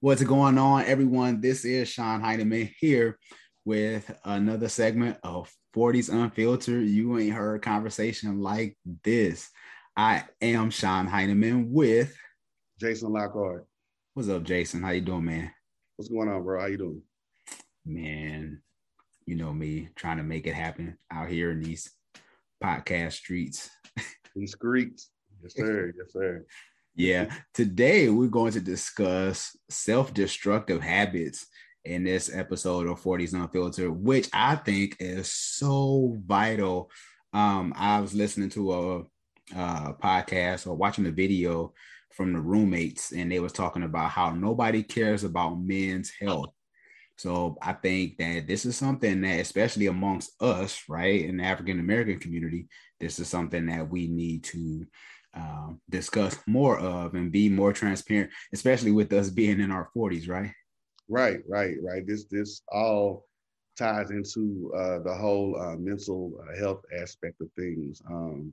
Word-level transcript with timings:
What's 0.00 0.22
going 0.22 0.58
on, 0.58 0.84
everyone? 0.84 1.40
This 1.40 1.64
is 1.64 1.88
Sean 1.88 2.20
Heineman 2.20 2.68
here 2.80 3.18
with 3.64 4.14
another 4.26 4.68
segment 4.68 5.16
of 5.22 5.50
40s 5.74 6.12
Unfiltered. 6.12 6.86
You 6.86 7.18
ain't 7.18 7.34
heard 7.34 7.62
conversation 7.62 8.42
like 8.42 8.76
this. 9.04 9.48
I 9.96 10.24
am 10.42 10.68
Sean 10.68 11.06
Heineman 11.06 11.72
with 11.72 12.14
Jason 12.78 13.10
Lockhart. 13.10 13.66
What's 14.12 14.28
up, 14.28 14.42
Jason? 14.42 14.82
How 14.82 14.90
you 14.90 15.00
doing, 15.00 15.24
man? 15.24 15.50
What's 15.96 16.10
going 16.10 16.28
on, 16.28 16.42
bro? 16.44 16.60
How 16.60 16.66
you 16.66 16.76
doing? 16.76 17.02
Man, 17.86 18.60
you 19.24 19.34
know 19.34 19.54
me 19.54 19.88
trying 19.96 20.18
to 20.18 20.24
make 20.24 20.46
it 20.46 20.54
happen 20.54 20.98
out 21.10 21.30
here 21.30 21.52
in 21.52 21.62
these 21.62 21.90
podcast 22.62 23.12
streets. 23.12 23.70
These 24.34 24.52
streets. 24.52 25.08
Yes, 25.42 25.54
sir. 25.56 25.94
Yes, 25.96 26.12
sir. 26.12 26.44
Yeah. 26.96 27.32
Today 27.54 28.08
we're 28.08 28.28
going 28.28 28.52
to 28.52 28.60
discuss 28.60 29.56
self-destructive 29.68 30.80
habits 30.80 31.46
in 31.84 32.02
this 32.02 32.34
episode 32.34 32.88
of 32.88 33.00
40s 33.00 33.34
Unfiltered, 33.34 33.90
which 33.90 34.28
I 34.32 34.56
think 34.56 34.96
is 34.98 35.30
so 35.30 36.16
vital. 36.26 36.90
Um, 37.32 37.72
I 37.76 38.00
was 38.00 38.14
listening 38.14 38.48
to 38.50 38.72
a, 38.72 38.98
a 39.54 39.94
podcast 39.94 40.66
or 40.66 40.74
watching 40.74 41.06
a 41.06 41.12
video 41.12 41.74
from 42.12 42.32
the 42.32 42.40
roommates, 42.40 43.12
and 43.12 43.30
they 43.30 43.40
was 43.40 43.52
talking 43.52 43.82
about 43.82 44.10
how 44.10 44.30
nobody 44.30 44.82
cares 44.82 45.22
about 45.22 45.60
men's 45.60 46.10
health. 46.18 46.50
So 47.18 47.56
I 47.62 47.74
think 47.74 48.18
that 48.18 48.46
this 48.46 48.66
is 48.66 48.76
something 48.76 49.20
that, 49.20 49.40
especially 49.40 49.86
amongst 49.86 50.30
us, 50.42 50.82
right, 50.88 51.24
in 51.24 51.38
the 51.38 51.44
African 51.44 51.78
American 51.78 52.18
community, 52.18 52.68
this 53.00 53.18
is 53.18 53.28
something 53.28 53.66
that 53.66 53.88
we 53.90 54.08
need 54.08 54.44
to 54.44 54.86
um, 55.36 55.80
discuss 55.90 56.38
more 56.46 56.78
of 56.78 57.14
and 57.14 57.30
be 57.30 57.48
more 57.48 57.72
transparent, 57.72 58.30
especially 58.52 58.92
with 58.92 59.12
us 59.12 59.30
being 59.30 59.60
in 59.60 59.70
our 59.70 59.90
40s, 59.96 60.28
right? 60.28 60.52
Right, 61.08 61.40
right, 61.48 61.76
right. 61.82 62.06
This 62.06 62.24
this 62.24 62.62
all 62.72 63.26
ties 63.78 64.10
into 64.10 64.72
uh, 64.76 64.98
the 65.00 65.14
whole 65.14 65.60
uh, 65.60 65.76
mental 65.76 66.32
uh, 66.42 66.58
health 66.58 66.82
aspect 66.98 67.40
of 67.40 67.48
things. 67.56 68.02
Um, 68.10 68.52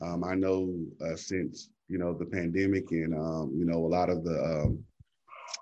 um, 0.00 0.24
I 0.24 0.34
know 0.34 0.74
uh, 1.04 1.16
since 1.16 1.70
you 1.88 1.98
know 1.98 2.14
the 2.14 2.26
pandemic 2.26 2.90
and 2.90 3.14
um, 3.14 3.52
you 3.54 3.64
know 3.64 3.84
a 3.84 3.88
lot 3.88 4.08
of 4.08 4.24
the 4.24 4.42
um, 4.42 4.84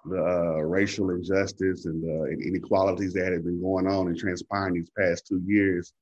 the 0.05 0.23
uh, 0.23 0.63
racial 0.63 1.11
injustice 1.11 1.87
and 1.87 2.03
the 2.03 2.37
inequalities 2.45 3.13
that 3.15 3.33
have 3.33 3.45
been 3.45 3.61
going 3.61 3.87
on 3.87 4.09
and 4.09 4.17
transpiring 4.17 4.75
these 4.75 4.91
past 4.97 5.27
two 5.27 5.43
years, 5.45 5.93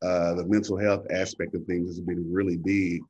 the 0.00 0.44
mental 0.46 0.76
health 0.76 1.06
aspect 1.10 1.54
of 1.54 1.64
things 1.64 1.88
has 1.88 2.00
been 2.00 2.32
really 2.32 2.56
big. 2.56 3.02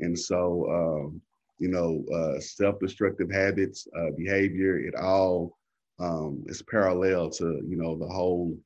And 0.00 0.18
so, 0.18 0.66
um, 0.70 1.20
you 1.58 1.68
know, 1.68 2.04
uh, 2.14 2.40
self-destructive 2.40 3.30
habits, 3.30 3.86
uh, 3.96 4.10
behavior, 4.16 4.78
it 4.78 4.94
all 4.94 5.58
um, 5.98 6.42
is 6.46 6.62
parallel 6.62 7.30
to, 7.30 7.62
you 7.66 7.76
know, 7.76 7.96
the 7.96 8.08
whole 8.08 8.58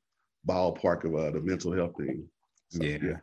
ballpark 0.47 1.03
of 1.03 1.15
uh, 1.15 1.31
the 1.31 1.41
mental 1.41 1.73
health 1.73 1.95
thing. 1.97 2.27
So, 2.69 2.83
yeah. 2.83 2.97
yeah. 3.01 3.17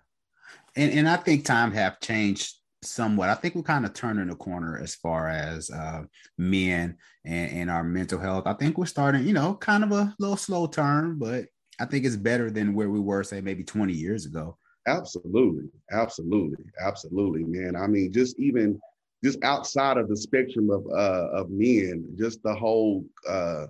And, 0.76 0.92
and 0.92 1.08
I 1.08 1.16
think 1.16 1.44
time 1.44 1.72
have 1.72 2.00
changed 2.00 2.56
somewhat. 2.82 3.28
I 3.28 3.34
think 3.34 3.54
we're 3.54 3.62
kind 3.62 3.86
of 3.86 3.94
turning 3.94 4.28
the 4.28 4.34
corner 4.34 4.78
as 4.78 4.94
far 4.94 5.28
as 5.28 5.70
uh, 5.70 6.02
men 6.36 6.96
and, 7.24 7.52
and 7.52 7.70
our 7.70 7.84
mental 7.84 8.18
health. 8.18 8.46
I 8.46 8.54
think 8.54 8.76
we're 8.76 8.86
starting, 8.86 9.26
you 9.26 9.32
know, 9.32 9.54
kind 9.54 9.84
of 9.84 9.92
a 9.92 10.14
little 10.18 10.36
slow 10.36 10.66
turn, 10.66 11.18
but 11.18 11.46
I 11.80 11.86
think 11.86 12.04
it's 12.04 12.16
better 12.16 12.50
than 12.50 12.74
where 12.74 12.90
we 12.90 13.00
were, 13.00 13.24
say, 13.24 13.40
maybe 13.40 13.64
20 13.64 13.92
years 13.92 14.26
ago. 14.26 14.58
Absolutely, 14.86 15.68
absolutely, 15.92 16.64
absolutely, 16.80 17.44
man. 17.44 17.76
I 17.76 17.86
mean, 17.86 18.12
just 18.12 18.38
even 18.40 18.80
just 19.22 19.38
outside 19.44 19.96
of 19.96 20.08
the 20.08 20.16
spectrum 20.16 20.70
of 20.70 20.84
uh, 20.86 21.28
of 21.32 21.50
men, 21.50 22.04
just 22.18 22.42
the 22.42 22.54
whole 22.54 23.04
uh, 23.28 23.66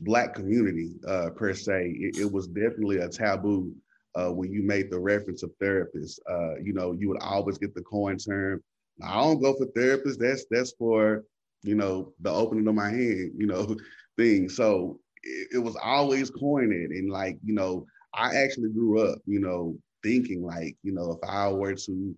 black 0.00 0.34
community 0.34 0.92
uh, 1.08 1.30
per 1.30 1.54
se, 1.54 1.96
it, 1.98 2.18
it, 2.18 2.32
was 2.32 2.46
definitely 2.46 2.98
a 2.98 3.08
taboo 3.08 3.72
uh, 4.14 4.30
when 4.30 4.52
you 4.52 4.62
made 4.62 4.90
the 4.90 4.98
reference 4.98 5.42
of 5.42 5.50
therapists. 5.60 6.18
Uh, 6.30 6.56
you 6.62 6.72
know, 6.72 6.92
you 6.92 7.08
would 7.08 7.22
always 7.22 7.58
get 7.58 7.74
the 7.74 7.82
coin 7.82 8.16
term. 8.16 8.62
I 9.02 9.14
don't 9.14 9.42
go 9.42 9.54
for 9.54 9.66
therapists. 9.66 10.18
That's 10.18 10.44
that's 10.50 10.72
for 10.78 11.24
you 11.64 11.74
know 11.74 12.12
the 12.20 12.30
opening 12.30 12.68
of 12.68 12.76
my 12.76 12.90
hand, 12.90 13.32
you 13.36 13.46
know, 13.46 13.76
thing. 14.16 14.48
So 14.48 15.00
it, 15.24 15.48
it 15.54 15.58
was 15.58 15.76
always 15.82 16.30
coined, 16.30 16.72
and 16.72 17.10
like 17.10 17.38
you 17.44 17.54
know, 17.54 17.86
I 18.14 18.36
actually 18.36 18.70
grew 18.70 19.00
up, 19.00 19.18
you 19.26 19.40
know, 19.40 19.76
thinking 20.04 20.44
like, 20.44 20.76
you 20.84 20.92
know, 20.92 21.12
if 21.12 21.28
I 21.28 21.48
were 21.48 21.74
to 21.74 22.14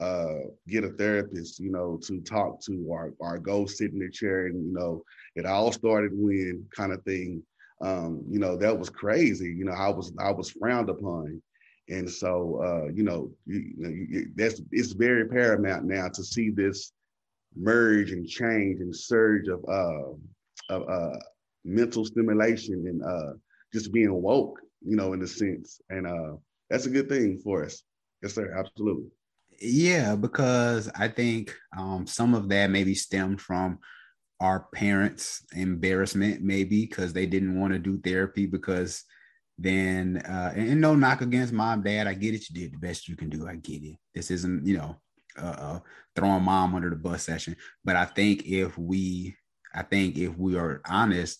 uh, 0.00 0.34
get 0.66 0.84
a 0.84 0.90
therapist, 0.90 1.60
you 1.60 1.70
know, 1.70 1.98
to 2.06 2.20
talk 2.20 2.60
to 2.64 2.84
or, 2.88 3.12
or 3.18 3.38
go 3.38 3.66
sit 3.66 3.92
in 3.92 3.98
the 3.98 4.10
chair 4.10 4.46
and, 4.46 4.66
you 4.66 4.72
know, 4.72 5.02
it 5.36 5.44
all 5.44 5.72
started 5.72 6.12
when 6.14 6.64
kind 6.74 6.92
of 6.92 7.02
thing. 7.04 7.42
Um, 7.80 8.22
you 8.30 8.38
know, 8.38 8.56
that 8.56 8.78
was 8.78 8.88
crazy. 8.88 9.52
You 9.52 9.64
know, 9.66 9.72
I 9.72 9.88
was 9.88 10.12
I 10.18 10.30
was 10.30 10.50
frowned 10.50 10.88
upon. 10.88 11.42
And 11.88 12.08
so, 12.08 12.62
uh, 12.64 12.92
you 12.94 13.02
know, 13.02 13.30
you, 13.46 13.72
you 13.76 14.06
you, 14.10 14.26
that's 14.36 14.62
it's 14.70 14.92
very 14.92 15.28
paramount 15.28 15.84
now 15.84 16.08
to 16.08 16.24
see 16.24 16.50
this 16.50 16.92
merge 17.56 18.10
and 18.12 18.26
change 18.26 18.80
and 18.80 18.94
surge 18.94 19.48
of 19.48 19.64
uh, 19.68 20.74
of 20.74 20.88
uh, 20.88 21.18
mental 21.64 22.04
stimulation 22.04 22.86
and 22.86 23.02
uh, 23.02 23.32
just 23.72 23.92
being 23.92 24.22
woke, 24.22 24.58
you 24.80 24.96
know, 24.96 25.12
in 25.12 25.22
a 25.22 25.26
sense. 25.26 25.80
And 25.90 26.06
uh, 26.06 26.36
that's 26.70 26.86
a 26.86 26.90
good 26.90 27.08
thing 27.08 27.38
for 27.42 27.64
us. 27.64 27.82
Yes, 28.22 28.34
sir. 28.34 28.54
Absolutely. 28.56 29.10
Yeah, 29.60 30.16
because 30.16 30.90
I 30.94 31.08
think 31.08 31.54
um, 31.76 32.06
some 32.06 32.34
of 32.34 32.48
that 32.48 32.70
maybe 32.70 32.94
stemmed 32.94 33.40
from 33.40 33.78
our 34.40 34.66
parents' 34.74 35.44
embarrassment, 35.54 36.42
maybe 36.42 36.86
because 36.86 37.12
they 37.12 37.26
didn't 37.26 37.58
want 37.58 37.72
to 37.72 37.78
do 37.78 37.98
therapy 37.98 38.46
because 38.46 39.04
then 39.56 40.18
uh, 40.28 40.52
and 40.56 40.80
no 40.80 40.94
knock 40.94 41.20
against 41.20 41.52
mom, 41.52 41.82
dad. 41.82 42.06
I 42.06 42.14
get 42.14 42.34
it. 42.34 42.48
You 42.50 42.62
did 42.62 42.74
the 42.74 42.78
best 42.78 43.08
you 43.08 43.16
can 43.16 43.28
do. 43.28 43.46
I 43.46 43.54
get 43.54 43.82
it. 43.82 43.96
This 44.14 44.30
isn't, 44.32 44.66
you 44.66 44.76
know, 44.76 44.96
uh, 45.38 45.56
uh, 45.58 45.78
throwing 46.16 46.42
mom 46.42 46.74
under 46.74 46.90
the 46.90 46.96
bus 46.96 47.22
session. 47.22 47.56
But 47.84 47.96
I 47.96 48.04
think 48.04 48.46
if 48.46 48.76
we, 48.76 49.36
I 49.72 49.82
think 49.82 50.18
if 50.18 50.36
we 50.36 50.56
are 50.56 50.82
honest, 50.86 51.38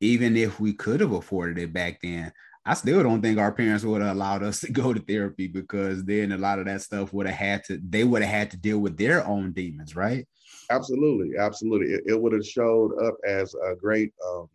even 0.00 0.36
if 0.36 0.58
we 0.58 0.72
could 0.72 1.00
have 1.00 1.12
afforded 1.12 1.58
it 1.58 1.72
back 1.72 2.00
then, 2.02 2.32
I 2.66 2.74
still 2.74 3.02
don't 3.02 3.20
think 3.20 3.38
our 3.38 3.52
parents 3.52 3.84
would 3.84 4.00
have 4.00 4.16
allowed 4.16 4.42
us 4.42 4.60
to 4.60 4.72
go 4.72 4.92
to 4.92 5.00
therapy 5.00 5.48
because 5.48 6.04
then 6.04 6.32
a 6.32 6.38
lot 6.38 6.58
of 6.58 6.66
that 6.66 6.82
stuff 6.82 7.12
would 7.12 7.26
have 7.26 7.36
had 7.36 7.64
to, 7.64 7.80
they 7.86 8.04
would 8.04 8.22
have 8.22 8.30
had 8.30 8.50
to 8.52 8.56
deal 8.56 8.78
with 8.78 8.96
their 8.96 9.26
own 9.26 9.52
demons, 9.52 9.94
right? 9.94 10.26
Absolutely. 10.70 11.36
Absolutely. 11.38 11.88
It, 11.94 12.04
it 12.06 12.20
would 12.20 12.32
have 12.32 12.46
showed 12.46 12.92
up 13.04 13.16
as 13.26 13.54
a 13.54 13.74
great 13.74 14.12
um, 14.26 14.48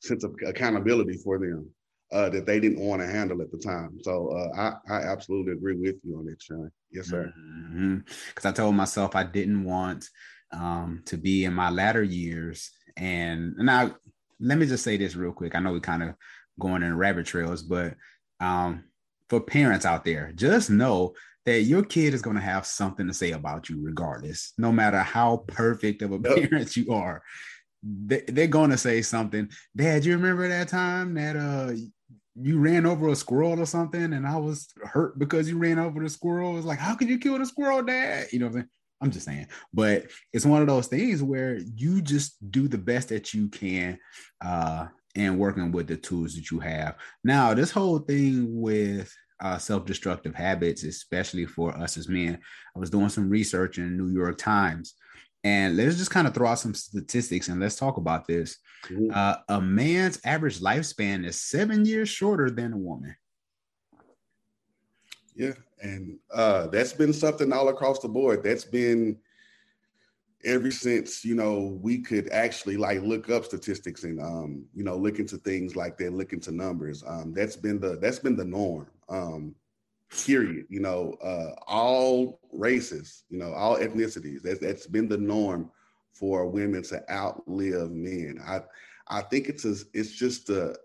sense 0.00 0.22
of 0.24 0.34
accountability 0.46 1.16
for 1.18 1.38
them 1.38 1.68
uh, 2.12 2.28
that 2.30 2.46
they 2.46 2.60
didn't 2.60 2.80
want 2.80 3.02
to 3.02 3.08
handle 3.08 3.42
at 3.42 3.50
the 3.50 3.58
time. 3.58 3.98
So 4.02 4.28
uh, 4.28 4.76
I, 4.88 4.94
I 4.94 5.02
absolutely 5.02 5.52
agree 5.52 5.74
with 5.74 5.96
you 6.04 6.18
on 6.18 6.26
that, 6.26 6.42
Sean. 6.42 6.70
Yes, 6.90 7.06
sir. 7.06 7.32
Because 7.34 8.44
mm-hmm. 8.44 8.48
I 8.48 8.52
told 8.52 8.74
myself 8.74 9.14
I 9.14 9.24
didn't 9.24 9.64
want 9.64 10.08
um, 10.52 11.02
to 11.06 11.16
be 11.16 11.44
in 11.44 11.54
my 11.54 11.70
latter 11.70 12.02
years. 12.02 12.70
And 12.96 13.56
now, 13.56 13.94
let 14.40 14.58
me 14.58 14.66
just 14.66 14.84
say 14.84 14.96
this 14.96 15.16
real 15.16 15.32
quick. 15.32 15.54
I 15.54 15.60
know 15.60 15.72
we 15.72 15.80
kind 15.80 16.02
of 16.02 16.14
going 16.60 16.82
in 16.82 16.96
rabbit 16.96 17.26
trails, 17.26 17.62
but 17.62 17.94
um, 18.38 18.84
for 19.28 19.40
parents 19.40 19.84
out 19.84 20.04
there, 20.04 20.32
just 20.34 20.70
know 20.70 21.14
that 21.46 21.62
your 21.62 21.82
kid 21.82 22.14
is 22.14 22.22
going 22.22 22.36
to 22.36 22.42
have 22.42 22.66
something 22.66 23.06
to 23.06 23.14
say 23.14 23.32
about 23.32 23.68
you 23.68 23.82
regardless, 23.82 24.52
no 24.58 24.70
matter 24.70 24.98
how 24.98 25.38
perfect 25.48 26.02
of 26.02 26.12
a 26.12 26.18
parent 26.18 26.76
you 26.76 26.92
are. 26.92 27.22
They, 27.82 28.22
they're 28.28 28.46
going 28.46 28.70
to 28.70 28.78
say 28.78 29.02
something. 29.02 29.48
Dad, 29.74 30.04
you 30.04 30.12
remember 30.12 30.46
that 30.48 30.68
time 30.68 31.14
that 31.14 31.36
uh 31.36 31.72
you 32.36 32.58
ran 32.58 32.86
over 32.86 33.08
a 33.08 33.16
squirrel 33.16 33.60
or 33.60 33.66
something 33.66 34.12
and 34.12 34.26
I 34.26 34.36
was 34.36 34.68
hurt 34.84 35.18
because 35.18 35.48
you 35.48 35.58
ran 35.58 35.78
over 35.78 36.02
the 36.02 36.08
squirrel? 36.08 36.56
It's 36.56 36.66
like, 36.66 36.78
how 36.78 36.94
could 36.94 37.08
you 37.08 37.18
kill 37.18 37.38
the 37.38 37.46
squirrel, 37.46 37.82
dad? 37.82 38.28
You 38.32 38.38
know 38.38 38.46
what 38.46 38.50
I'm 38.50 38.60
saying? 38.60 38.68
I'm 39.02 39.10
just 39.10 39.24
saying, 39.24 39.46
but 39.72 40.06
it's 40.32 40.44
one 40.44 40.60
of 40.60 40.68
those 40.68 40.86
things 40.86 41.22
where 41.22 41.58
you 41.74 42.02
just 42.02 42.36
do 42.50 42.68
the 42.68 42.78
best 42.78 43.08
that 43.08 43.32
you 43.32 43.48
can 43.48 43.98
uh, 44.44 44.88
and 45.16 45.38
working 45.38 45.72
with 45.72 45.86
the 45.86 45.96
tools 45.96 46.34
that 46.34 46.50
you 46.50 46.60
have. 46.60 46.96
Now, 47.24 47.54
this 47.54 47.70
whole 47.70 47.98
thing 47.98 48.60
with 48.60 49.12
uh, 49.40 49.58
self-destructive 49.58 50.34
habits, 50.34 50.84
especially 50.84 51.46
for 51.46 51.76
us 51.76 51.96
as 51.96 52.08
men, 52.08 52.38
I 52.76 52.78
was 52.78 52.90
doing 52.90 53.08
some 53.08 53.28
research 53.28 53.78
in 53.78 53.96
the 53.96 54.02
New 54.02 54.12
York 54.12 54.38
Times, 54.38 54.94
and 55.42 55.76
let's 55.76 55.96
just 55.96 56.10
kind 56.10 56.26
of 56.26 56.34
throw 56.34 56.48
out 56.48 56.58
some 56.58 56.74
statistics 56.74 57.48
and 57.48 57.60
let's 57.60 57.76
talk 57.76 57.96
about 57.96 58.26
this. 58.26 58.58
Mm-hmm. 58.88 59.10
Uh, 59.14 59.36
a 59.48 59.60
man's 59.60 60.20
average 60.24 60.60
lifespan 60.60 61.26
is 61.26 61.40
seven 61.40 61.84
years 61.84 62.08
shorter 62.08 62.50
than 62.50 62.74
a 62.74 62.78
woman. 62.78 63.16
Yeah, 65.34 65.54
and 65.80 66.18
uh, 66.32 66.66
that's 66.66 66.92
been 66.92 67.14
something 67.14 67.52
all 67.52 67.70
across 67.70 68.00
the 68.00 68.08
board. 68.08 68.42
That's 68.44 68.64
been 68.64 69.16
ever 70.44 70.70
since 70.70 71.24
you 71.24 71.34
know 71.34 71.78
we 71.82 71.98
could 71.98 72.28
actually 72.30 72.76
like 72.76 73.00
look 73.02 73.28
up 73.28 73.44
statistics 73.44 74.04
and 74.04 74.20
um 74.20 74.64
you 74.74 74.82
know 74.82 74.96
look 74.96 75.18
into 75.18 75.36
things 75.36 75.76
like 75.76 75.98
that 75.98 76.12
look 76.14 76.32
into 76.32 76.50
numbers 76.50 77.04
um 77.06 77.34
that's 77.34 77.56
been 77.56 77.78
the 77.78 77.98
that's 78.00 78.18
been 78.18 78.36
the 78.36 78.44
norm 78.44 78.86
um 79.10 79.54
period 80.24 80.64
you 80.70 80.80
know 80.80 81.14
uh 81.22 81.54
all 81.66 82.40
races 82.52 83.24
you 83.28 83.38
know 83.38 83.52
all 83.52 83.76
ethnicities 83.76 84.42
that's 84.42 84.60
that's 84.60 84.86
been 84.86 85.08
the 85.08 85.18
norm 85.18 85.70
for 86.20 86.46
women 86.46 86.82
to 86.82 87.02
outlive 87.10 87.90
men. 87.90 88.38
I 88.46 88.60
I 89.08 89.22
think 89.22 89.48
it's 89.48 89.64
a, 89.64 89.74
it's 89.92 90.12
just 90.12 90.50
a, 90.50 90.76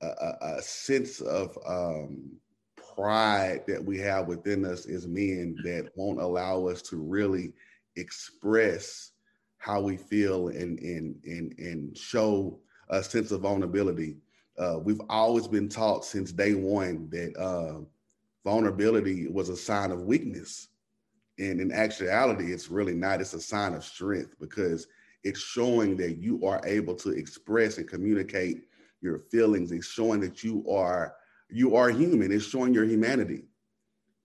a, 0.00 0.34
a 0.40 0.62
sense 0.62 1.20
of 1.20 1.56
um, 1.64 2.32
pride 2.96 3.62
that 3.68 3.84
we 3.84 3.98
have 3.98 4.26
within 4.26 4.64
us 4.64 4.86
as 4.86 5.06
men 5.06 5.56
that 5.62 5.90
won't 5.94 6.20
allow 6.20 6.66
us 6.66 6.82
to 6.82 6.96
really 6.96 7.52
express 8.00 9.12
how 9.58 9.80
we 9.80 9.96
feel 9.96 10.48
and 10.48 10.78
and 10.80 11.16
and 11.24 11.54
and 11.58 11.96
show 11.96 12.58
a 12.88 13.02
sense 13.02 13.30
of 13.30 13.42
vulnerability. 13.42 14.16
Uh, 14.58 14.78
we've 14.82 15.00
always 15.08 15.46
been 15.46 15.68
taught 15.68 16.04
since 16.04 16.32
day 16.32 16.54
one 16.54 17.08
that 17.10 17.36
uh, 17.36 17.80
vulnerability 18.44 19.28
was 19.28 19.48
a 19.48 19.56
sign 19.56 19.90
of 19.90 20.02
weakness. 20.02 20.68
And 21.38 21.60
in 21.60 21.72
actuality, 21.72 22.52
it's 22.52 22.68
really 22.68 22.94
not. 22.94 23.20
It's 23.20 23.32
a 23.32 23.40
sign 23.40 23.74
of 23.74 23.84
strength 23.84 24.34
because 24.40 24.86
it's 25.22 25.40
showing 25.40 25.96
that 25.98 26.18
you 26.18 26.44
are 26.44 26.60
able 26.66 26.94
to 26.96 27.10
express 27.10 27.78
and 27.78 27.88
communicate 27.88 28.64
your 29.00 29.20
feelings. 29.30 29.72
It's 29.72 29.86
showing 29.86 30.20
that 30.20 30.42
you 30.42 30.64
are 30.68 31.14
you 31.48 31.76
are 31.76 31.90
human. 31.90 32.32
It's 32.32 32.44
showing 32.44 32.74
your 32.74 32.84
humanity. 32.84 33.44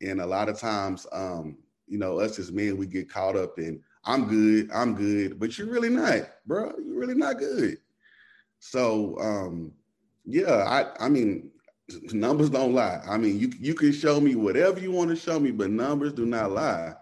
And 0.01 0.21
a 0.21 0.25
lot 0.25 0.49
of 0.49 0.59
times, 0.59 1.07
um, 1.11 1.57
you 1.87 1.97
know, 1.97 2.19
us 2.19 2.39
as 2.39 2.51
men, 2.51 2.77
we 2.77 2.87
get 2.87 3.09
caught 3.09 3.35
up 3.35 3.59
in 3.59 3.81
I'm 4.05 4.27
good, 4.27 4.69
I'm 4.71 4.95
good, 4.95 5.39
but 5.39 5.57
you're 5.57 5.67
really 5.67 5.89
not, 5.89 6.29
bro. 6.45 6.71
You're 6.83 6.99
really 6.99 7.15
not 7.15 7.39
good. 7.39 7.77
So 8.59 9.17
um, 9.19 9.71
yeah, 10.25 10.63
I 10.67 11.05
I 11.05 11.09
mean, 11.09 11.51
numbers 12.11 12.49
don't 12.49 12.73
lie. 12.73 13.01
I 13.07 13.17
mean, 13.17 13.39
you 13.39 13.51
you 13.59 13.73
can 13.73 13.91
show 13.91 14.19
me 14.19 14.35
whatever 14.35 14.79
you 14.79 14.91
want 14.91 15.09
to 15.09 15.15
show 15.15 15.39
me, 15.39 15.51
but 15.51 15.69
numbers 15.69 16.13
do 16.13 16.25
not 16.25 16.51
lie. 16.51 16.93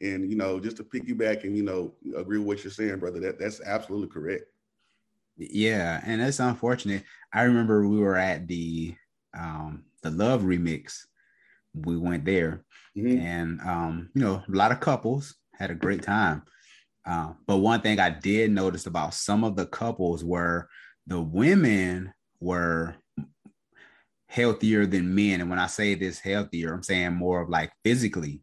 And 0.00 0.30
you 0.30 0.36
know, 0.36 0.58
just 0.58 0.76
to 0.78 0.84
piggyback 0.84 1.44
and 1.44 1.56
you 1.56 1.62
know, 1.62 1.94
agree 2.16 2.38
with 2.38 2.46
what 2.46 2.64
you're 2.64 2.72
saying, 2.72 2.98
brother. 2.98 3.20
That 3.20 3.38
that's 3.38 3.60
absolutely 3.64 4.08
correct. 4.08 4.44
Yeah, 5.36 6.00
and 6.04 6.20
it's 6.20 6.40
unfortunate. 6.40 7.04
I 7.32 7.42
remember 7.42 7.86
we 7.86 7.98
were 7.98 8.16
at 8.16 8.46
the 8.48 8.94
um 9.34 9.84
the 10.02 10.10
Love 10.10 10.42
remix. 10.42 11.06
We 11.74 11.96
went 11.96 12.24
there, 12.24 12.64
mm-hmm. 12.96 13.18
and 13.18 13.60
um, 13.60 14.10
you 14.14 14.22
know, 14.22 14.42
a 14.46 14.56
lot 14.56 14.72
of 14.72 14.80
couples 14.80 15.36
had 15.54 15.70
a 15.70 15.74
great 15.74 16.02
time. 16.02 16.42
Uh, 17.06 17.32
but 17.46 17.58
one 17.58 17.80
thing 17.80 17.98
I 17.98 18.10
did 18.10 18.50
notice 18.50 18.86
about 18.86 19.14
some 19.14 19.44
of 19.44 19.56
the 19.56 19.66
couples 19.66 20.24
were 20.24 20.68
the 21.06 21.20
women 21.20 22.12
were 22.40 22.96
healthier 24.28 24.86
than 24.86 25.14
men. 25.14 25.40
And 25.40 25.50
when 25.50 25.58
I 25.58 25.66
say 25.66 25.94
this 25.94 26.18
healthier, 26.18 26.72
I'm 26.72 26.82
saying 26.82 27.14
more 27.14 27.42
of 27.42 27.48
like 27.48 27.72
physically. 27.84 28.42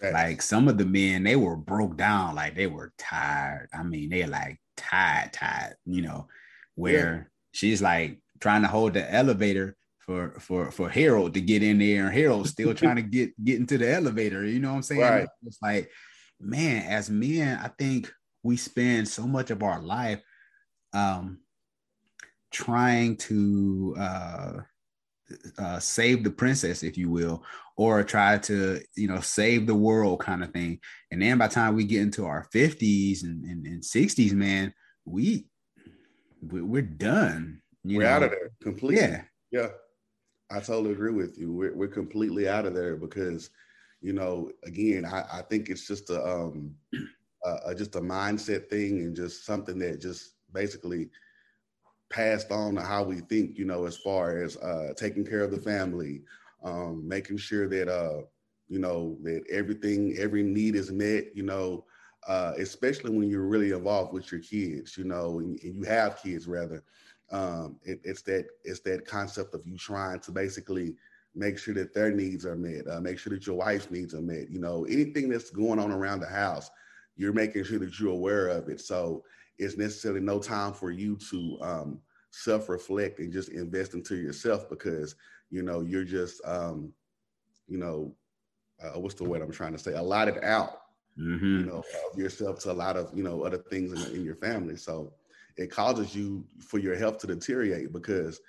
Like 0.00 0.42
some 0.42 0.68
of 0.68 0.78
the 0.78 0.86
men, 0.86 1.24
they 1.24 1.34
were 1.34 1.56
broke 1.56 1.96
down, 1.96 2.36
like 2.36 2.54
they 2.54 2.68
were 2.68 2.92
tired. 2.98 3.68
I 3.74 3.82
mean, 3.82 4.10
they're 4.10 4.28
like 4.28 4.60
tired, 4.76 5.32
tired, 5.32 5.74
you 5.86 6.02
know, 6.02 6.28
where 6.76 7.14
yeah. 7.14 7.22
she's 7.50 7.82
like 7.82 8.20
trying 8.38 8.62
to 8.62 8.68
hold 8.68 8.94
the 8.94 9.12
elevator 9.12 9.76
for 10.08 10.30
for 10.40 10.70
for 10.70 10.88
Harold 10.88 11.34
to 11.34 11.40
get 11.42 11.62
in 11.62 11.78
there, 11.78 12.06
and 12.06 12.14
Harold's 12.14 12.48
still 12.48 12.72
trying 12.72 12.96
to 12.96 13.02
get 13.16 13.44
get 13.44 13.60
into 13.60 13.76
the 13.76 13.92
elevator. 13.92 14.44
You 14.46 14.58
know 14.58 14.70
what 14.70 14.76
I'm 14.76 14.82
saying? 14.82 15.02
Right. 15.02 15.28
It's 15.44 15.58
like, 15.60 15.90
man, 16.40 16.90
as 16.90 17.10
men, 17.10 17.60
I 17.62 17.68
think 17.68 18.10
we 18.42 18.56
spend 18.56 19.06
so 19.06 19.26
much 19.26 19.50
of 19.50 19.62
our 19.62 19.82
life 19.82 20.22
um 20.94 21.40
trying 22.50 23.18
to 23.18 23.94
uh 24.00 24.52
uh, 25.58 25.78
save 25.78 26.24
the 26.24 26.30
princess, 26.30 26.82
if 26.82 26.96
you 26.96 27.10
will, 27.10 27.44
or 27.76 28.02
try 28.02 28.38
to, 28.38 28.80
you 28.96 29.06
know, 29.06 29.20
save 29.20 29.66
the 29.66 29.74
world 29.74 30.20
kind 30.20 30.42
of 30.42 30.50
thing. 30.52 30.80
And 31.10 31.20
then 31.20 31.36
by 31.36 31.48
the 31.48 31.54
time 31.54 31.76
we 31.76 31.84
get 31.84 32.00
into 32.00 32.24
our 32.24 32.48
50s 32.54 33.24
and, 33.24 33.44
and, 33.44 33.66
and 33.66 33.82
60s, 33.82 34.32
man, 34.32 34.72
we, 35.04 35.44
we're 36.40 36.80
done. 36.80 37.60
we're 37.84 38.04
know? 38.04 38.08
out 38.08 38.22
of 38.22 38.30
there 38.30 38.52
completely. 38.62 39.02
Yeah. 39.02 39.22
Yeah. 39.50 39.68
I 40.50 40.60
totally 40.60 40.92
agree 40.92 41.12
with 41.12 41.38
you. 41.38 41.52
We're, 41.52 41.74
we're 41.74 41.88
completely 41.88 42.48
out 42.48 42.66
of 42.66 42.74
there 42.74 42.96
because, 42.96 43.50
you 44.00 44.12
know, 44.12 44.50
again, 44.64 45.04
I, 45.04 45.24
I 45.38 45.42
think 45.42 45.68
it's 45.68 45.86
just 45.86 46.10
a, 46.10 46.24
um, 46.24 46.74
uh, 47.44 47.74
just 47.74 47.96
a 47.96 48.00
mindset 48.00 48.68
thing 48.70 48.98
and 49.00 49.14
just 49.16 49.44
something 49.44 49.78
that 49.80 50.00
just 50.00 50.34
basically 50.52 51.08
passed 52.10 52.50
on 52.50 52.74
to 52.74 52.80
how 52.82 53.02
we 53.04 53.20
think, 53.20 53.58
you 53.58 53.64
know, 53.64 53.84
as 53.86 53.96
far 53.96 54.42
as 54.42 54.56
uh, 54.58 54.92
taking 54.96 55.24
care 55.24 55.42
of 55.42 55.50
the 55.50 55.58
family, 55.60 56.22
um, 56.64 57.06
making 57.06 57.36
sure 57.36 57.68
that, 57.68 57.88
uh, 57.88 58.22
you 58.68 58.78
know, 58.78 59.16
that 59.22 59.42
everything, 59.50 60.16
every 60.18 60.42
need 60.42 60.74
is 60.74 60.90
met, 60.90 61.24
you 61.34 61.42
know, 61.42 61.84
uh, 62.26 62.52
especially 62.58 63.10
when 63.16 63.28
you're 63.28 63.46
really 63.46 63.70
involved 63.72 64.12
with 64.12 64.30
your 64.32 64.40
kids, 64.40 64.96
you 64.96 65.04
know, 65.04 65.38
and, 65.40 65.58
and 65.62 65.76
you 65.76 65.82
have 65.84 66.22
kids 66.22 66.46
rather. 66.46 66.82
Um, 67.30 67.78
it, 67.84 68.00
it's 68.04 68.22
that 68.22 68.46
it's 68.64 68.80
that 68.80 69.06
concept 69.06 69.54
of 69.54 69.66
you 69.66 69.76
trying 69.76 70.20
to 70.20 70.32
basically 70.32 70.94
make 71.34 71.58
sure 71.58 71.74
that 71.74 71.94
their 71.94 72.10
needs 72.10 72.44
are 72.46 72.56
met, 72.56 72.88
uh, 72.88 73.00
make 73.00 73.18
sure 73.18 73.32
that 73.32 73.46
your 73.46 73.56
wife's 73.56 73.90
needs 73.90 74.14
are 74.14 74.22
met. 74.22 74.50
You 74.50 74.60
know, 74.60 74.84
anything 74.84 75.28
that's 75.28 75.50
going 75.50 75.78
on 75.78 75.92
around 75.92 76.20
the 76.20 76.26
house, 76.26 76.70
you're 77.16 77.32
making 77.32 77.64
sure 77.64 77.78
that 77.80 77.98
you're 78.00 78.12
aware 78.12 78.48
of 78.48 78.68
it. 78.68 78.80
So 78.80 79.24
it's 79.58 79.76
necessarily 79.76 80.20
no 80.20 80.38
time 80.38 80.72
for 80.72 80.90
you 80.90 81.16
to 81.30 81.58
um, 81.60 82.00
self-reflect 82.30 83.18
and 83.18 83.32
just 83.32 83.50
invest 83.50 83.94
into 83.94 84.16
yourself 84.16 84.68
because 84.68 85.14
you 85.50 85.62
know 85.62 85.80
you're 85.80 86.04
just 86.04 86.40
um, 86.44 86.92
you 87.66 87.78
know 87.78 88.14
uh, 88.82 88.98
what's 88.98 89.14
the 89.14 89.24
word 89.24 89.42
I'm 89.42 89.50
trying 89.50 89.72
to 89.72 89.78
say 89.78 89.94
allotted 89.94 90.42
out 90.44 90.82
mm-hmm. 91.18 91.60
you 91.60 91.66
know 91.66 91.82
of 92.12 92.18
yourself 92.18 92.60
to 92.60 92.70
a 92.70 92.72
lot 92.72 92.96
of 92.96 93.10
you 93.14 93.22
know 93.22 93.42
other 93.42 93.58
things 93.58 93.92
in, 93.92 94.16
in 94.16 94.24
your 94.24 94.36
family. 94.36 94.76
So 94.76 95.12
it 95.58 95.70
causes 95.70 96.14
you 96.14 96.44
for 96.60 96.78
your 96.78 96.96
health 96.96 97.18
to 97.18 97.26
deteriorate 97.26 97.92
because 97.92 98.40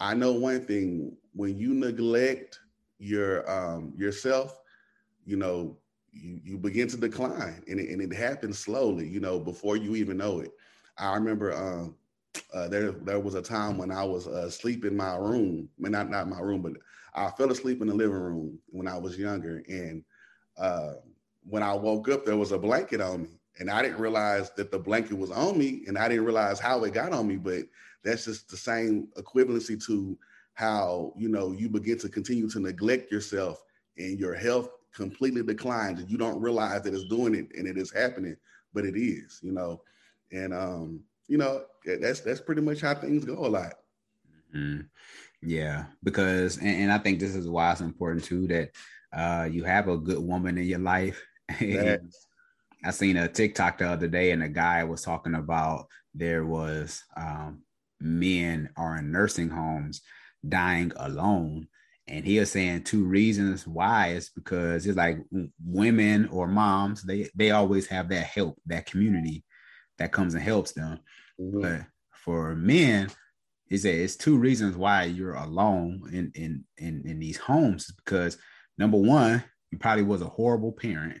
I 0.00 0.14
know 0.14 0.32
one 0.32 0.64
thing 0.64 1.16
when 1.34 1.58
you 1.58 1.74
neglect 1.74 2.58
your 2.98 3.48
um, 3.50 3.92
yourself, 3.96 4.60
you 5.24 5.36
know 5.36 5.78
you, 6.12 6.40
you 6.44 6.58
begin 6.58 6.88
to 6.88 6.96
decline 6.96 7.62
and 7.68 7.80
it, 7.80 7.90
and 7.90 8.00
it 8.00 8.14
happens 8.14 8.58
slowly, 8.58 9.08
you 9.08 9.20
know, 9.20 9.40
before 9.40 9.76
you 9.76 9.96
even 9.96 10.18
know 10.18 10.40
it. 10.40 10.50
I 10.98 11.14
remember 11.14 11.54
um, 11.54 11.96
uh, 12.54 12.68
there 12.68 12.92
there 12.92 13.20
was 13.20 13.34
a 13.34 13.42
time 13.42 13.78
when 13.78 13.90
I 13.90 14.04
was 14.04 14.26
uh, 14.26 14.44
asleep 14.46 14.84
in 14.84 14.96
my 14.96 15.16
room. 15.16 15.68
I 15.78 15.82
mean, 15.82 15.92
not 15.92 16.10
not 16.10 16.28
my 16.28 16.40
room, 16.40 16.62
but 16.62 16.74
I 17.14 17.30
fell 17.30 17.50
asleep 17.50 17.80
in 17.82 17.88
the 17.88 17.94
living 17.94 18.16
room 18.16 18.58
when 18.68 18.86
I 18.88 18.98
was 18.98 19.18
younger. 19.18 19.62
And 19.68 20.04
uh, 20.58 20.94
when 21.44 21.62
I 21.62 21.74
woke 21.74 22.08
up, 22.08 22.24
there 22.24 22.36
was 22.36 22.52
a 22.52 22.58
blanket 22.58 23.00
on 23.00 23.22
me, 23.22 23.28
and 23.58 23.70
I 23.70 23.82
didn't 23.82 24.00
realize 24.00 24.50
that 24.56 24.70
the 24.70 24.78
blanket 24.78 25.16
was 25.16 25.30
on 25.30 25.58
me, 25.58 25.84
and 25.86 25.98
I 25.98 26.08
didn't 26.08 26.24
realize 26.24 26.58
how 26.58 26.84
it 26.84 26.94
got 26.94 27.12
on 27.12 27.26
me. 27.26 27.36
But 27.36 27.64
that's 28.04 28.24
just 28.24 28.50
the 28.50 28.56
same 28.56 29.08
equivalency 29.16 29.84
to 29.86 30.18
how 30.54 31.12
you 31.16 31.28
know 31.28 31.52
you 31.52 31.68
begin 31.68 31.98
to 31.98 32.08
continue 32.08 32.48
to 32.50 32.60
neglect 32.60 33.10
yourself, 33.12 33.62
and 33.96 34.18
your 34.18 34.34
health 34.34 34.68
completely 34.94 35.42
declines, 35.42 36.00
and 36.00 36.10
you 36.10 36.18
don't 36.18 36.40
realize 36.40 36.82
that 36.82 36.94
it's 36.94 37.04
doing 37.04 37.34
it, 37.34 37.48
and 37.56 37.66
it 37.66 37.76
is 37.76 37.92
happening, 37.92 38.36
but 38.72 38.84
it 38.84 38.96
is, 38.96 39.40
you 39.42 39.52
know, 39.52 39.82
and 40.30 40.52
um 40.52 41.00
you 41.28 41.38
know, 41.38 41.64
that's 41.84 42.20
that's 42.20 42.40
pretty 42.40 42.60
much 42.60 42.80
how 42.80 42.94
things 42.94 43.24
go 43.24 43.46
a 43.46 43.48
lot. 43.48 43.74
Mm-hmm. 44.54 44.80
Yeah, 45.40 45.84
because 46.02 46.58
and, 46.58 46.68
and, 46.68 46.92
I 46.92 46.98
think 46.98 47.18
this 47.18 47.34
is 47.34 47.48
why 47.48 47.72
it's 47.72 47.80
important 47.80 48.24
too 48.24 48.46
that 48.48 48.70
uh, 49.12 49.48
you 49.50 49.64
have 49.64 49.88
a 49.88 49.96
good 49.96 50.18
woman 50.18 50.58
in 50.58 50.64
your 50.64 50.78
life. 50.78 51.24
I 52.84 52.90
seen 52.90 53.16
a 53.16 53.28
TikTok 53.28 53.78
the 53.78 53.88
other 53.88 54.08
day, 54.08 54.32
and 54.32 54.42
a 54.42 54.48
guy 54.48 54.84
was 54.84 55.02
talking 55.02 55.34
about 55.34 55.86
there 56.14 56.44
was 56.44 57.02
um, 57.16 57.62
men 58.00 58.70
are 58.76 58.98
in 58.98 59.12
nursing 59.12 59.48
homes 59.48 60.02
dying 60.46 60.92
alone, 60.96 61.68
and 62.08 62.24
he 62.24 62.38
was 62.38 62.50
saying 62.50 62.84
two 62.84 63.04
reasons 63.04 63.66
why. 63.66 64.08
Is 64.08 64.30
because 64.30 64.86
it's 64.86 64.96
like 64.96 65.18
women 65.64 66.28
or 66.28 66.48
moms 66.48 67.02
they 67.02 67.28
they 67.34 67.52
always 67.52 67.86
have 67.86 68.08
that 68.08 68.24
help 68.24 68.60
that 68.66 68.86
community 68.86 69.44
that 69.98 70.12
comes 70.12 70.34
and 70.34 70.42
helps 70.42 70.72
them. 70.72 70.98
Mm-hmm. 71.40 71.60
But 71.60 71.86
for 72.12 72.54
men, 72.54 73.10
he 73.68 73.78
said 73.78 73.94
it's 73.94 74.16
two 74.16 74.36
reasons 74.36 74.76
why 74.76 75.04
you're 75.04 75.34
alone 75.34 76.02
in 76.12 76.32
in 76.34 76.64
in, 76.78 77.02
in 77.06 77.18
these 77.20 77.38
homes. 77.38 77.92
Because 77.92 78.38
number 78.76 78.98
one, 78.98 79.42
you 79.70 79.78
probably 79.78 80.04
was 80.04 80.22
a 80.22 80.26
horrible 80.26 80.72
parent, 80.72 81.20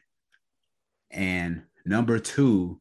and 1.12 1.62
number 1.84 2.18
two, 2.18 2.80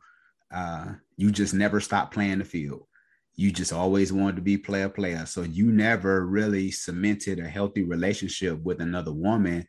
uh, 0.51 0.93
you 1.17 1.31
just 1.31 1.53
never 1.53 1.79
stopped 1.79 2.13
playing 2.13 2.39
the 2.39 2.45
field. 2.45 2.88
You 3.35 3.51
just 3.51 3.73
always 3.73 4.11
wanted 4.11 4.38
to 4.38 4.41
be 4.41 4.57
player 4.57 4.89
player, 4.89 5.25
so 5.25 5.43
you 5.43 5.71
never 5.71 6.25
really 6.25 6.71
cemented 6.71 7.39
a 7.39 7.47
healthy 7.47 7.83
relationship 7.83 8.61
with 8.61 8.81
another 8.81 9.13
woman 9.13 9.67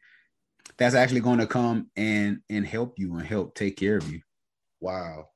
that's 0.77 0.95
actually 0.95 1.21
going 1.21 1.39
to 1.39 1.47
come 1.47 1.91
and 1.97 2.41
and 2.51 2.67
help 2.67 2.99
you 2.99 3.15
and 3.17 3.27
help 3.27 3.55
take 3.55 3.77
care 3.77 3.97
of 3.97 4.11
you. 4.13 4.21
Wow, 4.81 5.29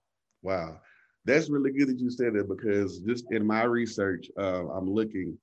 wow 0.43 0.81
that's 1.27 1.51
really 1.51 1.73
good 1.73 1.89
that 1.89 1.99
you 1.99 2.09
said 2.09 2.35
that 2.35 2.49
because 2.49 3.01
just 3.01 3.31
in 3.33 3.45
my 3.45 3.65
research, 3.65 4.31
uh, 4.39 4.69
I'm 4.69 4.89
looking, 4.89 5.37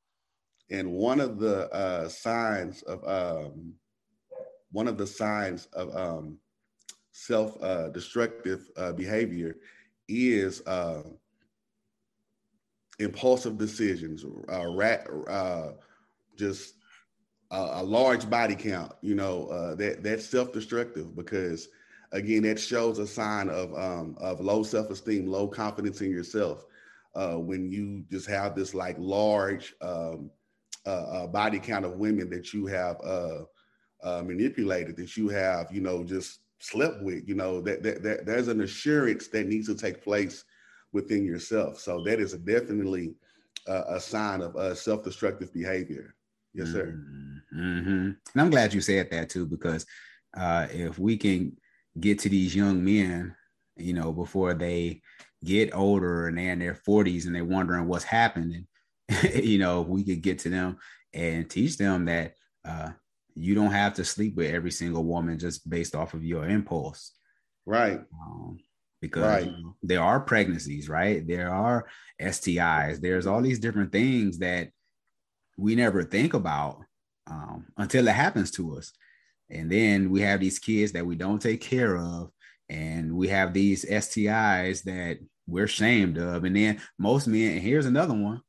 and 0.71 0.89
one 0.89 1.19
of 1.19 1.39
the 1.39 1.69
uh, 1.71 2.07
signs 2.07 2.81
of 2.83 3.03
um, 3.05 3.73
one 4.71 4.87
of 4.87 4.97
the 4.97 5.05
signs 5.05 5.67
of 5.73 5.93
um, 5.95 6.37
self-destructive 7.13 8.70
uh, 8.75 8.82
uh, 8.82 8.91
behavior 8.91 9.55
is 10.10 10.65
uh, 10.67 11.03
impulsive 13.00 13.58
decisions, 13.58 14.25
uh, 14.51 14.67
rat, 14.67 15.08
uh, 15.29 15.70
just 16.36 16.75
a, 17.51 17.55
a, 17.55 17.84
large 17.84 18.29
body 18.29 18.55
count. 18.55 18.93
You 19.01 19.15
know 19.15 19.48
uh, 19.48 19.75
that 19.75 20.03
that's 20.03 20.25
self-destructive 20.25 21.15
because 21.15 21.70
again 22.12 22.43
that 22.43 22.60
shows 22.60 23.00
a 23.00 23.08
sign 23.08 23.48
of 23.50 23.74
um, 23.75 24.17
of 24.20 24.41
low 24.41 24.63
self-esteem, 24.63 25.27
low 25.27 25.48
confidence 25.48 26.01
in 26.01 26.12
yourself. 26.12 26.65
Uh, 27.15 27.36
when 27.36 27.72
you 27.72 28.03
just 28.10 28.27
have 28.27 28.55
this 28.55 28.74
like 28.74 28.96
large 28.98 29.75
um, 29.82 30.32
uh, 30.88 30.89
uh, 30.89 31.27
body 31.27 31.60
count 31.60 31.86
of 31.86 31.98
women 31.98 32.27
that 32.32 32.53
you 32.53 32.65
have 32.65 32.98
manipulated, 34.25 34.98
that 34.98 35.15
you 35.15 35.29
have 35.29 35.72
you 35.72 35.79
know 35.79 36.03
just 36.03 36.39
slept 36.60 37.01
with, 37.01 37.27
you 37.27 37.36
know 37.36 37.62
that, 37.62 37.83
that, 37.83 38.03
that 38.03 38.25
there's 38.25 38.48
an 38.48 38.62
assurance 38.62 39.27
that 39.29 39.48
needs 39.48 39.67
to 39.67 39.75
take 39.75 40.03
place 40.03 40.43
within 40.91 41.25
yourself. 41.25 41.79
So 41.79 42.03
that 42.03 42.19
is 42.19 42.33
definitely 42.33 43.15
uh, 43.67 43.83
a 43.89 44.00
sign 44.00 44.41
of 44.41 44.55
uh, 44.55 44.75
self-destructive 44.75 45.53
behavior. 45.53 46.15
Yes, 46.53 46.69
sir. 46.72 47.00
Mm-hmm. 47.55 47.89
And 47.89 48.17
I'm 48.36 48.51
glad 48.51 48.74
you 48.74 48.81
said 48.81 49.10
that 49.12 49.29
too, 49.29 49.45
because 49.45 49.86
uh, 50.38 50.67
if 50.72 51.00
we 51.00 51.17
can 51.17 51.57
get 52.00 52.19
to 52.19 52.29
these 52.29 52.55
young 52.55 52.83
men, 52.83 53.36
you 53.75 53.93
know, 53.93 54.12
before 54.12 54.53
they 54.53 55.01
get 55.43 55.75
older 55.75 56.27
and 56.27 56.38
they're 56.38 56.53
in 56.53 56.60
their 56.60 56.79
40s 56.88 57.25
and 57.25 57.36
they're 57.36 57.43
wondering 57.43 57.88
what's 57.88 58.03
happening, 58.03 58.67
you 59.33 59.57
know, 59.57 59.81
we 59.81 60.03
could 60.03 60.22
get 60.22 60.39
to 60.39 60.50
them 60.50 60.77
and 61.13 61.50
teach 61.50 61.77
them 61.77 62.05
that 62.05 62.36
uh, 62.65 62.91
you 63.35 63.55
don't 63.55 63.71
have 63.71 63.95
to 63.95 64.05
sleep 64.05 64.35
with 64.35 64.53
every 64.53 64.71
single 64.71 65.03
woman 65.03 65.39
just 65.39 65.69
based 65.69 65.95
off 65.95 66.13
of 66.13 66.23
your 66.23 66.47
impulse. 66.47 67.11
Right. 67.65 67.99
Um, 68.25 68.59
because 69.01 69.23
right. 69.23 69.45
you 69.45 69.51
know, 69.51 69.75
there 69.83 70.01
are 70.01 70.19
pregnancies, 70.19 70.87
right? 70.87 71.27
There 71.27 71.53
are 71.53 71.87
STIs. 72.21 73.01
There's 73.01 73.27
all 73.27 73.41
these 73.41 73.59
different 73.59 73.91
things 73.91 74.39
that 74.39 74.69
we 75.57 75.75
never 75.75 76.03
think 76.03 76.33
about 76.33 76.79
um, 77.27 77.65
until 77.77 78.07
it 78.07 78.13
happens 78.13 78.51
to 78.51 78.77
us. 78.77 78.93
And 79.49 79.71
then 79.71 80.09
we 80.09 80.21
have 80.21 80.39
these 80.39 80.59
kids 80.59 80.93
that 80.93 81.05
we 81.05 81.15
don't 81.15 81.41
take 81.41 81.61
care 81.61 81.97
of. 81.97 82.31
And 82.69 83.15
we 83.15 83.27
have 83.27 83.53
these 83.53 83.85
STIs 83.85 84.83
that 84.83 85.19
we're 85.47 85.65
ashamed 85.65 86.17
of. 86.17 86.43
And 86.45 86.55
then 86.55 86.81
most 86.97 87.27
men, 87.27 87.53
and 87.53 87.61
here's 87.61 87.85
another 87.85 88.13
one 88.13 88.41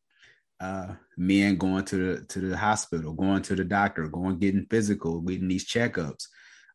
uh, 0.64 0.94
men 1.16 1.56
going 1.56 1.84
to 1.84 1.96
the 1.96 2.24
to 2.26 2.40
the 2.40 2.56
hospital, 2.56 3.12
going 3.12 3.42
to 3.42 3.54
the 3.54 3.64
doctor, 3.64 4.08
going 4.08 4.38
getting 4.38 4.66
physical, 4.70 5.20
getting 5.20 5.48
these 5.48 5.66
checkups. 5.66 6.26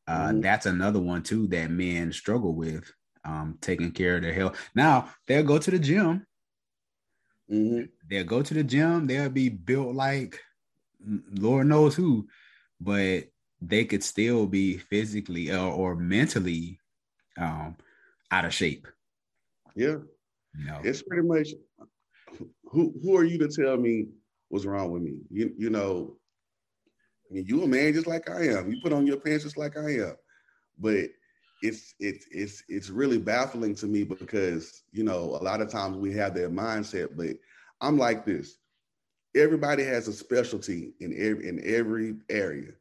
Uh, 0.08 0.29
mm-hmm. 0.29 0.41
That's 0.41 0.65
another 0.65 1.00
one 1.00 1.24
too 1.24 1.48
that 1.48 1.72
men 1.72 2.12
struggle 2.12 2.53
with, 2.53 2.91
um, 3.25 3.58
taking 3.62 3.91
care 3.91 4.17
of 4.17 4.22
their 4.22 4.34
health. 4.34 4.58
Now 4.75 5.10
they'll 5.27 5.43
go 5.43 5.58
to 5.58 5.72
the 5.72 5.79
gym. 5.79 6.25
Mm-hmm. 7.51 7.86
They'll 8.10 8.25
go 8.25 8.41
to 8.41 8.53
the 8.53 8.63
gym. 8.63 9.08
They'll 9.08 9.29
be 9.29 9.50
built 9.50 9.96
like 9.96 10.39
Lord 11.31 11.67
knows 11.67 11.96
who, 11.96 12.27
but 12.79 13.24
they 13.62 13.86
could 13.86 14.03
still 14.03 14.46
be 14.46 14.77
physically 14.77 15.51
or, 15.51 15.72
or 15.72 15.96
mentally 15.96 16.79
um, 17.38 17.75
out 18.29 18.46
of 18.46 18.53
shape. 18.53 18.88
Yeah, 19.75 19.98
you 20.58 20.65
know? 20.65 20.81
it's 20.84 21.01
pretty 21.01 21.27
much 21.27 21.50
who 22.71 22.93
who 23.01 23.17
are 23.17 23.23
you 23.23 23.38
to 23.39 23.47
tell 23.47 23.77
me 23.77 24.07
what's 24.49 24.65
wrong 24.65 24.91
with 24.91 25.01
me? 25.01 25.17
You 25.29 25.53
you 25.57 25.69
know, 25.69 26.17
I 27.29 27.33
mean, 27.33 27.45
you 27.47 27.63
a 27.63 27.67
man 27.67 27.93
just 27.93 28.07
like 28.07 28.29
I 28.29 28.47
am. 28.47 28.71
You 28.71 28.79
put 28.81 28.93
on 28.93 29.07
your 29.07 29.17
pants 29.17 29.43
just 29.43 29.57
like 29.57 29.77
I 29.77 29.95
am, 29.95 30.15
but 30.77 31.05
it's 31.61 31.93
it's 31.99 32.25
it's 32.31 32.63
it's 32.69 32.89
really 32.89 33.17
baffling 33.17 33.75
to 33.75 33.88
me 33.88 34.03
because 34.03 34.83
you 34.91 35.03
know 35.03 35.38
a 35.39 35.43
lot 35.43 35.61
of 35.61 35.69
times 35.69 35.97
we 35.97 36.13
have 36.13 36.33
that 36.35 36.53
mindset, 36.53 37.17
but 37.17 37.35
I'm 37.81 37.97
like 37.97 38.25
this. 38.25 38.57
Everybody 39.35 39.83
has 39.83 40.07
a 40.07 40.13
specialty 40.13 40.93
in 40.99 41.13
every 41.13 41.47
in 41.47 41.61
every 41.63 42.15
area. 42.29 42.71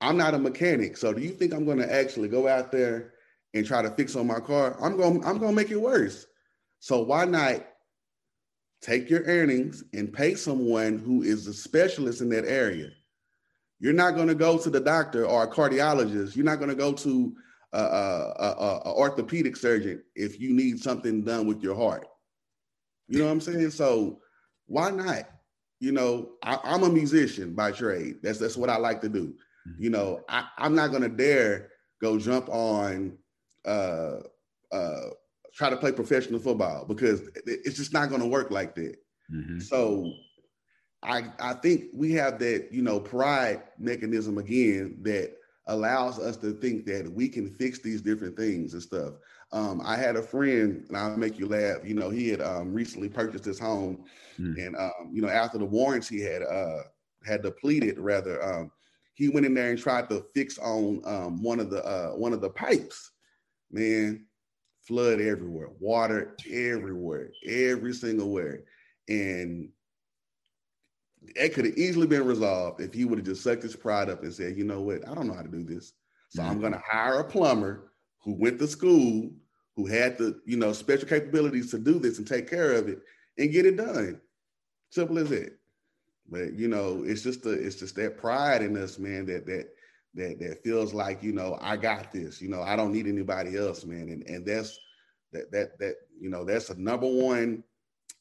I'm 0.00 0.16
not 0.16 0.34
a 0.34 0.38
mechanic, 0.38 0.96
so 0.96 1.12
do 1.12 1.22
you 1.22 1.30
think 1.30 1.54
I'm 1.54 1.64
going 1.64 1.78
to 1.78 1.92
actually 1.92 2.28
go 2.28 2.46
out 2.46 2.70
there 2.70 3.14
and 3.54 3.64
try 3.64 3.80
to 3.80 3.90
fix 3.90 4.16
on 4.16 4.26
my 4.26 4.40
car? 4.40 4.76
I'm 4.82 4.96
going 4.96 5.24
I'm 5.24 5.38
going 5.38 5.52
to 5.52 5.56
make 5.56 5.70
it 5.70 5.80
worse. 5.80 6.26
So 6.80 7.02
why 7.02 7.24
not 7.24 7.64
take 8.84 9.08
your 9.08 9.22
earnings 9.22 9.82
and 9.94 10.12
pay 10.12 10.34
someone 10.34 10.98
who 10.98 11.22
is 11.22 11.46
a 11.46 11.54
specialist 11.54 12.20
in 12.20 12.28
that 12.28 12.44
area. 12.44 12.90
You're 13.80 13.94
not 13.94 14.14
going 14.14 14.28
to 14.28 14.34
go 14.34 14.58
to 14.58 14.70
the 14.70 14.80
doctor 14.80 15.26
or 15.26 15.44
a 15.44 15.50
cardiologist. 15.50 16.36
You're 16.36 16.44
not 16.44 16.58
going 16.58 16.68
to 16.68 16.76
go 16.76 16.92
to 16.92 17.34
a, 17.72 17.78
a, 17.78 18.82
a, 18.84 18.92
orthopedic 18.92 19.56
surgeon 19.56 20.02
if 20.14 20.38
you 20.38 20.52
need 20.52 20.82
something 20.82 21.24
done 21.24 21.46
with 21.46 21.62
your 21.62 21.74
heart. 21.74 22.06
You 23.08 23.18
know 23.18 23.24
what 23.24 23.32
I'm 23.32 23.40
saying? 23.40 23.70
So 23.70 24.20
why 24.66 24.90
not? 24.90 25.28
You 25.80 25.92
know, 25.92 26.32
I, 26.42 26.58
am 26.64 26.84
a 26.84 26.88
musician 26.88 27.54
by 27.54 27.72
trade. 27.72 28.16
That's 28.22 28.38
that's 28.38 28.56
what 28.56 28.70
I 28.70 28.76
like 28.76 29.00
to 29.02 29.08
do. 29.08 29.34
Mm-hmm. 29.68 29.82
You 29.82 29.90
know, 29.90 30.20
I, 30.28 30.46
I'm 30.56 30.74
not 30.74 30.90
going 30.90 31.02
to 31.02 31.08
dare 31.08 31.70
go 32.00 32.18
jump 32.18 32.48
on 32.48 33.18
uh, 33.66 34.18
uh, 34.72 35.08
try 35.54 35.70
to 35.70 35.76
play 35.76 35.92
professional 35.92 36.40
football 36.40 36.84
because 36.84 37.28
it's 37.46 37.76
just 37.76 37.92
not 37.92 38.08
going 38.08 38.20
to 38.20 38.26
work 38.26 38.50
like 38.50 38.74
that. 38.74 38.96
Mm-hmm. 39.32 39.60
So 39.60 40.12
I 41.02 41.24
I 41.38 41.54
think 41.54 41.84
we 41.94 42.12
have 42.12 42.38
that 42.40 42.68
you 42.72 42.82
know 42.82 43.00
pride 43.00 43.62
mechanism 43.78 44.38
again 44.38 44.98
that 45.02 45.36
allows 45.66 46.18
us 46.18 46.36
to 46.36 46.52
think 46.52 46.84
that 46.86 47.10
we 47.10 47.28
can 47.28 47.48
fix 47.48 47.78
these 47.78 48.02
different 48.02 48.36
things 48.36 48.74
and 48.74 48.82
stuff. 48.82 49.14
Um, 49.52 49.80
I 49.84 49.96
had 49.96 50.16
a 50.16 50.22
friend, 50.22 50.84
and 50.88 50.96
I'll 50.96 51.16
make 51.16 51.38
you 51.38 51.46
laugh. 51.46 51.78
You 51.84 51.94
know, 51.94 52.10
he 52.10 52.28
had 52.28 52.42
um, 52.42 52.74
recently 52.74 53.08
purchased 53.08 53.44
his 53.44 53.58
home, 53.58 54.04
mm. 54.38 54.58
and 54.58 54.76
um, 54.76 55.10
you 55.12 55.22
know, 55.22 55.28
after 55.28 55.58
the 55.58 55.64
warranty 55.64 56.18
he 56.18 56.22
had 56.22 56.42
uh, 56.42 56.82
had 57.24 57.42
depleted, 57.42 57.98
rather, 57.98 58.42
um, 58.42 58.70
he 59.14 59.28
went 59.28 59.46
in 59.46 59.54
there 59.54 59.70
and 59.70 59.78
tried 59.78 60.08
to 60.10 60.26
fix 60.34 60.58
on 60.58 61.00
um, 61.04 61.42
one 61.42 61.60
of 61.60 61.70
the 61.70 61.84
uh, 61.84 62.10
one 62.10 62.32
of 62.32 62.40
the 62.40 62.50
pipes. 62.50 63.12
Man, 63.70 64.26
flood 64.86 65.20
everywhere, 65.20 65.68
water 65.78 66.36
everywhere, 66.50 67.30
every 67.46 67.92
single 67.92 68.30
where. 68.30 68.60
And 69.08 69.70
it 71.36 71.54
could 71.54 71.64
have 71.64 71.76
easily 71.76 72.06
been 72.06 72.26
resolved 72.26 72.80
if 72.80 72.92
he 72.92 73.04
would 73.04 73.18
have 73.18 73.26
just 73.26 73.42
sucked 73.42 73.62
his 73.62 73.76
pride 73.76 74.10
up 74.10 74.22
and 74.22 74.32
said, 74.32 74.56
you 74.56 74.64
know 74.64 74.80
what, 74.80 75.08
I 75.08 75.14
don't 75.14 75.26
know 75.26 75.34
how 75.34 75.42
to 75.42 75.48
do 75.48 75.64
this. 75.64 75.94
So 76.28 76.42
mm-hmm. 76.42 76.50
I'm 76.50 76.60
gonna 76.60 76.82
hire 76.84 77.20
a 77.20 77.24
plumber 77.24 77.92
who 78.22 78.34
went 78.34 78.58
to 78.58 78.66
school, 78.66 79.30
who 79.76 79.86
had 79.86 80.18
the, 80.18 80.40
you 80.44 80.56
know, 80.56 80.72
special 80.72 81.08
capabilities 81.08 81.70
to 81.70 81.78
do 81.78 81.98
this 81.98 82.18
and 82.18 82.26
take 82.26 82.48
care 82.48 82.72
of 82.72 82.88
it 82.88 83.00
and 83.38 83.52
get 83.52 83.66
it 83.66 83.76
done. 83.76 84.20
Simple 84.90 85.18
as 85.18 85.30
that. 85.30 85.58
But 86.28 86.54
you 86.54 86.68
know, 86.68 87.02
it's 87.04 87.22
just 87.22 87.42
the 87.42 87.52
it's 87.52 87.76
just 87.76 87.96
that 87.96 88.16
pride 88.16 88.62
in 88.62 88.76
us, 88.76 88.98
man, 88.98 89.26
that 89.26 89.46
that 89.46 89.73
that 90.14 90.38
that 90.40 90.62
feels 90.62 90.94
like 90.94 91.22
you 91.22 91.32
know 91.32 91.58
I 91.60 91.76
got 91.76 92.12
this. 92.12 92.40
You 92.40 92.48
know 92.48 92.62
I 92.62 92.76
don't 92.76 92.92
need 92.92 93.06
anybody 93.06 93.56
else, 93.56 93.84
man. 93.84 94.08
And 94.08 94.22
and 94.28 94.46
that's 94.46 94.78
that 95.32 95.50
that 95.52 95.78
that 95.78 95.94
you 96.18 96.30
know 96.30 96.44
that's 96.44 96.70
a 96.70 96.80
number 96.80 97.06
one 97.06 97.62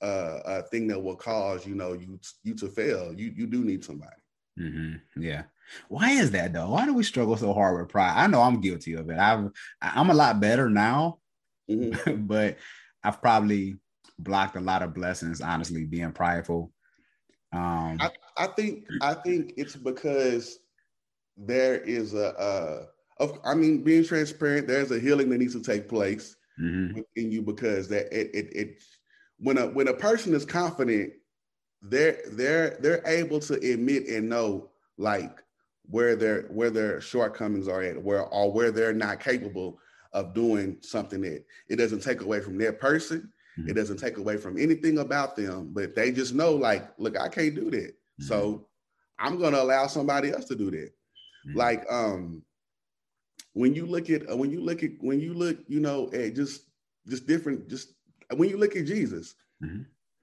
uh, 0.01 0.39
uh 0.45 0.61
thing 0.63 0.87
that 0.87 1.01
will 1.01 1.15
cause 1.15 1.65
you 1.65 1.75
know 1.75 1.93
you 1.93 2.19
you 2.43 2.55
to 2.55 2.67
fail. 2.67 3.13
You 3.13 3.33
you 3.35 3.47
do 3.47 3.63
need 3.63 3.83
somebody. 3.83 4.11
Mm-hmm. 4.59 5.21
Yeah. 5.21 5.43
Why 5.87 6.11
is 6.11 6.31
that 6.31 6.53
though? 6.53 6.71
Why 6.71 6.85
do 6.85 6.93
we 6.93 7.03
struggle 7.03 7.37
so 7.37 7.53
hard 7.53 7.79
with 7.79 7.89
pride? 7.89 8.13
I 8.15 8.27
know 8.27 8.41
I'm 8.41 8.61
guilty 8.61 8.93
of 8.93 9.09
it. 9.09 9.17
I've 9.17 9.49
I'm 9.81 10.09
a 10.09 10.13
lot 10.13 10.39
better 10.39 10.69
now, 10.69 11.19
mm-hmm. 11.69 12.25
but 12.27 12.57
I've 13.03 13.21
probably 13.21 13.77
blocked 14.19 14.55
a 14.55 14.61
lot 14.61 14.83
of 14.83 14.93
blessings. 14.93 15.41
Honestly, 15.41 15.85
being 15.85 16.11
prideful. 16.11 16.71
Um, 17.51 17.97
I, 18.01 18.09
I 18.37 18.47
think 18.47 18.85
I 19.01 19.13
think 19.13 19.53
it's 19.57 19.75
because 19.75 20.59
there 21.37 21.77
is 21.77 22.13
a, 22.13 22.37
uh, 22.39 22.85
I 23.43 23.55
mean, 23.55 23.83
being 23.83 24.03
transparent, 24.03 24.67
there's 24.67 24.91
a 24.91 24.99
healing 24.99 25.29
that 25.29 25.37
needs 25.37 25.53
to 25.53 25.61
take 25.61 25.87
place 25.87 26.35
mm-hmm. 26.59 26.97
within 26.97 27.31
you 27.31 27.41
because 27.41 27.87
that 27.89 28.11
it, 28.11 28.33
it, 28.33 28.55
it, 28.55 28.83
when 29.39 29.57
a 29.57 29.67
when 29.67 29.87
a 29.87 29.93
person 29.93 30.33
is 30.33 30.45
confident, 30.45 31.13
they're 31.81 32.21
they're 32.31 32.77
they're 32.81 33.05
able 33.05 33.39
to 33.41 33.55
admit 33.55 34.07
and 34.07 34.29
know 34.29 34.69
like 34.97 35.43
where 35.89 36.15
their 36.15 36.43
where 36.43 36.69
their 36.69 37.01
shortcomings 37.01 37.67
are 37.67 37.81
at, 37.81 38.01
where 38.01 38.23
or 38.23 38.51
where 38.51 38.71
they're 38.71 38.93
not 38.93 39.19
capable 39.19 39.79
of 40.13 40.33
doing 40.33 40.77
something 40.81 41.21
that 41.21 41.43
it 41.67 41.75
doesn't 41.75 42.03
take 42.03 42.21
away 42.21 42.39
from 42.39 42.57
their 42.57 42.73
person. 42.73 43.31
Mm-hmm. 43.57 43.69
It 43.69 43.73
doesn't 43.73 43.97
take 43.97 44.17
away 44.17 44.37
from 44.37 44.57
anything 44.57 44.99
about 44.99 45.35
them, 45.35 45.69
but 45.73 45.95
they 45.95 46.11
just 46.11 46.33
know, 46.33 46.53
like, 46.53 46.87
look, 46.97 47.19
I 47.19 47.27
can't 47.29 47.55
do 47.55 47.69
that. 47.71 47.91
Mm-hmm. 47.91 48.25
So 48.25 48.67
I'm 49.19 49.37
going 49.37 49.53
to 49.53 49.61
allow 49.61 49.87
somebody 49.87 50.31
else 50.31 50.45
to 50.45 50.55
do 50.55 50.71
that. 50.71 50.91
Mm-hmm. 51.47 51.57
Like 51.57 51.85
um 51.89 52.43
when 53.53 53.73
you 53.73 53.85
look 53.85 54.09
at 54.09 54.29
uh, 54.29 54.35
when 54.35 54.51
you 54.51 54.61
look 54.61 54.83
at 54.83 54.91
when 54.99 55.19
you 55.19 55.33
look, 55.33 55.57
you 55.67 55.79
know, 55.79 56.09
at 56.13 56.35
just 56.35 56.63
just 57.07 57.27
different, 57.27 57.69
just 57.69 57.93
when 58.35 58.49
you 58.49 58.57
look 58.57 58.75
at 58.75 58.85
Jesus, 58.85 59.35
mm-hmm. 59.63 59.81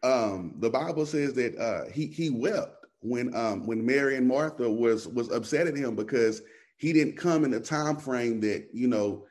um, 0.08 0.54
the 0.58 0.70
Bible 0.70 1.06
says 1.06 1.34
that 1.34 1.56
uh 1.56 1.90
he 1.90 2.06
he 2.06 2.30
wept 2.30 2.86
when 3.00 3.34
um 3.34 3.66
when 3.66 3.84
Mary 3.84 4.16
and 4.16 4.26
Martha 4.26 4.68
was 4.68 5.06
was 5.08 5.30
upset 5.30 5.66
at 5.66 5.76
him 5.76 5.94
because 5.94 6.42
he 6.76 6.92
didn't 6.92 7.16
come 7.16 7.44
in 7.44 7.50
the 7.50 7.60
time 7.60 7.96
frame 7.96 8.40
that 8.40 8.68
you 8.72 8.88
know 8.88 9.26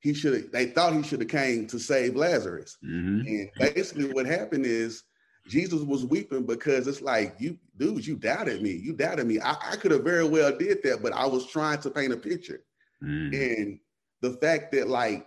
he 0.00 0.14
should 0.14 0.34
have. 0.34 0.52
They 0.52 0.66
thought 0.66 0.94
he 0.94 1.02
should 1.02 1.20
have 1.20 1.28
came 1.28 1.66
to 1.68 1.78
save 1.78 2.16
Lazarus. 2.16 2.76
Mm-hmm. 2.84 3.26
And 3.26 3.50
basically, 3.74 4.12
what 4.12 4.26
happened 4.26 4.66
is 4.66 5.04
Jesus 5.48 5.82
was 5.82 6.04
weeping 6.04 6.44
because 6.44 6.86
it's 6.86 7.02
like 7.02 7.34
you, 7.38 7.58
dudes, 7.76 8.06
you 8.06 8.16
doubted 8.16 8.62
me. 8.62 8.70
You 8.72 8.92
doubted 8.92 9.26
me. 9.26 9.40
I, 9.40 9.56
I 9.72 9.76
could 9.76 9.90
have 9.90 10.04
very 10.04 10.26
well 10.26 10.56
did 10.56 10.82
that, 10.84 11.02
but 11.02 11.12
I 11.12 11.26
was 11.26 11.46
trying 11.46 11.80
to 11.80 11.90
paint 11.90 12.12
a 12.12 12.16
picture. 12.16 12.62
Mm-hmm. 13.02 13.34
And 13.34 13.80
the 14.20 14.32
fact 14.38 14.72
that 14.72 14.88
like 14.88 15.26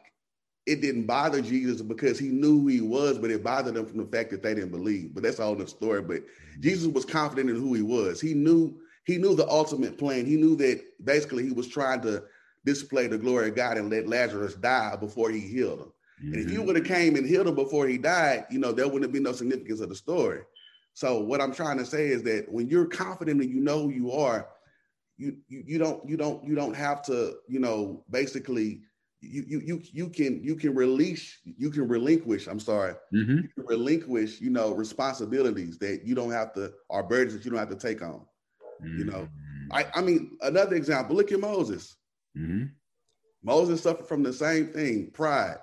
it 0.66 0.82
didn't 0.82 1.06
bother 1.06 1.42
Jesus 1.42 1.82
because 1.82 2.18
he 2.18 2.30
knew 2.30 2.62
who 2.62 2.68
he 2.68 2.82
was, 2.82 3.20
but 3.20 3.30
it 3.30 3.44
bothered 3.44 3.76
them 3.76 3.86
from 3.86 4.00
the 4.00 4.06
fact 4.06 4.32
that 4.32 4.42
they 4.42 4.56
didn't 4.56 4.72
believe. 4.72 5.14
But 5.14 5.24
that's 5.24 5.40
all 5.40 5.56
the 5.56 5.68
story. 5.68 6.02
But 6.02 6.24
Jesus 6.60 6.88
was 6.88 7.06
confident 7.06 7.50
in 7.50 7.56
who 7.56 7.74
he 7.74 7.84
was. 7.84 8.20
He 8.20 8.34
knew 8.34 8.80
he 9.06 9.18
knew 9.18 9.36
the 9.36 9.48
ultimate 9.48 9.98
plan. 9.98 10.26
He 10.26 10.36
knew 10.36 10.56
that 10.56 10.82
basically 11.04 11.44
he 11.44 11.52
was 11.52 11.68
trying 11.68 12.02
to 12.02 12.24
display 12.66 13.08
the 13.08 13.18
glory 13.18 13.50
of 13.50 13.56
God 13.56 13.78
and 13.78 13.92
let 13.92 14.08
Lazarus 14.08 14.56
die 14.56 14.96
before 14.96 15.30
he 15.30 15.40
healed 15.40 15.80
him. 15.80 15.92
And 16.32 16.42
if 16.42 16.52
you 16.52 16.62
Mm-hmm. 16.62 16.64
would 16.64 16.76
have 16.76 16.86
came 16.86 17.16
and 17.16 17.26
healed 17.28 17.48
him 17.48 17.56
before 17.56 17.88
he 17.88 17.98
died, 17.98 18.46
you 18.50 18.60
know, 18.60 18.72
there 18.72 18.86
wouldn't 18.86 19.04
have 19.04 19.12
been 19.12 19.24
no 19.24 19.32
significance 19.32 19.80
of 19.82 19.90
the 19.90 19.96
story. 19.96 20.42
So 20.94 21.22
what 21.22 21.42
I'm 21.42 21.54
trying 21.54 21.78
to 21.78 21.86
say 21.86 22.08
is 22.08 22.24
that 22.24 22.52
when 22.52 22.68
you're 22.70 22.86
confident 22.86 23.42
and 23.42 23.50
you 23.50 23.60
know 23.62 23.84
who 23.84 23.90
you 23.90 24.12
are, 24.12 24.48
you 25.18 25.38
you, 25.48 25.64
you 25.66 25.78
don't 25.78 26.08
you 26.08 26.18
don't 26.18 26.44
you 26.46 26.56
don't 26.56 26.76
have 26.76 27.02
to, 27.04 27.36
you 27.48 27.60
know, 27.60 28.04
basically 28.10 28.82
you 29.22 29.44
you 29.48 29.62
you 29.64 29.82
you 29.92 30.10
can 30.10 30.44
you 30.44 30.56
can 30.56 30.76
release 30.76 31.40
you 31.44 31.70
can 31.70 31.88
relinquish, 31.88 32.48
I'm 32.48 32.60
sorry, 32.60 32.94
Mhm. 33.12 33.42
you 33.42 33.50
can 33.56 33.66
relinquish, 33.66 34.42
you 34.42 34.50
know, 34.50 34.74
responsibilities 34.74 35.78
that 35.80 36.02
you 36.06 36.16
don't 36.16 36.32
have 36.32 36.54
to 36.54 36.74
or 36.90 37.04
burdens 37.04 37.34
that 37.34 37.46
you 37.46 37.52
don't 37.52 37.60
have 37.60 37.70
to 37.70 37.76
take 37.76 38.02
on. 38.02 38.26
You 38.96 39.06
know. 39.06 39.30
I, 39.72 39.86
I 39.96 40.02
mean, 40.02 40.38
another 40.42 40.76
example, 40.76 41.16
look 41.16 41.32
at 41.32 41.40
Moses. 41.40 41.98
Mhm. 42.36 42.76
Moses 43.44 43.82
suffered 43.82 44.08
from 44.08 44.24
the 44.24 44.34
same 44.34 44.68
thing, 44.68 45.12
pride. 45.12 45.58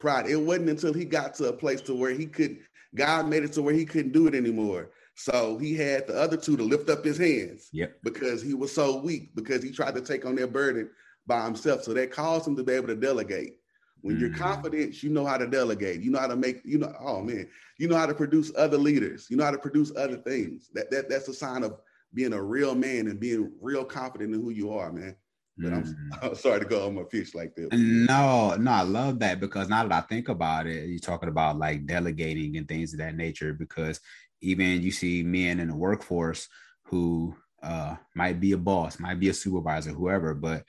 Pride. 0.00 0.26
It 0.26 0.36
wasn't 0.36 0.70
until 0.70 0.92
he 0.94 1.04
got 1.04 1.34
to 1.34 1.48
a 1.48 1.52
place 1.52 1.80
to 1.82 1.94
where 1.94 2.10
he 2.12 2.26
could, 2.26 2.58
God 2.94 3.28
made 3.28 3.44
it 3.44 3.52
to 3.52 3.62
where 3.62 3.74
he 3.74 3.84
couldn't 3.84 4.12
do 4.12 4.26
it 4.26 4.34
anymore. 4.34 4.90
So 5.14 5.58
he 5.58 5.74
had 5.76 6.06
the 6.06 6.18
other 6.18 6.38
two 6.38 6.56
to 6.56 6.62
lift 6.62 6.88
up 6.88 7.04
his 7.04 7.18
hands 7.18 7.68
Yep. 7.72 7.98
because 8.02 8.40
he 8.42 8.54
was 8.54 8.72
so 8.72 9.00
weak, 9.00 9.34
because 9.34 9.62
he 9.62 9.70
tried 9.70 9.94
to 9.94 10.00
take 10.00 10.24
on 10.24 10.34
their 10.34 10.46
burden 10.46 10.88
by 11.26 11.44
himself. 11.44 11.84
So 11.84 11.92
that 11.92 12.10
caused 12.10 12.48
him 12.48 12.56
to 12.56 12.64
be 12.64 12.72
able 12.72 12.86
to 12.88 12.96
delegate. 12.96 13.56
When 14.00 14.18
you're 14.18 14.30
Mhm. 14.30 14.36
confident, 14.38 15.02
you 15.02 15.10
know 15.10 15.26
how 15.26 15.36
to 15.36 15.46
delegate. 15.46 16.00
You 16.00 16.10
know 16.10 16.18
how 16.20 16.28
to 16.28 16.36
make, 16.36 16.62
you 16.64 16.78
know, 16.78 16.94
oh 16.98 17.20
man, 17.20 17.46
you 17.78 17.86
know 17.86 17.96
how 17.96 18.06
to 18.06 18.14
produce 18.14 18.50
other 18.56 18.78
leaders. 18.78 19.26
You 19.28 19.36
know 19.36 19.44
how 19.44 19.50
to 19.50 19.58
produce 19.58 19.92
other 19.94 20.16
things. 20.16 20.70
That, 20.72 20.90
that 20.90 21.10
that's 21.10 21.28
a 21.28 21.34
sign 21.34 21.62
of 21.62 21.78
being 22.14 22.32
a 22.32 22.42
real 22.42 22.74
man 22.74 23.08
and 23.08 23.20
being 23.20 23.52
real 23.60 23.84
confident 23.84 24.34
in 24.34 24.40
who 24.40 24.50
you 24.50 24.72
are, 24.72 24.90
man. 24.90 25.14
But 25.60 25.72
I'm, 25.72 25.82
Mhm. 25.84 26.22
I'm 26.22 26.34
sorry 26.34 26.60
to 26.60 26.66
go 26.66 26.86
on 26.86 26.94
my 26.94 27.02
pitch 27.02 27.34
like 27.34 27.54
that. 27.56 27.72
No, 27.72 28.56
no, 28.56 28.70
I 28.70 28.82
love 28.82 29.18
that 29.20 29.40
because 29.40 29.68
now 29.68 29.82
that 29.86 29.92
I 29.92 30.00
think 30.06 30.28
about 30.28 30.66
it, 30.66 30.88
you're 30.88 30.98
talking 30.98 31.28
about 31.28 31.58
like 31.58 31.86
delegating 31.86 32.56
and 32.56 32.66
things 32.66 32.92
of 32.92 32.98
that 32.98 33.14
nature. 33.16 33.52
Because 33.52 34.00
even 34.40 34.80
you 34.82 34.90
see 34.90 35.22
men 35.22 35.60
in 35.60 35.68
the 35.68 35.76
workforce 35.76 36.48
who 36.84 37.36
uh, 37.62 37.96
might 38.14 38.40
be 38.40 38.52
a 38.52 38.58
boss, 38.58 38.98
might 38.98 39.20
be 39.20 39.28
a 39.28 39.34
supervisor, 39.34 39.90
whoever, 39.90 40.34
but 40.34 40.64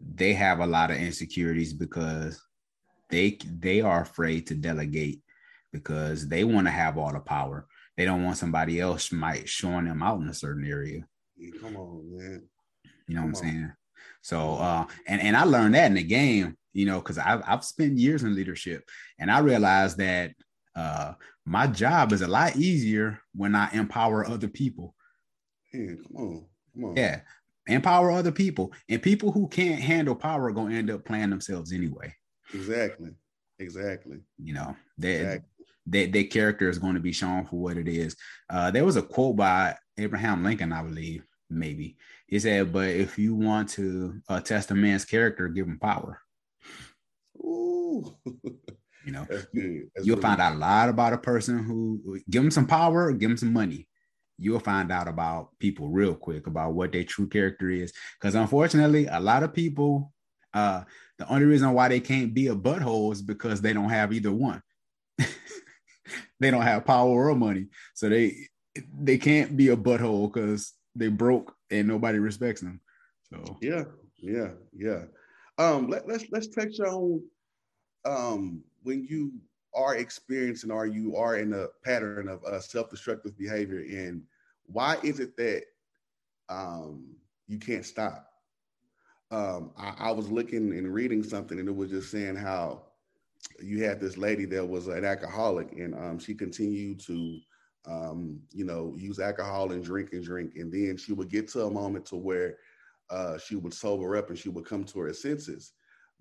they 0.00 0.32
have 0.34 0.60
a 0.60 0.66
lot 0.66 0.90
of 0.90 0.96
insecurities 0.96 1.72
because 1.72 2.40
they 3.10 3.38
they 3.58 3.80
are 3.80 4.02
afraid 4.02 4.46
to 4.46 4.54
delegate 4.54 5.22
because 5.72 6.28
they 6.28 6.44
want 6.44 6.66
to 6.66 6.70
have 6.70 6.96
all 6.98 7.12
the 7.12 7.20
power. 7.20 7.66
They 7.96 8.04
don't 8.04 8.24
want 8.24 8.38
somebody 8.38 8.80
else 8.80 9.12
might 9.12 9.48
showing 9.48 9.84
them 9.84 10.02
out 10.02 10.20
in 10.20 10.28
a 10.28 10.34
certain 10.34 10.66
area. 10.66 11.06
Yeah, 11.36 11.50
Come 11.60 11.76
on, 11.76 12.16
man. 12.16 12.42
You 13.06 13.16
know 13.16 13.22
what 13.22 13.28
I'm 13.28 13.34
on. 13.34 13.40
saying? 13.42 13.72
So 14.22 14.54
uh 14.54 14.86
and 15.06 15.20
and 15.20 15.36
I 15.36 15.44
learned 15.44 15.74
that 15.74 15.86
in 15.86 15.94
the 15.94 16.02
game, 16.02 16.56
you 16.72 16.86
know, 16.86 16.98
because 17.00 17.18
I've 17.18 17.42
I've 17.46 17.64
spent 17.64 17.98
years 17.98 18.22
in 18.22 18.34
leadership 18.34 18.88
and 19.18 19.30
I 19.30 19.40
realized 19.40 19.98
that 19.98 20.32
uh 20.74 21.14
my 21.44 21.66
job 21.66 22.12
is 22.12 22.22
a 22.22 22.28
lot 22.28 22.56
easier 22.56 23.20
when 23.34 23.54
I 23.54 23.70
empower 23.72 24.26
other 24.26 24.48
people. 24.48 24.94
Man, 25.72 25.98
come 26.06 26.16
on. 26.16 26.46
Come 26.74 26.84
on. 26.84 26.96
Yeah. 26.96 27.20
Empower 27.66 28.10
other 28.10 28.32
people. 28.32 28.72
And 28.88 29.02
people 29.02 29.32
who 29.32 29.48
can't 29.48 29.80
handle 29.80 30.14
power 30.14 30.44
are 30.44 30.52
gonna 30.52 30.74
end 30.74 30.90
up 30.90 31.04
playing 31.04 31.30
themselves 31.30 31.72
anyway. 31.72 32.14
Exactly. 32.54 33.10
Exactly. 33.58 34.18
You 34.42 34.54
know, 34.54 34.76
they 34.98 35.16
Exactly. 35.16 35.48
their, 35.86 36.06
their 36.08 36.24
character 36.24 36.68
is 36.68 36.78
going 36.78 36.94
to 36.94 37.00
be 37.00 37.12
shown 37.12 37.46
for 37.46 37.56
what 37.56 37.76
it 37.76 37.88
is. 37.88 38.16
Uh, 38.50 38.70
there 38.70 38.84
was 38.84 38.96
a 38.96 39.02
quote 39.02 39.36
by 39.36 39.76
Abraham 39.98 40.42
Lincoln, 40.42 40.72
I 40.72 40.82
believe, 40.82 41.24
maybe. 41.52 41.96
He 42.26 42.38
said, 42.38 42.72
But 42.72 42.88
if 42.88 43.18
you 43.18 43.34
want 43.34 43.68
to 43.70 44.20
uh, 44.28 44.40
test 44.40 44.70
a 44.70 44.74
man's 44.74 45.04
character, 45.04 45.48
give 45.48 45.66
him 45.66 45.78
power. 45.78 46.20
Ooh. 47.38 48.16
You 49.04 49.12
know, 49.12 49.26
That's 49.28 49.46
good. 49.46 49.90
That's 49.94 50.06
you'll 50.06 50.20
find 50.20 50.40
out 50.40 50.54
a 50.54 50.58
lot 50.58 50.88
about 50.88 51.12
a 51.12 51.18
person 51.18 51.62
who 51.64 52.20
give 52.30 52.42
them 52.42 52.50
some 52.50 52.66
power, 52.66 53.12
give 53.12 53.30
them 53.30 53.36
some 53.36 53.52
money. 53.52 53.88
You'll 54.38 54.60
find 54.60 54.90
out 54.90 55.08
about 55.08 55.50
people 55.58 55.88
real 55.88 56.14
quick 56.14 56.46
about 56.46 56.74
what 56.74 56.92
their 56.92 57.04
true 57.04 57.28
character 57.28 57.68
is. 57.68 57.92
Because 58.18 58.34
unfortunately, 58.34 59.06
a 59.06 59.20
lot 59.20 59.42
of 59.42 59.54
people, 59.54 60.12
uh, 60.54 60.82
the 61.18 61.28
only 61.28 61.46
reason 61.46 61.72
why 61.72 61.88
they 61.88 62.00
can't 62.00 62.32
be 62.32 62.48
a 62.48 62.54
butthole 62.54 63.12
is 63.12 63.22
because 63.22 63.60
they 63.60 63.72
don't 63.72 63.90
have 63.90 64.12
either 64.12 64.32
one. 64.32 64.62
they 66.40 66.50
don't 66.50 66.62
have 66.62 66.84
power 66.84 67.28
or 67.28 67.34
money, 67.34 67.68
so 67.94 68.08
they 68.08 68.48
they 68.98 69.18
can't 69.18 69.56
be 69.56 69.68
a 69.68 69.76
butthole 69.76 70.32
because 70.32 70.72
they 70.94 71.08
broke 71.08 71.54
and 71.70 71.88
nobody 71.88 72.18
respects 72.18 72.60
them. 72.60 72.80
So 73.30 73.56
Yeah, 73.60 73.84
yeah, 74.18 74.50
yeah. 74.76 75.04
Um, 75.58 75.88
let, 75.88 76.08
let's 76.08 76.24
let's 76.30 76.48
touch 76.48 76.80
on 76.80 77.22
um 78.04 78.62
when 78.82 79.06
you 79.08 79.32
are 79.74 79.96
experiencing 79.96 80.70
or 80.70 80.86
you 80.86 81.16
are 81.16 81.36
in 81.36 81.52
a 81.52 81.66
pattern 81.84 82.28
of 82.28 82.44
uh, 82.44 82.60
self-destructive 82.60 83.36
behavior, 83.38 83.80
and 83.80 84.22
why 84.66 84.98
is 85.02 85.20
it 85.20 85.36
that 85.36 85.64
um 86.48 87.14
you 87.46 87.58
can't 87.58 87.84
stop? 87.84 88.28
Um, 89.30 89.70
I, 89.78 89.94
I 89.98 90.10
was 90.10 90.30
looking 90.30 90.72
and 90.76 90.92
reading 90.92 91.22
something, 91.22 91.58
and 91.58 91.68
it 91.68 91.74
was 91.74 91.90
just 91.90 92.10
saying 92.10 92.36
how 92.36 92.82
you 93.60 93.82
had 93.82 94.00
this 94.00 94.18
lady 94.18 94.44
that 94.46 94.66
was 94.66 94.88
an 94.88 95.04
alcoholic, 95.04 95.72
and 95.72 95.94
um, 95.94 96.18
she 96.18 96.34
continued 96.34 97.00
to 97.00 97.38
um, 97.86 98.40
you 98.52 98.64
know 98.64 98.94
use 98.96 99.18
alcohol 99.18 99.72
and 99.72 99.84
drink 99.84 100.12
and 100.12 100.24
drink, 100.24 100.52
and 100.56 100.72
then 100.72 100.96
she 100.96 101.12
would 101.12 101.28
get 101.28 101.48
to 101.48 101.66
a 101.66 101.70
moment 101.70 102.06
to 102.06 102.16
where 102.16 102.56
uh, 103.10 103.38
she 103.38 103.56
would 103.56 103.74
sober 103.74 104.16
up 104.16 104.30
and 104.30 104.38
she 104.38 104.48
would 104.48 104.64
come 104.64 104.84
to 104.84 105.00
her 105.00 105.12
senses. 105.12 105.72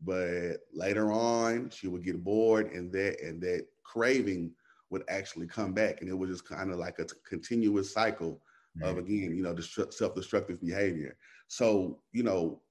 But 0.03 0.57
later 0.73 1.11
on, 1.11 1.69
she 1.69 1.87
would 1.87 2.03
get 2.03 2.23
bored, 2.23 2.71
and 2.71 2.91
that 2.93 3.21
and 3.21 3.41
that 3.43 3.67
craving 3.83 4.51
would 4.89 5.03
actually 5.07 5.47
come 5.47 5.73
back, 5.73 6.01
and 6.01 6.09
it 6.09 6.17
was 6.17 6.29
just 6.29 6.47
kind 6.47 6.71
of 6.71 6.77
like 6.77 6.99
a 6.99 7.05
t- 7.05 7.15
continuous 7.27 7.93
cycle 7.93 8.41
of 8.83 8.97
again, 8.97 9.35
you 9.35 9.43
know, 9.43 9.53
destru- 9.53 9.93
self-destructive 9.93 10.59
behavior. 10.61 11.17
So, 11.47 11.99
you 12.13 12.23
know, 12.23 12.61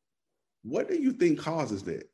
what 0.63 0.89
do 0.89 0.97
you 0.97 1.13
think 1.13 1.39
causes 1.39 1.83
that? 1.85 2.09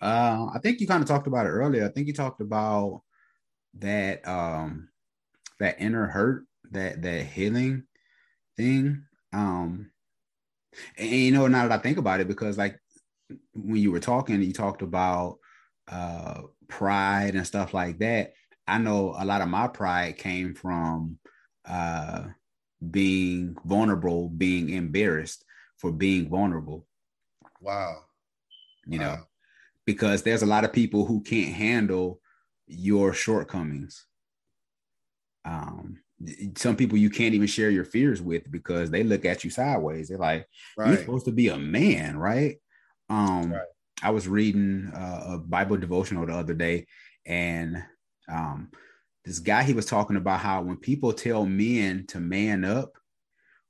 Uh, 0.00 0.46
I 0.52 0.58
think 0.62 0.80
you 0.80 0.86
kind 0.86 1.02
of 1.02 1.08
talked 1.08 1.26
about 1.26 1.46
it 1.46 1.50
earlier. 1.50 1.84
I 1.84 1.88
think 1.88 2.06
you 2.08 2.12
talked 2.12 2.40
about 2.40 3.02
that 3.78 4.26
um 4.28 4.88
that 5.58 5.76
inner 5.80 6.06
hurt, 6.06 6.46
that 6.70 7.02
that 7.02 7.26
healing 7.26 7.84
thing. 8.56 9.04
Um 9.32 9.90
and, 10.96 11.08
and, 11.08 11.20
you 11.20 11.32
know, 11.32 11.46
now 11.48 11.68
that 11.68 11.80
I 11.80 11.82
think 11.82 11.98
about 11.98 12.20
it, 12.20 12.28
because 12.28 12.58
like 12.58 12.78
when 13.54 13.76
you 13.76 13.92
were 13.92 14.00
talking, 14.00 14.42
you 14.42 14.52
talked 14.52 14.82
about 14.82 15.38
uh 15.88 16.42
pride 16.68 17.34
and 17.34 17.46
stuff 17.46 17.74
like 17.74 17.98
that. 17.98 18.32
I 18.66 18.78
know 18.78 19.14
a 19.18 19.24
lot 19.24 19.40
of 19.42 19.48
my 19.48 19.68
pride 19.68 20.18
came 20.18 20.54
from 20.54 21.18
uh 21.64 22.28
being 22.90 23.56
vulnerable, 23.64 24.28
being 24.28 24.70
embarrassed 24.70 25.44
for 25.78 25.92
being 25.92 26.28
vulnerable, 26.28 26.86
Wow. 27.60 28.04
you 28.86 28.98
know 28.98 29.18
because 29.86 30.22
there's 30.22 30.42
a 30.42 30.46
lot 30.46 30.64
of 30.64 30.72
people 30.72 31.06
who 31.06 31.22
can't 31.22 31.54
handle 31.54 32.20
your 32.72 33.12
shortcomings. 33.12 34.06
Um, 35.44 35.98
some 36.56 36.76
people 36.76 36.98
you 36.98 37.10
can't 37.10 37.34
even 37.34 37.48
share 37.48 37.70
your 37.70 37.84
fears 37.84 38.22
with 38.22 38.50
because 38.50 38.90
they 38.90 39.02
look 39.02 39.24
at 39.24 39.44
you 39.44 39.50
sideways. 39.50 40.08
They're 40.08 40.18
like, 40.18 40.46
"You're 40.78 40.96
supposed 40.96 41.26
to 41.26 41.32
be 41.32 41.48
a 41.48 41.58
man, 41.58 42.16
right?" 42.16 42.56
Um, 43.10 43.52
Right. 43.52 43.62
I 44.02 44.10
was 44.10 44.26
reading 44.26 44.90
uh, 44.94 45.34
a 45.34 45.38
Bible 45.38 45.76
devotional 45.76 46.26
the 46.26 46.34
other 46.34 46.54
day, 46.54 46.86
and 47.26 47.82
um, 48.28 48.70
this 49.24 49.38
guy 49.38 49.62
he 49.62 49.72
was 49.72 49.86
talking 49.86 50.16
about 50.16 50.40
how 50.40 50.62
when 50.62 50.76
people 50.76 51.12
tell 51.12 51.46
men 51.46 52.06
to 52.08 52.20
man 52.20 52.64
up, 52.64 52.92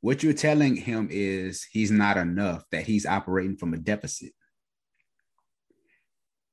what 0.01 0.23
you're 0.23 0.33
telling 0.33 0.77
him 0.77 1.09
is 1.11 1.65
he's 1.65 1.91
not 1.91 2.17
enough, 2.17 2.65
that 2.73 2.85
he's 2.85 3.07
operating 3.07 3.57
from 3.57 3.75
a 3.75 3.79
deficit. 3.79 4.33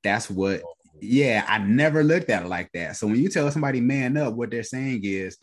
That's 0.04 0.30
what, 0.30 0.62
yeah, 1.02 1.46
I 1.48 1.58
never 1.60 2.04
looked 2.04 2.30
at 2.30 2.44
it 2.44 2.50
like 2.50 2.70
that. 2.74 2.96
So 2.98 3.08
when 3.08 3.18
you 3.18 3.30
tell 3.30 3.50
somebody 3.52 3.82
man 3.82 4.18
up, 4.18 4.34
what 4.34 4.52
they're 4.52 4.64
saying 4.64 5.02
is, 5.04 5.38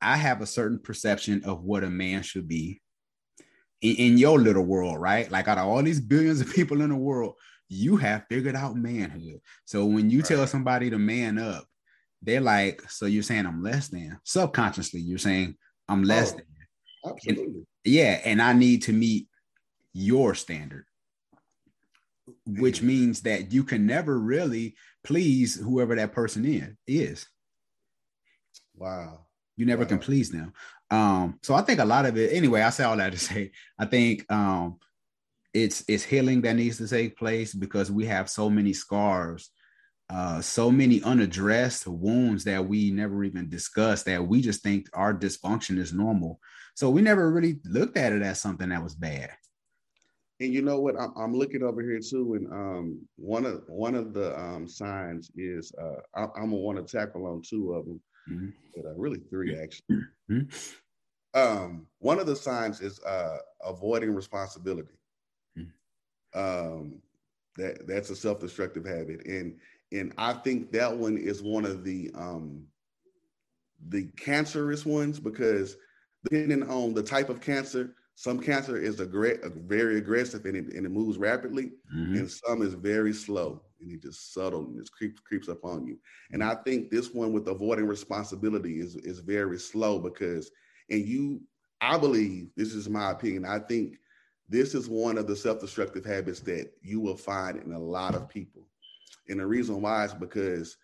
I 0.00 0.16
have 0.16 0.40
a 0.40 0.46
certain 0.46 0.78
perception 0.80 1.44
of 1.44 1.62
what 1.62 1.84
a 1.84 1.90
man 1.90 2.22
should 2.22 2.48
be. 2.48 2.80
in, 3.82 3.96
in 3.96 4.18
your 4.18 4.38
little 4.38 4.64
world, 4.64 5.00
right? 5.00 5.30
Like 5.30 5.48
out 5.48 5.58
of 5.58 5.66
all 5.66 5.82
these 5.82 6.00
billions 6.00 6.40
of 6.40 6.52
people 6.54 6.80
in 6.80 6.88
the 6.88 6.96
world, 6.96 7.34
you 7.68 7.96
have 7.96 8.24
figured 8.28 8.56
out 8.56 8.76
manhood. 8.76 9.40
So 9.64 9.84
when 9.84 10.08
you 10.08 10.20
right. 10.20 10.28
tell 10.28 10.46
somebody 10.46 10.88
to 10.90 10.98
man 10.98 11.38
up, 11.38 11.64
they're 12.22 12.40
like, 12.40 12.82
so 12.88 13.06
you're 13.06 13.22
saying 13.22 13.46
I'm 13.46 13.62
less 13.62 13.88
than. 13.88 14.18
Subconsciously, 14.24 15.00
you're 15.00 15.18
saying 15.18 15.56
I'm 15.88 16.04
less 16.04 16.32
oh, 16.32 16.36
than. 16.36 16.44
Absolutely. 17.12 17.44
And, 17.44 17.66
yeah, 17.84 18.20
and 18.24 18.40
I 18.40 18.52
need 18.52 18.82
to 18.82 18.92
meet 18.92 19.26
your 19.92 20.34
standard, 20.34 20.84
which 22.46 22.82
means 22.82 23.22
that 23.22 23.52
you 23.52 23.64
can 23.64 23.86
never 23.86 24.18
really 24.18 24.74
please 25.04 25.56
whoever 25.56 25.96
that 25.96 26.12
person 26.12 26.44
is. 26.44 26.74
is. 26.86 27.26
Wow. 28.74 29.26
You 29.56 29.66
never 29.66 29.82
wow. 29.82 29.88
can 29.88 29.98
please 29.98 30.30
them. 30.30 30.52
Um, 30.90 31.38
so 31.42 31.54
I 31.54 31.62
think 31.62 31.80
a 31.80 31.84
lot 31.84 32.06
of 32.06 32.16
it, 32.16 32.32
anyway, 32.32 32.62
I 32.62 32.70
say 32.70 32.84
all 32.84 32.96
that 32.96 33.12
to 33.12 33.18
say, 33.18 33.52
I 33.78 33.86
think 33.86 34.30
um 34.30 34.78
it's 35.54 35.84
it's 35.88 36.04
healing 36.04 36.40
that 36.42 36.56
needs 36.56 36.78
to 36.78 36.88
take 36.88 37.16
place 37.16 37.52
because 37.52 37.90
we 37.90 38.06
have 38.06 38.30
so 38.30 38.48
many 38.48 38.72
scars 38.72 39.50
uh, 40.12 40.42
so 40.42 40.70
many 40.70 41.02
unaddressed 41.02 41.86
wounds 41.86 42.44
that 42.44 42.66
we 42.66 42.90
never 42.90 43.24
even 43.24 43.48
discuss 43.48 44.02
that 44.02 44.26
we 44.26 44.42
just 44.42 44.62
think 44.62 44.86
our 44.92 45.14
dysfunction 45.14 45.78
is 45.78 45.94
normal. 45.94 46.38
So 46.74 46.90
we 46.90 47.00
never 47.00 47.30
really 47.30 47.60
looked 47.64 47.96
at 47.96 48.12
it 48.12 48.20
as 48.20 48.38
something 48.38 48.68
that 48.68 48.82
was 48.82 48.94
bad. 48.94 49.30
And 50.42 50.52
you 50.52 50.60
know 50.60 50.80
what? 50.80 51.00
I'm, 51.00 51.12
I'm 51.16 51.34
looking 51.34 51.62
over 51.62 51.82
here 51.82 52.00
too, 52.00 52.34
and 52.34 52.52
um, 52.52 52.98
one 53.14 53.46
of 53.46 53.62
one 53.68 53.94
of 53.94 54.12
the 54.12 54.36
um, 54.36 54.66
signs 54.66 55.30
is 55.36 55.72
uh, 55.80 56.00
I, 56.16 56.22
am 56.24 56.50
gonna 56.50 56.56
want 56.56 56.84
to 56.84 56.96
tackle 56.98 57.26
on 57.26 57.42
two 57.42 57.72
of 57.74 57.84
them, 57.84 58.00
mm-hmm. 58.28 58.48
but 58.74 58.86
uh, 58.86 58.94
really 58.96 59.20
three 59.30 59.56
actually. 59.56 60.00
Mm-hmm. 60.30 61.38
Um, 61.38 61.86
one 61.98 62.18
of 62.20 62.26
the 62.26 62.36
signs 62.36 62.80
is 62.80 63.00
uh, 63.02 63.38
avoiding 63.64 64.14
responsibility. 64.14 64.94
Mm-hmm. 65.58 66.38
Um, 66.38 67.02
that 67.56 67.86
that's 67.86 68.08
a 68.10 68.16
self-destructive 68.16 68.86
habit, 68.86 69.26
and 69.26 69.58
and 69.90 70.12
I 70.16 70.32
think 70.34 70.72
that 70.72 70.96
one 70.96 71.18
is 71.18 71.42
one 71.42 71.66
of 71.66 71.84
the 71.84 72.10
um, 72.14 72.64
the 73.88 74.04
cancerous 74.16 74.86
ones 74.86 75.20
because 75.20 75.76
depending 76.24 76.62
on 76.70 76.94
the 76.94 77.02
type 77.02 77.28
of 77.28 77.40
cancer, 77.40 77.94
some 78.14 78.38
cancer 78.38 78.76
is 78.76 78.96
aggra- 78.96 79.54
very 79.66 79.98
aggressive 79.98 80.44
and 80.44 80.56
it, 80.56 80.74
and 80.74 80.86
it 80.86 80.90
moves 80.90 81.18
rapidly, 81.18 81.72
mm-hmm. 81.94 82.16
and 82.16 82.30
some 82.30 82.62
is 82.62 82.74
very 82.74 83.12
slow 83.12 83.62
and 83.80 83.90
it 83.90 84.02
just 84.02 84.32
subtle 84.32 84.66
and 84.66 84.78
it 84.78 84.90
creeps 84.92 85.20
creeps 85.20 85.48
up 85.48 85.64
on 85.64 85.86
you. 85.86 85.98
And 86.30 86.42
I 86.42 86.54
think 86.56 86.90
this 86.90 87.12
one 87.12 87.32
with 87.32 87.48
avoiding 87.48 87.86
responsibility 87.86 88.80
is 88.80 88.96
is 88.96 89.20
very 89.20 89.58
slow 89.58 89.98
because 89.98 90.50
and 90.90 91.06
you, 91.06 91.40
I 91.80 91.98
believe 91.98 92.50
this 92.56 92.74
is 92.74 92.88
my 92.88 93.10
opinion. 93.10 93.44
I 93.44 93.60
think 93.60 93.96
this 94.48 94.74
is 94.74 94.88
one 94.88 95.16
of 95.16 95.26
the 95.26 95.36
self-destructive 95.36 96.04
habits 96.04 96.40
that 96.40 96.72
you 96.82 97.00
will 97.00 97.16
find 97.16 97.58
in 97.58 97.72
a 97.72 97.78
lot 97.78 98.14
of 98.14 98.28
people 98.28 98.66
and 99.28 99.40
the 99.40 99.46
reason 99.46 99.80
why 99.80 100.04
is 100.04 100.14
because 100.14 100.76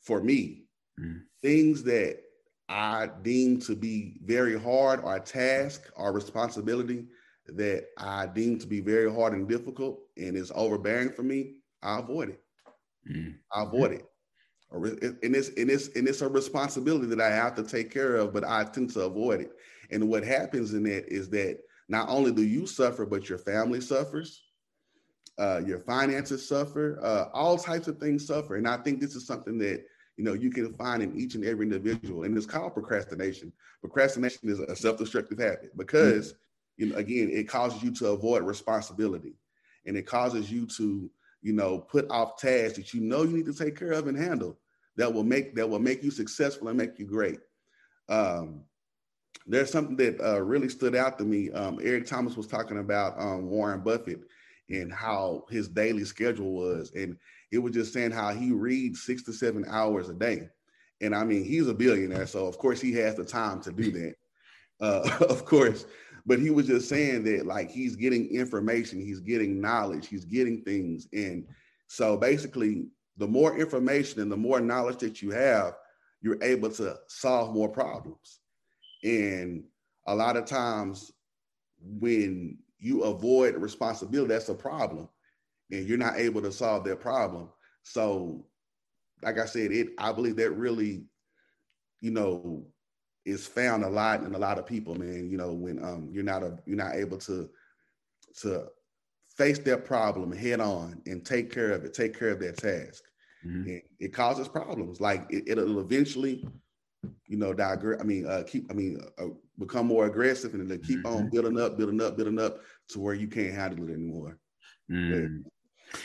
for 0.00 0.22
me, 0.22 0.64
mm. 0.98 1.20
things 1.42 1.82
that 1.84 2.20
I 2.68 3.08
deem 3.22 3.60
to 3.60 3.74
be 3.74 4.18
very 4.24 4.58
hard 4.58 5.00
or 5.00 5.16
a 5.16 5.20
task 5.20 5.90
or 5.96 6.12
responsibility 6.12 7.06
that 7.46 7.86
I 7.96 8.26
deem 8.26 8.58
to 8.58 8.66
be 8.66 8.80
very 8.80 9.12
hard 9.12 9.32
and 9.32 9.48
difficult 9.48 10.00
and 10.16 10.36
is 10.36 10.52
overbearing 10.54 11.10
for 11.10 11.22
me, 11.22 11.54
I 11.82 11.98
avoid 12.00 12.30
it. 12.30 12.40
Mm. 13.10 13.36
I 13.52 13.62
avoid 13.62 13.92
it. 13.92 14.04
And 14.70 15.34
it's, 15.34 15.48
and, 15.48 15.70
it's, 15.70 15.88
and 15.96 16.06
it's 16.06 16.20
a 16.20 16.28
responsibility 16.28 17.06
that 17.06 17.22
I 17.22 17.30
have 17.30 17.54
to 17.54 17.62
take 17.62 17.90
care 17.90 18.16
of, 18.16 18.34
but 18.34 18.44
I 18.44 18.64
tend 18.64 18.90
to 18.90 19.00
avoid 19.00 19.40
it. 19.40 19.52
And 19.90 20.10
what 20.10 20.24
happens 20.24 20.74
in 20.74 20.82
that 20.82 21.08
is 21.08 21.30
that 21.30 21.60
not 21.88 22.10
only 22.10 22.32
do 22.32 22.42
you 22.42 22.66
suffer, 22.66 23.06
but 23.06 23.30
your 23.30 23.38
family 23.38 23.80
suffers 23.80 24.42
uh, 25.38 25.62
your 25.64 25.78
finances 25.78 26.46
suffer, 26.46 26.98
uh, 27.02 27.26
all 27.32 27.56
types 27.56 27.86
of 27.86 27.98
things 27.98 28.26
suffer. 28.26 28.56
And 28.56 28.66
I 28.66 28.76
think 28.78 29.00
this 29.00 29.14
is 29.14 29.26
something 29.26 29.56
that 29.58 29.84
you 30.18 30.24
know 30.24 30.34
you 30.34 30.50
can 30.50 30.74
find 30.74 31.02
in 31.02 31.16
each 31.16 31.36
and 31.36 31.44
every 31.44 31.64
individual, 31.64 32.24
and 32.24 32.36
it's 32.36 32.44
called 32.44 32.74
procrastination. 32.74 33.52
Procrastination 33.80 34.50
is 34.50 34.58
a 34.58 34.74
self-destructive 34.74 35.38
habit 35.38 35.76
because 35.76 36.32
mm-hmm. 36.32 36.82
you 36.82 36.86
know 36.90 36.96
again 36.96 37.30
it 37.30 37.48
causes 37.48 37.82
you 37.82 37.92
to 37.92 38.08
avoid 38.08 38.42
responsibility, 38.42 39.34
and 39.86 39.96
it 39.96 40.06
causes 40.06 40.50
you 40.50 40.66
to 40.66 41.08
you 41.40 41.52
know 41.52 41.78
put 41.78 42.10
off 42.10 42.36
tasks 42.36 42.76
that 42.76 42.92
you 42.92 43.00
know 43.00 43.22
you 43.22 43.36
need 43.36 43.46
to 43.46 43.54
take 43.54 43.78
care 43.78 43.92
of 43.92 44.08
and 44.08 44.18
handle 44.18 44.58
that 44.96 45.14
will 45.14 45.22
make 45.22 45.54
that 45.54 45.70
will 45.70 45.78
make 45.78 46.02
you 46.02 46.10
successful 46.10 46.66
and 46.66 46.76
make 46.76 46.98
you 46.98 47.06
great. 47.06 47.38
Um, 48.08 48.64
there's 49.46 49.70
something 49.70 49.96
that 49.96 50.20
uh, 50.20 50.42
really 50.42 50.68
stood 50.68 50.96
out 50.96 51.16
to 51.18 51.24
me. 51.24 51.52
Um, 51.52 51.78
Eric 51.80 52.06
Thomas 52.06 52.36
was 52.36 52.48
talking 52.48 52.78
about 52.78 53.18
um, 53.20 53.48
Warren 53.48 53.80
Buffett 53.80 54.22
and 54.68 54.92
how 54.92 55.44
his 55.48 55.68
daily 55.68 56.04
schedule 56.04 56.52
was. 56.52 56.92
And 56.94 57.16
it 57.50 57.58
was 57.58 57.72
just 57.72 57.92
saying 57.92 58.10
how 58.10 58.32
he 58.32 58.52
reads 58.52 59.02
six 59.02 59.22
to 59.24 59.32
seven 59.32 59.64
hours 59.68 60.08
a 60.08 60.14
day. 60.14 60.48
And 61.00 61.14
I 61.14 61.24
mean, 61.24 61.44
he's 61.44 61.68
a 61.68 61.74
billionaire, 61.74 62.26
so 62.26 62.46
of 62.46 62.58
course 62.58 62.80
he 62.80 62.92
has 62.94 63.14
the 63.14 63.24
time 63.24 63.60
to 63.62 63.72
do 63.72 63.90
that. 63.92 64.14
Uh, 64.80 65.24
of 65.28 65.44
course. 65.44 65.86
But 66.26 66.40
he 66.40 66.50
was 66.50 66.66
just 66.66 66.88
saying 66.88 67.24
that 67.24 67.46
like 67.46 67.70
he's 67.70 67.96
getting 67.96 68.28
information, 68.28 69.00
he's 69.00 69.20
getting 69.20 69.60
knowledge, 69.60 70.08
he's 70.08 70.24
getting 70.24 70.62
things. 70.62 71.08
And 71.12 71.46
so 71.86 72.16
basically, 72.18 72.86
the 73.16 73.26
more 73.26 73.58
information 73.58 74.20
and 74.20 74.30
the 74.30 74.36
more 74.36 74.60
knowledge 74.60 74.98
that 74.98 75.22
you 75.22 75.30
have, 75.30 75.74
you're 76.20 76.42
able 76.42 76.70
to 76.70 76.96
solve 77.06 77.54
more 77.54 77.68
problems. 77.68 78.40
And 79.02 79.64
a 80.06 80.14
lot 80.14 80.36
of 80.36 80.44
times 80.44 81.12
when 81.80 82.58
you 82.78 83.04
avoid 83.04 83.54
responsibility, 83.56 84.32
that's 84.32 84.48
a 84.48 84.54
problem. 84.54 85.08
And 85.70 85.86
you're 85.86 85.98
not 85.98 86.18
able 86.18 86.42
to 86.42 86.52
solve 86.52 86.84
that 86.84 87.00
problem. 87.00 87.48
So, 87.82 88.46
like 89.22 89.38
I 89.38 89.46
said, 89.46 89.72
it 89.72 89.88
I 89.98 90.12
believe 90.12 90.36
that 90.36 90.52
really, 90.52 91.04
you 92.00 92.10
know, 92.10 92.66
is 93.24 93.46
found 93.46 93.84
a 93.84 93.88
lot 93.88 94.22
in 94.22 94.34
a 94.34 94.38
lot 94.38 94.58
of 94.58 94.66
people, 94.66 94.94
man. 94.94 95.28
You 95.30 95.36
know, 95.36 95.52
when 95.52 95.82
um 95.84 96.08
you're 96.10 96.24
not 96.24 96.42
a 96.42 96.58
you're 96.66 96.76
not 96.76 96.94
able 96.94 97.18
to 97.18 97.48
to 98.40 98.66
face 99.36 99.58
that 99.60 99.84
problem 99.84 100.32
head 100.32 100.60
on 100.60 101.00
and 101.06 101.24
take 101.24 101.52
care 101.52 101.70
of 101.70 101.84
it, 101.84 101.94
take 101.94 102.18
care 102.18 102.30
of 102.30 102.40
that 102.40 102.56
task. 102.56 103.04
Mm-hmm. 103.46 103.68
It, 103.68 103.84
it, 104.00 104.12
causes 104.12 104.48
problems. 104.48 105.00
Like 105.00 105.24
it, 105.30 105.56
will 105.56 105.78
eventually, 105.78 106.44
you 107.26 107.36
know, 107.36 107.54
digress. 107.54 108.00
I 108.00 108.04
mean, 108.04 108.26
uh, 108.26 108.42
keep. 108.44 108.68
I 108.68 108.74
mean, 108.74 109.00
uh, 109.16 109.26
become 109.58 109.86
more 109.86 110.06
aggressive 110.06 110.54
and 110.54 110.68
they 110.68 110.78
keep 110.78 111.02
mm-hmm. 111.02 111.16
on 111.16 111.30
building 111.30 111.60
up, 111.60 111.78
building 111.78 112.00
up, 112.00 112.16
building 112.16 112.40
up 112.40 112.60
to 112.90 113.00
where 113.00 113.14
you 113.14 113.28
can't 113.28 113.54
handle 113.54 113.88
it 113.88 113.92
anymore. 113.92 114.38
Mm. 114.90 115.44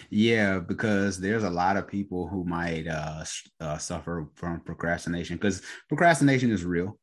Yeah, 0.10 0.60
because 0.60 1.20
there's 1.20 1.44
a 1.44 1.50
lot 1.50 1.78
of 1.78 1.88
people 1.88 2.28
who 2.28 2.44
might 2.44 2.88
uh, 2.88 3.24
uh, 3.60 3.78
suffer 3.78 4.28
from 4.36 4.62
procrastination 4.62 5.38
because 5.38 5.62
procrastination 5.90 6.52
is 6.52 6.64
real. 6.64 6.98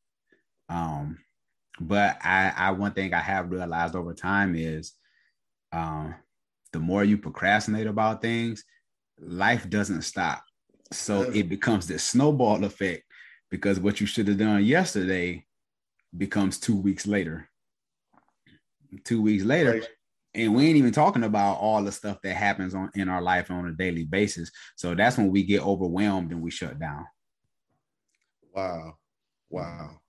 Um, 0.69 1.19
but 1.81 2.19
I, 2.23 2.53
I, 2.57 2.71
one 2.73 2.93
thing 2.93 3.15
I 3.15 3.21
have 3.21 3.51
realized 3.51 3.95
over 3.95 4.15
time 4.15 4.55
is, 4.55 4.93
um, 5.73 6.15
the 6.73 6.79
more 6.79 7.05
you 7.05 7.19
procrastinate 7.19 7.87
about 7.87 8.23
things, 8.23 8.65
life 9.19 9.69
doesn't 9.69 10.03
stop. 10.03 10.43
So 10.93 11.23
it 11.23 11.49
becomes 11.49 11.87
this 11.87 12.03
snowball 12.03 12.65
effect 12.65 13.05
because 13.51 13.79
what 13.79 14.01
you 14.01 14.07
should 14.07 14.29
have 14.29 14.39
done 14.39 14.65
yesterday 14.65 15.45
becomes 16.17 16.59
two 16.59 16.77
weeks 16.77 17.07
later. 17.07 17.49
Two 19.05 19.23
weeks 19.23 19.45
later, 19.45 19.73
right. 19.73 19.89
And 20.35 20.55
we 20.55 20.67
ain't 20.67 20.77
even 20.77 20.93
talking 20.93 21.25
about 21.25 21.55
all 21.55 21.83
the 21.83 21.93
stuff 21.93 22.21
that 22.23 22.35
happens 22.35 22.75
on 22.75 22.91
in 22.95 23.09
our 23.09 23.23
life 23.23 23.51
on 23.51 23.67
a 23.67 23.73
daily 23.73 24.05
basis. 24.05 24.51
So 24.77 24.95
that's 24.95 25.19
when 25.19 25.31
we 25.31 25.43
get 25.43 25.63
overwhelmed 25.63 26.31
and 26.31 26.43
we 26.43 26.51
shut 26.51 26.79
down. 26.79 27.07
Wow, 28.55 28.97
wow. 29.49 30.01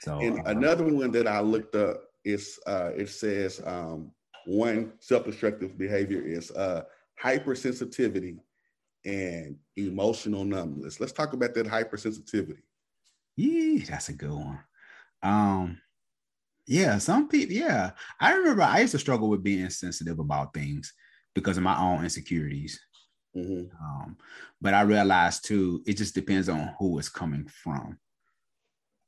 So 0.00 0.18
and 0.18 0.38
uh, 0.40 0.42
another 0.46 0.84
one 0.84 1.10
that 1.12 1.28
I 1.28 1.40
looked 1.40 1.74
up 1.76 2.02
is 2.24 2.58
uh, 2.66 2.90
it 2.96 3.08
says 3.08 3.60
um, 3.64 4.10
one 4.46 4.92
self-destructive 4.98 5.78
behavior 5.78 6.22
is 6.22 6.50
uh, 6.50 6.82
hypersensitivity 7.22 8.38
and 9.04 9.56
emotional 9.76 10.44
numbness. 10.44 11.00
Let's 11.00 11.12
talk 11.12 11.32
about 11.32 11.54
that 11.54 11.66
hypersensitivity. 11.66 12.62
Yeah, 13.36 13.84
that's 13.88 14.08
a 14.08 14.14
good 14.14 14.30
one. 14.30 14.60
Um, 15.22 15.78
yeah, 16.66 16.98
some 16.98 17.28
people, 17.28 17.54
yeah. 17.54 17.90
I 18.20 18.32
remember 18.32 18.62
I 18.62 18.80
used 18.80 18.92
to 18.92 18.98
struggle 18.98 19.28
with 19.28 19.42
being 19.42 19.68
sensitive 19.70 20.18
about 20.18 20.54
things 20.54 20.92
because 21.34 21.56
of 21.56 21.62
my 21.62 21.78
own 21.78 22.04
insecurities. 22.04 22.80
Mm-hmm. 23.36 23.74
Um, 23.82 24.16
but 24.60 24.74
I 24.74 24.82
realized 24.82 25.44
too, 25.44 25.82
it 25.86 25.96
just 25.96 26.14
depends 26.14 26.48
on 26.48 26.74
who 26.78 26.98
it's 26.98 27.08
coming 27.08 27.46
from. 27.46 27.98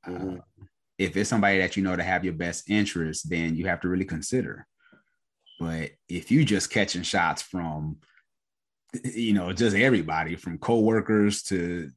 Mm-hmm. 0.07 0.37
Uh, 0.37 0.65
if 0.99 1.17
it's 1.17 1.31
somebody 1.31 1.59
that 1.59 1.77
you 1.77 1.83
know 1.83 1.97
to 1.97 2.03
have 2.03 2.25
your 2.25 2.35
best 2.35 2.71
interest, 2.71 3.29
then 3.29 3.57
you 3.57 3.67
have 3.67 3.81
to 3.81 3.89
really 3.89 4.05
consider. 4.05 4.67
But 5.59 5.91
if 6.09 6.31
you 6.31 6.45
just 6.45 6.71
catching 6.71 7.03
shots 7.03 7.43
from, 7.43 7.99
you 9.05 9.33
know, 9.33 9.53
just 9.53 9.77
everybody 9.77 10.37
from 10.37 10.59
coworkers 10.59 11.43
to 11.45 11.91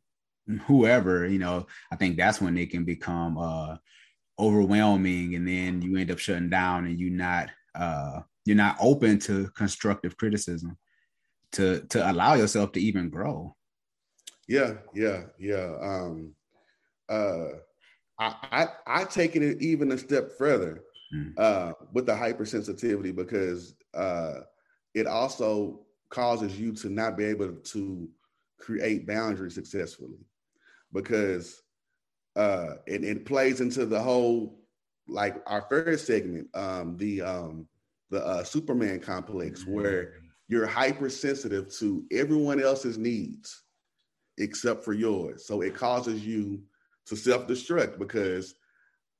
whoever, 0.66 1.28
you 1.28 1.40
know, 1.40 1.68
I 1.92 1.96
think 1.96 2.18
that's 2.18 2.42
when 2.42 2.56
they 2.56 2.66
can 2.66 2.84
become 2.84 3.38
uh 3.38 3.78
overwhelming 4.40 5.36
and 5.36 5.48
then 5.48 5.82
you 5.82 5.98
end 5.98 6.12
up 6.12 6.20
shutting 6.20 6.50
down 6.50 6.86
and 6.86 7.00
you're 7.00 7.10
not 7.10 7.50
uh 7.76 8.20
you're 8.46 8.56
not 8.56 8.76
open 8.82 9.18
to 9.18 9.50
constructive 9.56 10.18
criticism 10.18 10.78
to 11.52 11.82
to 11.88 12.12
allow 12.12 12.34
yourself 12.34 12.72
to 12.72 12.82
even 12.82 13.10
grow 13.10 13.56
yeah 14.48 14.74
yeah 14.94 15.24
yeah 15.40 15.74
um 15.82 16.34
uh 17.10 17.48
i 18.20 18.36
i, 18.52 18.68
I 18.88 19.04
taken 19.06 19.42
it 19.42 19.62
even 19.62 19.92
a 19.92 19.98
step 19.98 20.32
further 20.38 20.84
mm. 21.14 21.34
uh 21.38 21.74
with 21.94 22.06
the 22.06 22.14
hypersensitivity 22.14 23.16
because 23.16 23.76
uh 23.94 24.42
it 24.94 25.08
also 25.08 25.82
causes 26.10 26.60
you 26.60 26.74
to 26.74 26.90
not 26.90 27.18
be 27.18 27.26
able 27.26 27.54
to 27.54 28.10
create 28.60 29.08
boundaries 29.08 29.56
successfully 29.56 30.20
because 30.94 31.62
uh, 32.36 32.76
it, 32.86 33.04
it 33.04 33.26
plays 33.26 33.62
into 33.62 33.86
the 33.86 34.02
whole 34.02 34.60
like 35.08 35.42
our 35.46 35.66
first 35.70 36.08
segment, 36.08 36.48
um, 36.56 36.98
the 36.98 37.22
um, 37.22 37.68
the 38.10 38.26
uh, 38.26 38.44
Superman 38.44 39.00
complex, 39.00 39.64
mm-hmm. 39.64 39.74
where 39.74 40.14
you're 40.48 40.68
hypersensitive 40.68 41.74
to 41.76 42.06
everyone 42.12 42.62
else's 42.62 42.98
needs 42.98 43.64
except 44.38 44.84
for 44.84 44.94
yours. 44.94 45.46
So 45.46 45.62
it 45.62 45.74
causes 45.76 46.26
you 46.26 46.62
to 47.08 47.16
self-destruct 47.16 47.98
because, 47.98 48.56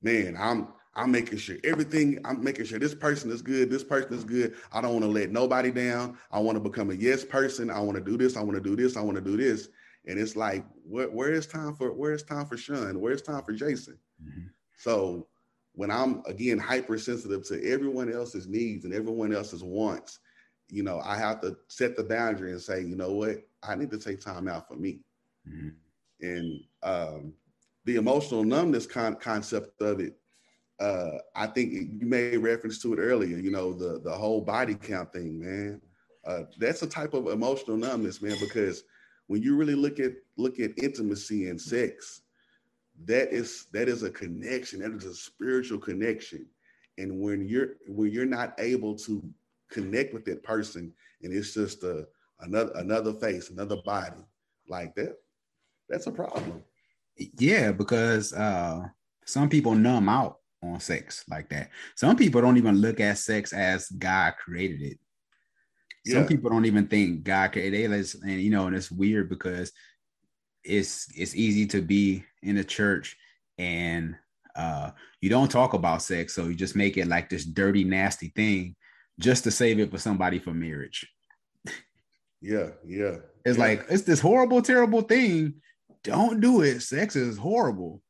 man, 0.02 0.36
I'm 0.38 0.68
I'm 0.94 1.10
making 1.10 1.38
sure 1.38 1.56
everything, 1.62 2.18
I'm 2.24 2.42
making 2.42 2.64
sure 2.64 2.78
this 2.78 2.94
person 2.94 3.30
is 3.30 3.42
good, 3.42 3.70
this 3.70 3.84
person 3.84 4.14
is 4.14 4.24
good. 4.24 4.54
I 4.72 4.80
don't 4.80 4.92
want 4.92 5.04
to 5.04 5.10
let 5.10 5.30
nobody 5.30 5.70
down. 5.70 6.16
I 6.30 6.38
want 6.38 6.56
to 6.56 6.60
become 6.60 6.90
a 6.90 6.94
yes 6.94 7.22
person. 7.22 7.70
I 7.70 7.80
want 7.80 7.98
to 7.98 8.04
do 8.04 8.16
this, 8.16 8.36
I 8.36 8.42
want 8.42 8.56
to 8.56 8.62
do 8.62 8.76
this, 8.76 8.96
I 8.96 9.02
want 9.02 9.16
to 9.16 9.22
do 9.22 9.36
this. 9.36 9.68
And 10.06 10.18
it's 10.18 10.36
like, 10.36 10.64
where, 10.84 11.08
where 11.08 11.32
is 11.32 11.46
time 11.46 11.74
for 11.74 11.92
where 11.92 12.12
is 12.12 12.22
time 12.22 12.46
for 12.46 12.56
Sean? 12.56 13.00
Where's 13.00 13.22
time 13.22 13.42
for 13.42 13.52
Jason? 13.52 13.98
Mm-hmm. 14.22 14.46
So 14.78 15.26
when 15.72 15.90
I'm 15.90 16.22
again 16.26 16.58
hypersensitive 16.58 17.46
to 17.48 17.64
everyone 17.70 18.12
else's 18.12 18.46
needs 18.46 18.84
and 18.84 18.94
everyone 18.94 19.34
else's 19.34 19.62
wants, 19.62 20.20
you 20.68 20.82
know, 20.82 21.00
I 21.04 21.16
have 21.16 21.40
to 21.42 21.56
set 21.68 21.96
the 21.96 22.04
boundary 22.04 22.52
and 22.52 22.60
say, 22.60 22.82
you 22.82 22.96
know 22.96 23.12
what, 23.12 23.36
I 23.62 23.74
need 23.74 23.90
to 23.90 23.98
take 23.98 24.20
time 24.20 24.48
out 24.48 24.68
for 24.68 24.74
me. 24.74 25.00
Mm-hmm. 25.48 25.68
And 26.20 26.60
um, 26.82 27.32
the 27.84 27.96
emotional 27.96 28.42
numbness 28.42 28.86
con- 28.86 29.16
concept 29.16 29.80
of 29.82 30.00
it, 30.00 30.14
uh, 30.80 31.18
I 31.34 31.46
think 31.46 31.72
you 31.72 32.06
made 32.06 32.36
reference 32.38 32.80
to 32.82 32.92
it 32.92 32.98
earlier. 32.98 33.38
You 33.38 33.50
know, 33.50 33.72
the 33.72 34.00
the 34.00 34.12
whole 34.12 34.40
body 34.40 34.74
count 34.74 35.12
thing, 35.12 35.40
man. 35.40 35.80
Uh, 36.24 36.42
that's 36.58 36.82
a 36.82 36.86
type 36.86 37.14
of 37.14 37.28
emotional 37.28 37.76
numbness, 37.76 38.20
man, 38.20 38.36
because 38.40 38.82
when 39.26 39.42
you 39.42 39.56
really 39.56 39.74
look 39.74 39.98
at 40.00 40.12
look 40.36 40.60
at 40.60 40.78
intimacy 40.78 41.48
and 41.48 41.60
sex, 41.60 42.22
that 43.04 43.32
is 43.32 43.66
that 43.72 43.88
is 43.88 44.02
a 44.02 44.10
connection. 44.10 44.80
That 44.80 44.92
is 44.92 45.04
a 45.04 45.14
spiritual 45.14 45.78
connection. 45.78 46.46
And 46.98 47.20
when 47.20 47.48
you're 47.48 47.74
when 47.88 48.10
you're 48.10 48.26
not 48.26 48.54
able 48.58 48.96
to 48.98 49.22
connect 49.70 50.14
with 50.14 50.24
that 50.26 50.42
person, 50.42 50.92
and 51.22 51.32
it's 51.32 51.54
just 51.54 51.82
a 51.82 52.06
another 52.40 52.72
another 52.76 53.12
face, 53.14 53.50
another 53.50 53.76
body 53.84 54.24
like 54.68 54.94
that, 54.94 55.16
that's 55.88 56.06
a 56.06 56.12
problem. 56.12 56.62
Yeah, 57.38 57.72
because 57.72 58.32
uh, 58.32 58.82
some 59.24 59.48
people 59.48 59.74
numb 59.74 60.08
out 60.08 60.38
on 60.62 60.80
sex 60.80 61.24
like 61.28 61.48
that. 61.50 61.70
Some 61.94 62.16
people 62.16 62.40
don't 62.40 62.56
even 62.58 62.76
look 62.76 63.00
at 63.00 63.18
sex 63.18 63.52
as 63.52 63.88
God 63.90 64.34
created 64.36 64.82
it. 64.82 64.98
Some 66.06 66.22
yeah. 66.22 66.26
people 66.26 66.50
don't 66.50 66.66
even 66.66 66.86
think 66.86 67.24
God 67.24 67.52
created 67.52 67.90
it, 67.90 68.14
and 68.22 68.40
you 68.40 68.50
know, 68.50 68.66
and 68.66 68.76
it's 68.76 68.90
weird 68.90 69.28
because 69.28 69.72
it's 70.62 71.08
it's 71.16 71.34
easy 71.34 71.66
to 71.66 71.82
be 71.82 72.24
in 72.42 72.58
a 72.58 72.64
church 72.64 73.16
and 73.58 74.16
uh, 74.56 74.90
you 75.20 75.28
don't 75.28 75.50
talk 75.50 75.74
about 75.74 76.02
sex, 76.02 76.34
so 76.34 76.44
you 76.46 76.54
just 76.54 76.76
make 76.76 76.96
it 76.96 77.06
like 77.06 77.28
this 77.28 77.44
dirty, 77.44 77.84
nasty 77.84 78.28
thing 78.34 78.74
just 79.18 79.44
to 79.44 79.50
save 79.50 79.78
it 79.78 79.90
for 79.90 79.98
somebody 79.98 80.38
for 80.38 80.52
marriage. 80.52 81.06
Yeah, 82.40 82.70
yeah. 82.86 83.16
It's 83.44 83.58
yeah. 83.58 83.64
like 83.64 83.86
it's 83.88 84.02
this 84.02 84.20
horrible, 84.20 84.62
terrible 84.62 85.02
thing. 85.02 85.54
Don't 86.04 86.40
do 86.40 86.62
it. 86.62 86.80
Sex 86.80 87.16
is 87.16 87.36
horrible. 87.36 88.02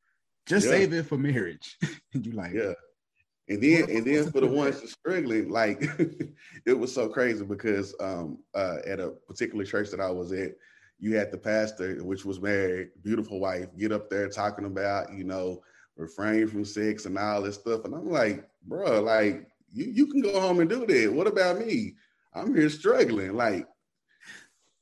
Just 0.45 0.65
yeah. 0.67 0.73
save 0.73 0.93
it 0.93 1.05
for 1.05 1.17
marriage. 1.17 1.77
you 2.13 2.31
like, 2.31 2.53
yeah. 2.53 2.73
And 3.49 3.63
then 3.63 3.89
and 3.89 4.05
then 4.05 4.31
for 4.31 4.41
the 4.41 4.47
ones 4.47 4.81
that 4.81 4.89
struggling, 4.89 5.49
like 5.49 5.81
it 6.65 6.77
was 6.77 6.93
so 6.93 7.07
crazy 7.07 7.45
because 7.45 7.95
um 7.99 8.39
uh 8.53 8.77
at 8.85 8.99
a 8.99 9.09
particular 9.27 9.63
church 9.63 9.89
that 9.91 10.01
I 10.01 10.09
was 10.11 10.31
at, 10.31 10.51
you 10.99 11.15
had 11.15 11.31
the 11.31 11.37
pastor, 11.37 12.03
which 12.03 12.25
was 12.25 12.41
married, 12.41 12.89
beautiful 13.03 13.39
wife, 13.39 13.67
get 13.77 13.91
up 13.91 14.09
there 14.09 14.27
talking 14.29 14.65
about, 14.65 15.13
you 15.13 15.23
know, 15.23 15.61
refrain 15.95 16.47
from 16.47 16.65
sex 16.65 17.05
and 17.05 17.17
all 17.17 17.41
this 17.41 17.55
stuff. 17.55 17.85
And 17.85 17.93
I'm 17.93 18.09
like, 18.09 18.47
bro, 18.65 19.01
like 19.01 19.47
you, 19.71 19.85
you 19.85 20.07
can 20.07 20.21
go 20.21 20.39
home 20.39 20.59
and 20.59 20.69
do 20.69 20.85
that. 20.85 21.13
What 21.13 21.27
about 21.27 21.59
me? 21.59 21.95
I'm 22.33 22.53
here 22.53 22.69
struggling. 22.69 23.35
Like, 23.35 23.67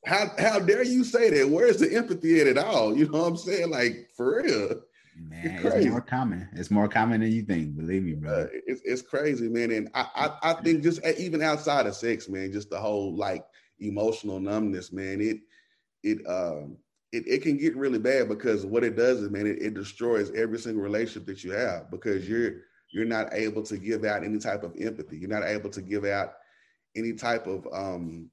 how 0.04 0.30
how 0.38 0.60
dare 0.60 0.84
you 0.84 1.04
say 1.04 1.30
that? 1.30 1.48
Where's 1.48 1.78
the 1.78 1.92
empathy 1.94 2.40
at 2.40 2.46
it 2.46 2.58
all? 2.58 2.96
You 2.96 3.08
know 3.08 3.22
what 3.22 3.28
I'm 3.28 3.36
saying? 3.36 3.70
Like 3.70 4.08
for 4.16 4.42
real. 4.42 4.82
Man, 5.18 5.64
it's, 5.64 5.74
it's, 5.74 5.86
more 5.86 6.00
common. 6.02 6.48
It's 6.52 6.70
more 6.70 6.88
common 6.88 7.22
than 7.22 7.32
you 7.32 7.42
think. 7.42 7.76
Believe 7.76 8.02
me, 8.02 8.12
bro. 8.12 8.48
It's 8.66 8.82
it's 8.84 9.02
crazy, 9.02 9.48
man. 9.48 9.70
And 9.70 9.88
I, 9.94 10.06
I 10.14 10.50
I 10.50 10.62
think 10.62 10.82
just 10.82 11.04
even 11.18 11.42
outside 11.42 11.86
of 11.86 11.94
sex, 11.94 12.28
man, 12.28 12.52
just 12.52 12.68
the 12.68 12.78
whole 12.78 13.16
like 13.16 13.44
emotional 13.80 14.40
numbness, 14.40 14.92
man. 14.92 15.20
It 15.20 15.38
it 16.02 16.26
um 16.26 16.76
it, 17.12 17.26
it 17.26 17.42
can 17.42 17.56
get 17.56 17.76
really 17.76 17.98
bad 17.98 18.28
because 18.28 18.66
what 18.66 18.84
it 18.84 18.96
does 18.96 19.20
is, 19.20 19.30
man, 19.30 19.46
it, 19.46 19.62
it 19.62 19.74
destroys 19.74 20.30
every 20.32 20.58
single 20.58 20.82
relationship 20.82 21.26
that 21.26 21.42
you 21.42 21.52
have 21.52 21.90
because 21.90 22.28
you're 22.28 22.52
you're 22.92 23.06
not 23.06 23.32
able 23.32 23.62
to 23.62 23.78
give 23.78 24.04
out 24.04 24.22
any 24.22 24.38
type 24.38 24.64
of 24.64 24.74
empathy. 24.78 25.16
You're 25.16 25.30
not 25.30 25.44
able 25.44 25.70
to 25.70 25.80
give 25.80 26.04
out 26.04 26.34
any 26.94 27.14
type 27.14 27.46
of 27.46 27.66
um 27.72 28.30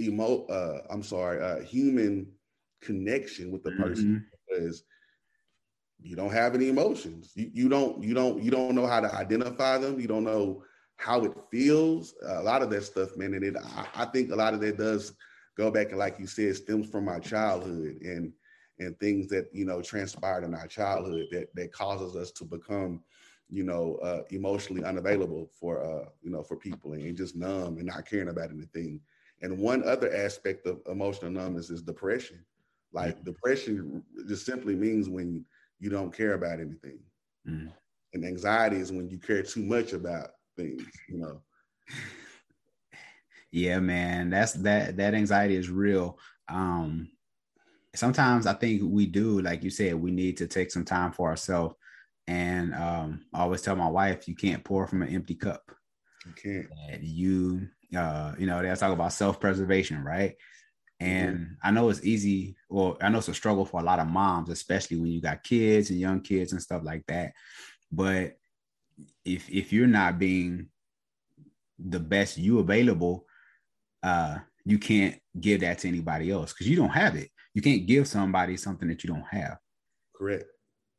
emo 0.00 0.46
uh 0.46 0.82
I'm 0.90 1.04
sorry, 1.04 1.40
uh 1.40 1.60
human 1.60 2.32
connection 2.82 3.52
with 3.52 3.62
the 3.62 3.72
person 3.72 4.04
mm-hmm. 4.04 4.58
because 4.58 4.82
you 6.02 6.16
don't 6.16 6.32
have 6.32 6.54
any 6.54 6.68
emotions. 6.68 7.32
You, 7.34 7.50
you 7.52 7.68
don't 7.68 8.02
you 8.02 8.14
don't 8.14 8.42
you 8.42 8.50
don't 8.50 8.74
know 8.74 8.86
how 8.86 9.00
to 9.00 9.14
identify 9.14 9.78
them. 9.78 10.00
You 10.00 10.08
don't 10.08 10.24
know 10.24 10.62
how 10.96 11.24
it 11.24 11.32
feels. 11.50 12.14
A 12.26 12.42
lot 12.42 12.62
of 12.62 12.70
that 12.70 12.82
stuff, 12.84 13.16
man, 13.16 13.34
and 13.34 13.44
it 13.44 13.56
I, 13.56 13.86
I, 13.94 14.04
think 14.06 14.30
a 14.30 14.36
lot 14.36 14.54
of 14.54 14.60
that 14.60 14.78
does 14.78 15.14
go 15.56 15.70
back 15.70 15.90
and 15.90 15.98
like 15.98 16.18
you 16.18 16.26
said, 16.26 16.56
stems 16.56 16.88
from 16.88 17.08
our 17.08 17.20
childhood 17.20 17.98
and 18.02 18.32
and 18.78 18.98
things 18.98 19.28
that 19.28 19.48
you 19.52 19.64
know 19.64 19.82
transpired 19.82 20.44
in 20.44 20.54
our 20.54 20.66
childhood 20.66 21.26
that 21.32 21.54
that 21.54 21.72
causes 21.72 22.16
us 22.16 22.30
to 22.32 22.44
become 22.44 23.02
you 23.48 23.64
know 23.64 23.96
uh, 23.96 24.22
emotionally 24.30 24.84
unavailable 24.84 25.50
for 25.58 25.82
uh, 25.82 26.08
you 26.22 26.30
know 26.30 26.42
for 26.42 26.56
people 26.56 26.92
and 26.92 27.16
just 27.16 27.36
numb 27.36 27.78
and 27.78 27.86
not 27.86 28.08
caring 28.08 28.28
about 28.28 28.50
anything. 28.50 29.00
And 29.42 29.58
one 29.58 29.82
other 29.88 30.14
aspect 30.14 30.66
of 30.66 30.80
emotional 30.86 31.30
numbness 31.30 31.70
is 31.70 31.82
depression. 31.82 32.44
Like 32.92 33.24
depression 33.24 34.02
just 34.28 34.44
simply 34.44 34.74
means 34.74 35.08
when 35.08 35.44
you 35.80 35.90
don't 35.90 36.14
care 36.14 36.34
about 36.34 36.60
anything. 36.60 37.00
Mm. 37.48 37.72
And 38.12 38.24
anxiety 38.24 38.76
is 38.76 38.92
when 38.92 39.08
you 39.08 39.18
care 39.18 39.42
too 39.42 39.62
much 39.62 39.92
about 39.92 40.28
things, 40.56 40.82
you 41.08 41.18
know. 41.18 41.40
Yeah, 43.50 43.80
man. 43.80 44.30
That's 44.30 44.52
that 44.52 44.96
that 44.98 45.14
anxiety 45.14 45.56
is 45.56 45.70
real. 45.70 46.18
Um 46.48 47.10
sometimes 47.94 48.46
I 48.46 48.52
think 48.52 48.82
we 48.84 49.06
do, 49.06 49.40
like 49.40 49.64
you 49.64 49.70
said, 49.70 49.94
we 49.94 50.10
need 50.10 50.36
to 50.36 50.46
take 50.46 50.70
some 50.70 50.84
time 50.84 51.12
for 51.12 51.28
ourselves. 51.28 51.74
And 52.26 52.74
um, 52.74 53.24
I 53.34 53.40
always 53.40 53.62
tell 53.62 53.74
my 53.74 53.88
wife, 53.88 54.28
you 54.28 54.36
can't 54.36 54.62
pour 54.62 54.86
from 54.86 55.02
an 55.02 55.08
empty 55.08 55.34
cup. 55.34 55.72
You 56.24 56.32
can't. 56.40 56.66
And 56.88 57.02
you 57.02 57.68
uh, 57.96 58.34
you 58.38 58.46
know, 58.46 58.62
they 58.62 58.72
talk 58.76 58.92
about 58.92 59.12
self-preservation, 59.12 60.04
right? 60.04 60.36
And. 61.00 61.56
I 61.62 61.70
know 61.70 61.88
it's 61.90 62.04
easy, 62.04 62.56
or 62.68 62.96
I 63.00 63.08
know 63.08 63.18
it's 63.18 63.28
a 63.28 63.34
struggle 63.34 63.64
for 63.64 63.80
a 63.80 63.84
lot 63.84 63.98
of 63.98 64.06
moms, 64.06 64.50
especially 64.50 64.98
when 64.98 65.10
you 65.10 65.20
got 65.20 65.42
kids 65.42 65.90
and 65.90 66.00
young 66.00 66.20
kids 66.20 66.52
and 66.52 66.62
stuff 66.62 66.82
like 66.84 67.04
that. 67.06 67.32
But 67.92 68.36
if 69.24 69.48
if 69.50 69.72
you're 69.72 69.86
not 69.86 70.18
being 70.18 70.68
the 71.78 72.00
best 72.00 72.38
you 72.38 72.58
available, 72.58 73.26
uh, 74.02 74.38
you 74.64 74.78
can't 74.78 75.18
give 75.38 75.60
that 75.60 75.78
to 75.78 75.88
anybody 75.88 76.30
else 76.30 76.52
because 76.52 76.68
you 76.68 76.76
don't 76.76 76.90
have 76.90 77.16
it. 77.16 77.30
You 77.54 77.62
can't 77.62 77.86
give 77.86 78.06
somebody 78.06 78.56
something 78.56 78.88
that 78.88 79.02
you 79.02 79.08
don't 79.08 79.26
have. 79.30 79.58
Correct. 80.14 80.44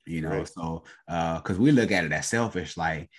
You 0.06 0.22
know, 0.22 0.30
Correct. 0.30 0.54
so 0.54 0.84
uh, 1.08 1.38
because 1.38 1.58
we 1.58 1.72
look 1.72 1.92
at 1.92 2.06
it 2.06 2.12
as 2.12 2.28
selfish, 2.28 2.76
like 2.78 3.10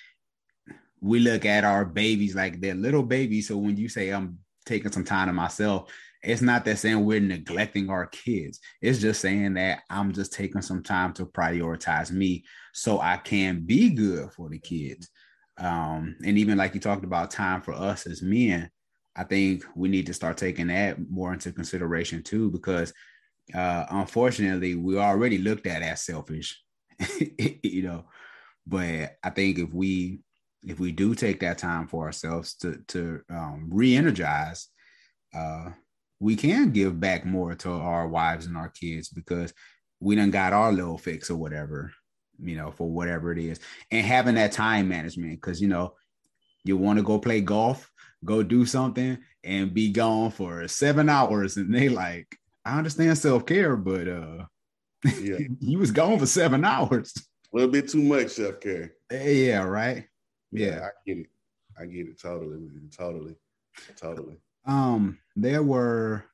we 1.01 1.21
look 1.21 1.45
at 1.45 1.65
our 1.65 1.85
babies 1.85 2.35
like 2.35 2.61
they're 2.61 2.75
little 2.75 3.03
babies. 3.03 3.49
So 3.49 3.57
when 3.57 3.77
you 3.77 3.89
say 3.89 4.11
I'm 4.11 4.39
taking 4.67 4.93
some 4.93 5.05
time 5.05 5.29
to 5.29 5.33
myself, 5.33 5.93
it's 6.23 6.43
not 6.43 6.65
that 6.65 6.79
saying 6.79 7.05
we're 7.05 7.21
neglecting 7.21 7.91
our 7.91 8.07
kids. 8.07 8.61
It's 8.81 9.01
just 9.01 9.21
saying 9.21 9.55
that 9.55 9.81
I'm 9.91 10.13
just 10.13 10.33
taking 10.33 10.63
some 10.63 10.83
time 10.83 11.13
to 11.15 11.27
prioritize 11.27 12.13
me 12.13 12.45
so 12.73 13.01
I 13.01 13.17
can 13.17 13.61
be 13.61 13.91
good 13.91 14.31
for 14.33 14.49
the 14.49 14.59
kids. 14.59 15.09
Um, 15.59 16.17
and 16.25 16.39
even 16.39 16.57
like 16.59 16.75
you 16.75 16.81
talked 16.81 17.05
about 17.05 17.31
time 17.31 17.61
for 17.63 17.73
us 17.73 18.07
as 18.07 18.23
men, 18.23 18.71
I 19.17 19.25
think 19.25 19.65
we 19.75 19.89
need 19.89 20.07
to 20.07 20.15
start 20.15 20.37
taking 20.37 20.69
that 20.69 21.11
more 21.11 21.33
into 21.33 21.53
consideration 21.53 22.23
too, 22.23 22.51
because 22.51 22.93
uh, 23.55 23.85
unfortunately, 23.91 24.75
we 24.75 24.99
already 24.99 25.39
looked 25.39 25.67
at 25.67 25.83
as 25.83 26.03
selfish, 26.03 26.63
you 27.63 27.83
know. 27.83 28.05
But 28.67 29.17
I 29.23 29.31
think 29.31 29.59
if 29.59 29.75
we 29.75 30.21
if 30.65 30.79
we 30.79 30.93
do 30.93 31.15
take 31.15 31.41
that 31.41 31.59
time 31.59 31.89
for 31.89 32.05
ourselves 32.07 32.55
to 32.59 32.79
to 32.89 33.21
um, 33.29 33.69
re-energize, 33.71 34.69
uh, 35.35 35.71
we 36.23 36.37
can 36.37 36.71
give 36.71 37.01
back 37.01 37.27
more 37.27 37.53
to 37.53 37.69
our 37.69 38.07
wives 38.07 38.47
and 38.47 38.57
our 38.57 38.69
kids 38.69 39.09
because 39.09 39.53
we 39.99 40.15
done 40.15 40.31
got 40.31 40.53
our 40.53 40.73
little 40.73 40.97
fix 40.97 41.29
or 41.29 41.37
whatever, 41.37 41.93
you 42.41 42.57
know, 42.57 42.71
for 42.71 42.89
whatever 42.89 43.33
it 43.33 43.39
is, 43.39 43.59
and 43.91 44.07
having 44.07 44.37
that 44.37 44.53
time 44.53 44.89
management 44.89 45.33
because 45.41 45.61
you 45.61 45.67
know 45.67 45.95
you 46.63 46.77
want 46.77 47.01
to 47.01 47.03
go 47.03 47.19
play 47.19 47.41
golf, 47.41 47.91
go 48.25 48.41
do 48.45 48.65
something, 48.65 49.19
and 49.43 49.75
be 49.75 49.91
gone 49.91 50.31
for 50.31 50.69
seven 50.69 51.09
hours, 51.09 51.57
and 51.57 51.75
they 51.75 51.89
like, 51.89 52.37
I 52.65 52.79
understand 52.79 53.19
self 53.19 53.45
care, 53.45 53.77
but 53.77 54.07
uh, 54.07 54.45
yeah, 55.21 55.39
you 55.59 55.79
was 55.81 55.91
gone 55.91 56.21
for 56.21 56.27
seven 56.27 56.65
hours. 56.65 57.13
A 57.53 57.57
little 57.57 57.73
bit 57.73 57.89
too 57.89 58.03
much 58.03 58.29
self 58.29 58.61
care. 58.61 58.93
Yeah, 59.11 59.65
right. 59.65 60.07
Yeah. 60.53 60.67
yeah, 60.67 60.81
I 60.85 60.91
get 61.05 61.19
it. 61.19 61.27
I 61.81 61.87
get 61.87 62.07
it 62.07 62.21
totally, 62.21 62.69
totally, 62.97 63.35
totally. 63.97 64.37
Um, 64.67 65.19
there 65.37 65.63
were 65.63 66.25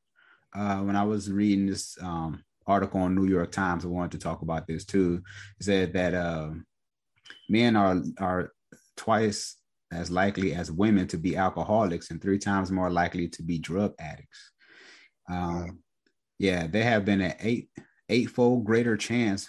uh 0.54 0.78
when 0.78 0.96
I 0.96 1.04
was 1.04 1.30
reading 1.30 1.66
this 1.66 1.96
um 2.02 2.42
article 2.68 3.00
on 3.00 3.14
New 3.14 3.26
York 3.26 3.50
Times, 3.50 3.84
I 3.84 3.88
wanted 3.88 4.12
to 4.12 4.18
talk 4.18 4.42
about 4.42 4.66
this 4.66 4.84
too. 4.84 5.22
It 5.58 5.64
said 5.64 5.92
that 5.94 6.14
uh, 6.14 6.50
men 7.48 7.74
are 7.74 8.02
are 8.18 8.52
twice 8.96 9.56
as 9.90 10.10
likely 10.10 10.52
as 10.54 10.70
women 10.70 11.06
to 11.08 11.16
be 11.16 11.36
alcoholics 11.36 12.10
and 12.10 12.20
three 12.20 12.38
times 12.38 12.70
more 12.70 12.90
likely 12.90 13.26
to 13.28 13.42
be 13.42 13.58
drug 13.58 13.94
addicts. 13.98 14.52
Um, 15.30 15.78
yeah, 16.38 16.66
they 16.66 16.82
have 16.82 17.04
been 17.04 17.22
an 17.22 17.34
eight 17.40 17.70
eightfold 18.08 18.64
greater 18.64 18.96
chance 18.96 19.48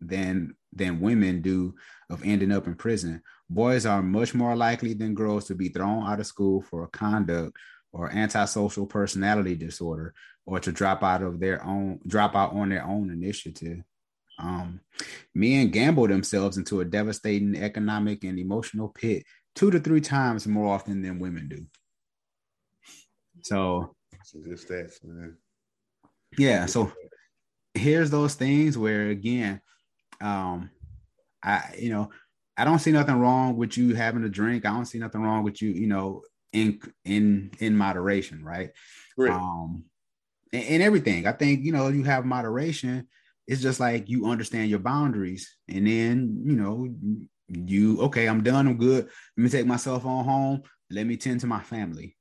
than 0.00 0.54
than 0.72 1.00
women 1.00 1.40
do 1.40 1.74
of 2.10 2.22
ending 2.24 2.52
up 2.52 2.66
in 2.66 2.74
prison. 2.74 3.22
Boys 3.48 3.86
are 3.86 4.02
much 4.02 4.34
more 4.34 4.56
likely 4.56 4.94
than 4.94 5.14
girls 5.14 5.46
to 5.46 5.54
be 5.54 5.68
thrown 5.68 6.04
out 6.04 6.20
of 6.20 6.26
school 6.26 6.62
for 6.62 6.86
conduct 6.88 7.56
or 7.94 8.10
antisocial 8.10 8.86
personality 8.86 9.54
disorder 9.54 10.12
or 10.46 10.58
to 10.60 10.72
drop 10.72 11.02
out 11.02 11.22
of 11.22 11.38
their 11.38 11.64
own 11.64 12.00
drop 12.06 12.34
out 12.34 12.52
on 12.52 12.68
their 12.68 12.84
own 12.84 13.10
initiative. 13.10 13.78
Um, 14.38 14.80
men 15.32 15.70
gamble 15.70 16.08
themselves 16.08 16.58
into 16.58 16.80
a 16.80 16.84
devastating 16.84 17.54
economic 17.56 18.24
and 18.24 18.38
emotional 18.38 18.88
pit 18.88 19.24
two 19.54 19.70
to 19.70 19.78
three 19.78 20.00
times 20.00 20.46
more 20.46 20.74
often 20.74 21.02
than 21.02 21.20
women 21.20 21.48
do. 21.48 21.64
So, 23.42 23.94
good 24.32 24.58
stats, 24.58 25.04
man. 25.04 25.36
Yeah. 26.36 26.66
So 26.66 26.92
here's 27.74 28.10
those 28.10 28.34
things 28.34 28.76
where 28.76 29.08
again, 29.10 29.60
um, 30.20 30.70
I 31.44 31.76
you 31.78 31.90
know, 31.90 32.10
I 32.56 32.64
don't 32.64 32.80
see 32.80 32.90
nothing 32.90 33.20
wrong 33.20 33.56
with 33.56 33.78
you 33.78 33.94
having 33.94 34.24
a 34.24 34.28
drink. 34.28 34.66
I 34.66 34.70
don't 34.70 34.86
see 34.86 34.98
nothing 34.98 35.22
wrong 35.22 35.44
with 35.44 35.62
you, 35.62 35.70
you 35.70 35.86
know, 35.86 36.22
in 36.54 36.80
in 37.04 37.50
in 37.58 37.76
moderation, 37.76 38.42
right? 38.42 38.70
right. 39.18 39.32
Um, 39.32 39.84
and, 40.52 40.64
and 40.64 40.82
everything. 40.82 41.26
I 41.26 41.32
think 41.32 41.64
you 41.64 41.72
know 41.72 41.88
you 41.88 42.04
have 42.04 42.24
moderation. 42.24 43.08
It's 43.46 43.60
just 43.60 43.80
like 43.80 44.08
you 44.08 44.26
understand 44.26 44.70
your 44.70 44.78
boundaries, 44.78 45.54
and 45.68 45.86
then 45.86 46.42
you 46.46 46.56
know 46.56 46.94
you 47.48 48.00
okay. 48.02 48.26
I'm 48.26 48.42
done. 48.42 48.66
I'm 48.66 48.78
good. 48.78 49.08
Let 49.36 49.44
me 49.44 49.50
take 49.50 49.66
my 49.66 49.76
cell 49.76 50.00
phone 50.00 50.24
home. 50.24 50.62
Let 50.90 51.06
me 51.06 51.16
tend 51.16 51.40
to 51.40 51.46
my 51.46 51.60
family. 51.60 52.16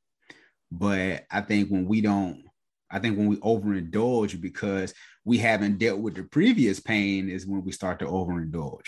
But 0.71 1.25
I 1.29 1.41
think 1.41 1.69
when 1.69 1.85
we 1.87 2.01
don't, 2.01 2.43
I 2.89 2.99
think 2.99 3.17
when 3.17 3.27
we 3.27 3.37
overindulge 3.37 4.41
because 4.41 4.93
we 5.23 5.37
haven't 5.37 5.77
dealt 5.77 5.99
with 5.99 6.15
the 6.15 6.23
previous 6.23 6.79
pain 6.79 7.29
is 7.29 7.45
when 7.45 7.63
we 7.63 7.71
start 7.71 7.99
to 7.99 8.05
overindulge. 8.05 8.87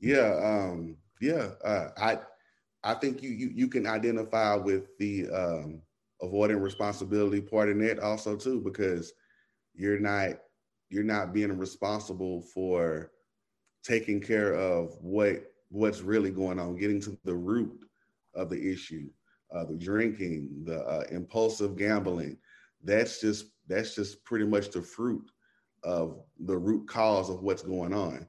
Yeah, 0.00 0.34
um, 0.42 0.96
yeah. 1.20 1.50
Uh, 1.62 1.88
I 1.98 2.18
I 2.84 2.94
think 2.94 3.22
you 3.22 3.30
you 3.30 3.50
you 3.54 3.68
can 3.68 3.86
identify 3.86 4.56
with 4.56 4.96
the 4.98 5.28
um, 5.30 5.82
avoiding 6.22 6.60
responsibility 6.60 7.40
part 7.40 7.70
in 7.70 7.78
that 7.80 7.98
also 7.98 8.36
too 8.36 8.60
because 8.60 9.12
you're 9.74 10.00
not 10.00 10.32
you're 10.90 11.04
not 11.04 11.32
being 11.32 11.56
responsible 11.58 12.42
for 12.42 13.12
taking 13.82 14.20
care 14.20 14.54
of 14.54 14.96
what 15.00 15.52
what's 15.70 16.02
really 16.02 16.30
going 16.30 16.58
on, 16.58 16.76
getting 16.76 17.00
to 17.00 17.18
the 17.24 17.34
root 17.34 17.70
of 18.34 18.50
the 18.50 18.72
issue, 18.72 19.08
uh, 19.54 19.64
the 19.64 19.76
drinking, 19.76 20.62
the 20.64 20.80
uh, 20.80 21.04
impulsive 21.10 21.76
gambling. 21.76 22.36
That's 22.82 23.20
just 23.20 23.46
that's 23.68 23.94
just 23.94 24.24
pretty 24.24 24.46
much 24.46 24.70
the 24.70 24.82
fruit 24.82 25.30
of 25.84 26.22
the 26.40 26.56
root 26.56 26.86
cause 26.88 27.30
of 27.30 27.42
what's 27.42 27.62
going 27.62 27.92
on. 27.94 28.28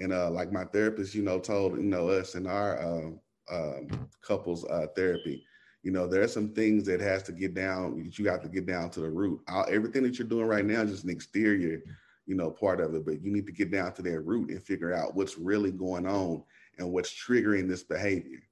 And 0.00 0.12
uh, 0.12 0.30
like 0.30 0.52
my 0.52 0.64
therapist, 0.64 1.14
you 1.14 1.22
know, 1.22 1.38
told 1.40 1.76
you 1.76 1.82
know 1.84 2.08
us 2.08 2.34
in 2.34 2.46
our 2.46 2.78
uh, 2.80 3.10
um, 3.50 4.08
couples 4.22 4.64
uh, 4.66 4.86
therapy. 4.94 5.44
You 5.82 5.92
know, 5.92 6.06
there 6.06 6.22
are 6.22 6.28
some 6.28 6.54
things 6.54 6.84
that 6.86 7.00
has 7.00 7.22
to 7.24 7.32
get 7.32 7.54
down. 7.54 8.02
That 8.04 8.18
you 8.18 8.28
have 8.28 8.42
to 8.42 8.48
get 8.48 8.66
down 8.66 8.90
to 8.90 9.00
the 9.00 9.10
root. 9.10 9.40
All, 9.48 9.66
everything 9.70 10.02
that 10.02 10.18
you're 10.18 10.28
doing 10.28 10.46
right 10.46 10.64
now 10.64 10.82
is 10.82 10.90
just 10.90 11.04
an 11.04 11.10
exterior, 11.10 11.82
you 12.26 12.34
know, 12.34 12.50
part 12.50 12.80
of 12.80 12.94
it. 12.94 13.04
But 13.04 13.22
you 13.22 13.30
need 13.30 13.46
to 13.46 13.52
get 13.52 13.70
down 13.70 13.92
to 13.94 14.02
that 14.02 14.20
root 14.20 14.50
and 14.50 14.62
figure 14.62 14.92
out 14.92 15.14
what's 15.14 15.38
really 15.38 15.70
going 15.70 16.06
on 16.06 16.42
and 16.78 16.92
what's 16.92 17.10
triggering 17.10 17.68
this 17.68 17.84
behavior. 17.84 18.42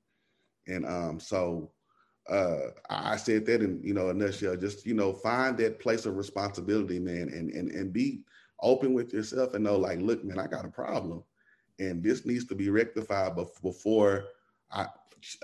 And 0.69 0.87
um, 0.87 1.21
so 1.21 1.73
uh, 2.29 2.71
I 2.91 3.17
said 3.17 3.47
that 3.47 3.63
in 3.63 3.81
you 3.83 3.95
know 3.95 4.11
a 4.11 4.15
nutshell. 4.15 4.57
Just 4.57 4.87
you 4.87 4.95
know, 4.95 5.13
find 5.13 5.57
that 5.59 5.79
place 5.79 6.07
of 6.07 6.17
responsibility, 6.17 6.99
man, 6.99 7.29
and 7.29 7.51
and 7.51 7.71
and 7.71 7.93
be 7.93 8.23
open 8.61 8.95
with 8.95 9.13
yourself 9.13 9.55
and 9.55 9.65
know, 9.65 9.77
like, 9.77 10.01
look, 10.01 10.25
man, 10.25 10.39
I 10.39 10.47
got 10.47 10.65
a 10.65 10.71
problem, 10.71 11.23
and 11.79 12.03
this 12.03 12.27
needs 12.27 12.47
to 12.47 12.55
be 12.55 12.71
rectified 12.71 13.37
before 13.63 14.25
I, 14.71 14.87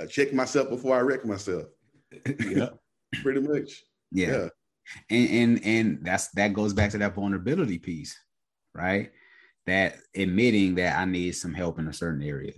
I 0.00 0.06
check 0.06 0.32
myself 0.32 0.68
before 0.68 0.96
I 0.96 1.00
wreck 1.00 1.24
myself. 1.24 1.64
Yeah, 2.40 2.68
pretty 3.22 3.40
much. 3.40 3.82
Yeah. 4.10 4.30
yeah. 4.30 4.48
And 5.10 5.28
and 5.30 5.64
and 5.64 5.98
that's 6.02 6.28
that 6.32 6.52
goes 6.52 6.72
back 6.72 6.90
to 6.90 6.98
that 6.98 7.14
vulnerability 7.14 7.78
piece, 7.78 8.18
right? 8.74 9.10
That 9.66 9.96
admitting 10.14 10.74
that 10.76 10.98
I 10.98 11.04
need 11.04 11.32
some 11.32 11.54
help 11.54 11.78
in 11.78 11.88
a 11.88 11.92
certain 11.92 12.22
area. 12.22 12.54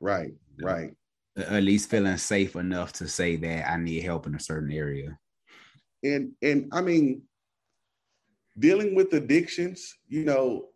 Right, 0.00 0.32
right. 0.60 0.94
At 1.36 1.62
least 1.62 1.90
feeling 1.90 2.16
safe 2.16 2.56
enough 2.56 2.92
to 2.94 3.08
say 3.08 3.36
that 3.36 3.70
I 3.70 3.76
need 3.76 4.02
help 4.02 4.26
in 4.26 4.34
a 4.34 4.40
certain 4.40 4.72
area. 4.72 5.18
And 6.02 6.32
and 6.42 6.68
I 6.72 6.82
mean, 6.82 7.22
dealing 8.58 8.94
with 8.94 9.12
addictions, 9.14 9.94
you 10.06 10.24
know, 10.24 10.68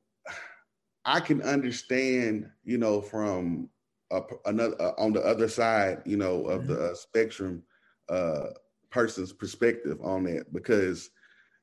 I 1.05 1.21
can 1.21 1.43
understand, 1.43 2.49
you 2.65 2.79
know, 2.79 3.01
from 3.01 3.69
a, 4.13 4.23
another 4.47 4.81
uh, 4.81 4.93
on 4.99 5.13
the 5.13 5.21
other 5.21 5.49
side, 5.49 6.03
you 6.05 6.17
know, 6.17 6.47
of 6.47 6.63
mm-hmm. 6.63 6.73
the 6.73 6.91
uh, 6.91 6.95
spectrum 6.95 7.63
uh, 8.09 8.49
person's 8.91 9.33
perspective 9.33 9.99
on 10.03 10.25
that 10.25 10.53
because 10.53 11.11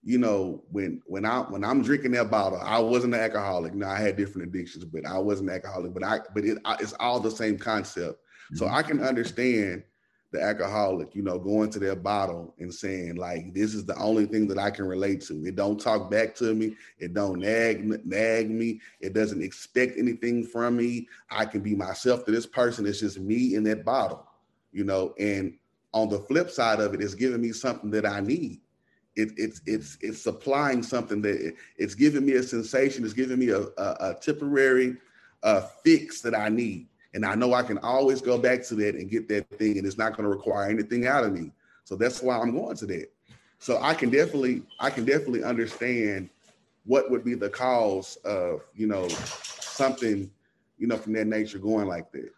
you 0.02 0.18
know 0.18 0.64
when 0.72 1.02
when 1.06 1.26
I 1.26 1.40
when 1.42 1.64
I'm 1.64 1.82
drinking 1.82 2.12
that 2.12 2.32
bottle, 2.32 2.60
I 2.62 2.80
wasn't 2.80 3.14
an 3.14 3.22
alcoholic. 3.22 3.74
Now 3.74 3.92
I 3.92 4.00
had 4.00 4.18
different 4.18 4.48
addictions, 4.48 4.86
but 4.86 5.06
I 5.06 5.18
wasn't 5.20 5.50
alcoholic. 5.50 5.94
But 5.94 6.04
I 6.04 6.20
but 6.34 6.46
it, 6.46 6.58
it's 6.80 6.94
all 7.00 7.20
the 7.20 7.32
same 7.32 7.58
concept. 7.58 8.16
Mm-hmm. 8.16 8.56
So 8.58 8.68
I 8.68 8.82
can 8.82 9.02
understand 9.02 9.84
the 10.32 10.42
alcoholic, 10.42 11.16
you 11.16 11.24
know, 11.24 11.40
going 11.40 11.72
to 11.72 11.80
their 11.80 11.96
bottle 11.96 12.54
and 12.60 12.74
saying 12.74 13.16
like, 13.16 13.54
"This 13.54 13.74
is 13.74 13.86
the 13.86 13.98
only 13.98 14.26
thing 14.26 14.48
that 14.48 14.60
I 14.60 14.70
can 14.70 14.86
relate 14.86 15.22
to." 15.22 15.46
It 15.46 15.56
don't 15.56 15.80
talk 15.80 16.12
back 16.12 16.36
to 16.36 16.54
me. 16.54 16.76
It 17.00 17.14
don't 17.14 17.40
nag 17.40 18.06
nag 18.06 18.52
me. 18.52 18.80
It 19.00 19.14
doesn't 19.14 19.42
expect 19.42 19.98
anything 19.98 20.46
from 20.46 20.78
me. 20.78 21.08
I 21.32 21.46
can 21.46 21.62
be 21.62 21.76
myself 21.76 22.26
to 22.26 22.32
this 22.32 22.46
person. 22.46 22.86
It's 22.86 23.00
just 23.00 23.20
me 23.20 23.56
in 23.56 23.64
that 23.64 23.84
bottle, 23.84 24.28
you 24.72 24.84
know. 24.84 25.16
And 25.18 25.58
on 25.94 26.10
the 26.10 26.20
flip 26.20 26.52
side 26.52 26.80
of 26.80 26.94
it, 26.94 27.02
it's 27.02 27.16
giving 27.16 27.42
me 27.42 27.52
something 27.52 27.90
that 27.92 28.06
I 28.06 28.20
need. 28.20 28.62
It, 29.16 29.32
it's 29.36 29.62
it's 29.66 29.98
it's 30.02 30.22
supplying 30.22 30.84
something 30.84 31.24
that 31.24 31.48
it, 31.48 31.56
it's 31.78 31.96
giving 31.96 32.26
me 32.26 32.34
a 32.34 32.44
sensation. 32.44 33.04
It's 33.04 33.14
giving 33.14 33.40
me 33.40 33.50
a, 33.50 33.62
a, 33.62 33.98
a 34.00 34.18
temporary 34.22 34.98
uh, 35.42 35.62
fix 35.84 36.22
that 36.22 36.36
I 36.36 36.50
need 36.50 36.89
and 37.14 37.26
I 37.26 37.36
know 37.36 37.54
I 37.54 37.64
can 37.64 37.78
always 37.80 38.22
go 38.22 38.38
back 38.38 38.64
to 38.68 38.76
that 38.76 38.96
and 38.96 39.10
get 39.10 39.28
that 39.30 39.50
thing, 39.58 39.78
and 39.78 39.86
it's 39.86 39.98
not 39.98 40.16
going 40.16 40.24
to 40.24 40.36
require 40.36 40.70
anything 40.70 41.08
out 41.08 41.24
of 41.24 41.34
me. 41.34 41.52
So 41.84 41.96
that's 41.96 42.22
why 42.22 42.38
I'm 42.38 42.52
going 42.52 42.76
to 42.78 42.86
that. 42.88 43.12
So 43.58 43.80
I 43.82 43.94
can 43.94 44.10
definitely, 44.10 44.64
I 44.80 44.90
can 44.90 45.06
definitely 45.06 45.44
understand 45.44 46.30
what 46.86 47.12
would 47.12 47.26
be 47.26 47.36
the 47.36 47.50
cause 47.50 48.18
of, 48.24 48.62
you 48.76 48.88
know, 48.88 49.08
something, 49.10 50.32
you 50.78 50.88
know, 50.88 50.98
from 50.98 51.14
that 51.14 51.28
nature 51.28 51.60
going 51.60 51.88
like 51.88 52.12
that. 52.12 52.32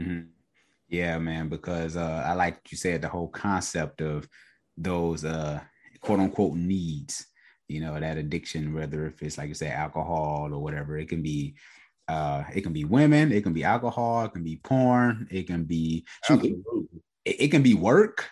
Mm-hmm. 0.00 0.28
Yeah, 0.88 1.18
man, 1.18 1.48
because 1.48 1.96
uh, 1.96 2.24
I 2.26 2.34
like 2.34 2.60
you 2.70 2.78
said 2.78 3.02
the 3.02 3.08
whole 3.08 3.28
concept 3.28 4.00
of 4.00 4.28
those 4.76 5.24
uh, 5.24 5.60
quote 6.00 6.20
unquote 6.20 6.54
needs. 6.54 7.26
You 7.68 7.80
know, 7.80 7.98
that 7.98 8.16
addiction, 8.16 8.72
whether 8.72 9.06
if 9.06 9.20
it's 9.22 9.38
like 9.38 9.48
you 9.48 9.54
say 9.54 9.70
alcohol 9.70 10.50
or 10.52 10.58
whatever, 10.60 10.96
it 10.98 11.08
can 11.08 11.22
be 11.22 11.56
uh, 12.08 12.44
it 12.54 12.62
can 12.62 12.72
be 12.72 12.84
women, 12.84 13.32
it 13.32 13.42
can 13.42 13.52
be 13.52 13.64
alcohol, 13.64 14.24
it 14.24 14.32
can 14.32 14.44
be 14.44 14.60
porn, 14.62 15.26
it 15.30 15.46
can 15.46 15.64
be 15.64 16.04
shoot, 16.24 16.44
it, 17.24 17.36
it, 17.40 17.48
can 17.48 17.62
be 17.62 17.74
work, 17.74 18.28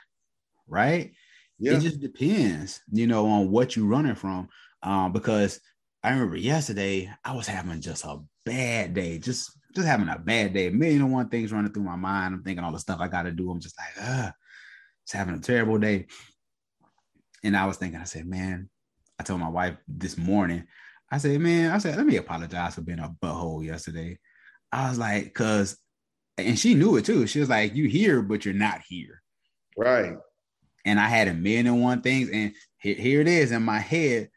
right? 0.69 1.13
Yeah. 1.59 1.77
It 1.77 1.81
just 1.81 2.01
depends, 2.01 2.81
you 2.93 3.07
know, 3.07 3.27
on 3.27 3.51
what 3.51 3.75
you're 3.75 3.87
running 3.87 4.15
from. 4.15 4.49
Um, 4.83 5.13
because 5.13 5.61
I 6.03 6.11
remember 6.11 6.37
yesterday 6.37 7.11
I 7.25 7.35
was 7.35 7.47
having 7.47 7.81
just 7.81 8.05
a 8.05 8.19
bad 8.45 8.95
day, 8.95 9.19
just 9.19 9.51
just 9.75 9.89
having 9.89 10.09
a 10.09 10.19
bad 10.19 10.55
day. 10.55 10.69
A 10.69 10.71
million 10.71 11.03
and 11.03 11.13
one 11.13 11.29
things 11.29 11.53
running 11.53 11.73
through 11.73 11.83
my 11.83 11.97
mind. 11.97 12.35
I'm 12.35 12.43
thinking 12.43 12.65
all 12.65 12.73
the 12.73 12.79
stuff 12.79 13.01
I 13.01 13.09
got 13.09 13.23
to 13.23 13.33
do. 13.33 13.51
I'm 13.51 13.61
just 13.61 13.77
like, 13.79 14.07
ah, 14.07 14.33
just 15.05 15.17
having 15.17 15.35
a 15.35 15.41
terrible 15.41 15.79
day. 15.79 16.07
And 17.43 17.57
I 17.57 17.67
was 17.67 17.77
thinking, 17.77 18.01
I 18.01 18.05
said, 18.05 18.27
man, 18.27 18.69
I 19.19 19.23
told 19.23 19.41
my 19.41 19.49
wife 19.49 19.77
this 19.89 20.17
morning, 20.17 20.65
I 21.11 21.19
said, 21.19 21.41
man, 21.41 21.71
I 21.71 21.79
said, 21.79 21.97
let 21.97 22.07
me 22.07 22.17
apologize 22.17 22.75
for 22.75 22.81
being 22.81 22.99
a 22.99 23.15
butthole 23.23 23.65
yesterday. 23.65 24.19
I 24.73 24.89
was 24.89 24.99
like, 24.99 25.33
cause, 25.35 25.79
and 26.39 26.59
she 26.59 26.75
knew 26.75 26.97
it 26.97 27.05
too. 27.05 27.27
She 27.27 27.41
was 27.41 27.49
like, 27.49 27.75
you 27.75 27.89
here, 27.89 28.23
but 28.23 28.45
you're 28.45 28.55
not 28.55 28.81
here. 28.89 29.23
Right. 29.77 30.17
And 30.85 30.99
I 30.99 31.09
had 31.09 31.29
a 31.29 31.35
million 31.35 31.67
and 31.69 31.83
one 31.83 32.03
things. 32.03 32.29
And 32.31 32.55
here, 32.79 32.95
here 32.95 33.21
it 33.21 33.29
is 33.29 33.53
in 33.53 33.63
my 33.63 33.79
head, 33.79 34.31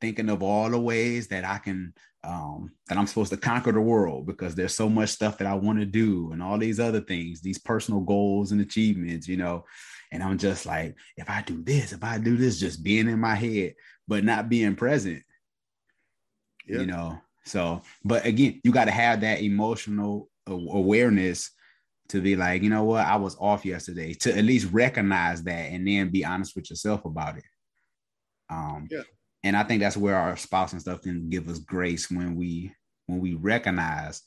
thinking 0.00 0.28
of 0.28 0.42
all 0.42 0.70
the 0.70 0.80
ways 0.80 1.28
that 1.28 1.44
I 1.44 1.58
can 1.58 1.92
um, 2.22 2.72
that 2.88 2.98
I'm 2.98 3.06
supposed 3.06 3.30
to 3.30 3.38
conquer 3.38 3.72
the 3.72 3.80
world 3.80 4.26
because 4.26 4.54
there's 4.54 4.74
so 4.74 4.88
much 4.88 5.08
stuff 5.08 5.38
that 5.38 5.46
I 5.46 5.54
want 5.54 5.78
to 5.78 5.86
do 5.86 6.32
and 6.32 6.42
all 6.42 6.58
these 6.58 6.78
other 6.78 7.00
things, 7.00 7.40
these 7.40 7.58
personal 7.58 8.00
goals 8.00 8.52
and 8.52 8.60
achievements, 8.60 9.26
you 9.26 9.36
know. 9.36 9.64
And 10.12 10.22
I'm 10.22 10.38
just 10.38 10.66
like, 10.66 10.96
if 11.16 11.30
I 11.30 11.42
do 11.42 11.62
this, 11.62 11.92
if 11.92 12.04
I 12.04 12.18
do 12.18 12.36
this, 12.36 12.60
just 12.60 12.82
being 12.82 13.08
in 13.08 13.18
my 13.18 13.34
head, 13.34 13.74
but 14.06 14.24
not 14.24 14.48
being 14.48 14.74
present, 14.74 15.22
you 16.78 16.86
know. 16.86 17.18
So, 17.44 17.82
but 18.04 18.24
again, 18.24 18.60
you 18.64 18.72
got 18.72 18.84
to 18.84 18.90
have 18.90 19.22
that 19.22 19.40
emotional 19.40 20.28
awareness 20.46 21.50
to 22.08 22.20
be 22.20 22.36
like, 22.36 22.62
you 22.62 22.70
know 22.70 22.84
what, 22.84 23.06
I 23.06 23.16
was 23.16 23.36
off 23.38 23.64
yesterday, 23.64 24.14
to 24.14 24.36
at 24.36 24.44
least 24.44 24.72
recognize 24.72 25.42
that 25.44 25.72
and 25.72 25.86
then 25.86 26.10
be 26.10 26.24
honest 26.24 26.54
with 26.56 26.68
yourself 26.70 27.04
about 27.04 27.38
it. 27.38 27.44
Um, 28.50 28.88
yeah 28.90 29.02
and 29.42 29.56
I 29.56 29.62
think 29.62 29.80
that's 29.80 29.96
where 29.96 30.16
our 30.16 30.36
spouse 30.36 30.72
and 30.72 30.80
stuff 30.80 31.02
can 31.02 31.28
give 31.28 31.48
us 31.48 31.58
grace 31.58 32.10
when 32.10 32.36
we 32.36 32.72
when 33.06 33.20
we 33.20 33.34
recognize 33.34 34.22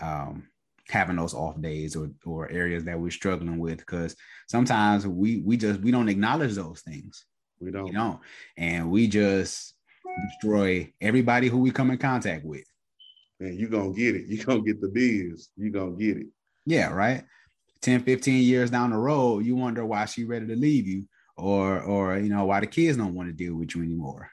um, 0.00 0.48
having 0.88 1.16
those 1.16 1.34
off 1.34 1.60
days 1.60 1.96
or 1.96 2.10
or 2.24 2.50
areas 2.50 2.84
that 2.84 2.98
we're 2.98 3.10
struggling 3.10 3.58
with 3.58 3.78
because 3.78 4.14
sometimes 4.48 5.06
we 5.06 5.40
we 5.40 5.56
just 5.56 5.80
we 5.80 5.90
don't 5.90 6.08
acknowledge 6.08 6.54
those 6.54 6.82
things. 6.82 7.24
We 7.60 7.70
don't. 7.70 7.86
You 7.86 7.92
know, 7.92 8.20
and 8.56 8.90
we 8.90 9.06
just 9.06 9.74
destroy 10.28 10.92
everybody 11.00 11.48
who 11.48 11.58
we 11.58 11.70
come 11.70 11.90
in 11.90 11.98
contact 11.98 12.44
with. 12.44 12.64
And 13.40 13.58
you're 13.58 13.70
gonna 13.70 13.92
get 13.92 14.14
it. 14.14 14.26
You're 14.28 14.44
gonna 14.44 14.62
get 14.62 14.80
the 14.80 14.88
biz. 14.88 15.48
You're 15.56 15.72
gonna 15.72 15.96
get 15.96 16.18
it. 16.18 16.26
Yeah, 16.66 16.92
right. 16.92 17.24
10, 17.80 18.04
15 18.04 18.42
years 18.42 18.70
down 18.70 18.90
the 18.90 18.96
road, 18.96 19.44
you 19.44 19.56
wonder 19.56 19.84
why 19.84 20.04
she 20.04 20.24
ready 20.24 20.46
to 20.46 20.54
leave 20.54 20.86
you 20.86 21.04
or 21.36 21.80
or 21.82 22.18
you 22.18 22.28
know 22.28 22.44
why 22.44 22.60
the 22.60 22.66
kids 22.66 22.98
don't 22.98 23.14
want 23.14 23.28
to 23.28 23.32
deal 23.32 23.54
with 23.54 23.74
you 23.74 23.82
anymore 23.82 24.30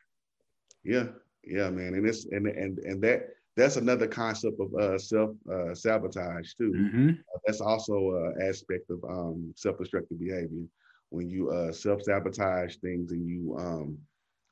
yeah, 0.83 1.05
yeah, 1.43 1.69
man, 1.69 1.93
and 1.93 2.07
it's 2.07 2.25
and 2.25 2.47
and 2.47 2.79
and 2.79 3.01
that 3.03 3.27
that's 3.55 3.75
another 3.75 4.07
concept 4.07 4.59
of 4.59 4.73
uh, 4.73 4.97
self 4.97 5.31
uh, 5.51 5.73
sabotage 5.73 6.53
too. 6.53 6.71
Mm-hmm. 6.71 7.09
Uh, 7.09 7.39
that's 7.45 7.61
also 7.61 7.93
an 8.15 8.47
aspect 8.47 8.89
of 8.89 9.03
um, 9.03 9.53
self 9.55 9.77
destructive 9.77 10.19
behavior 10.19 10.65
when 11.09 11.29
you 11.29 11.49
uh, 11.51 11.71
self 11.71 12.01
sabotage 12.03 12.77
things 12.77 13.11
and 13.11 13.27
you 13.27 13.55
um, 13.59 13.97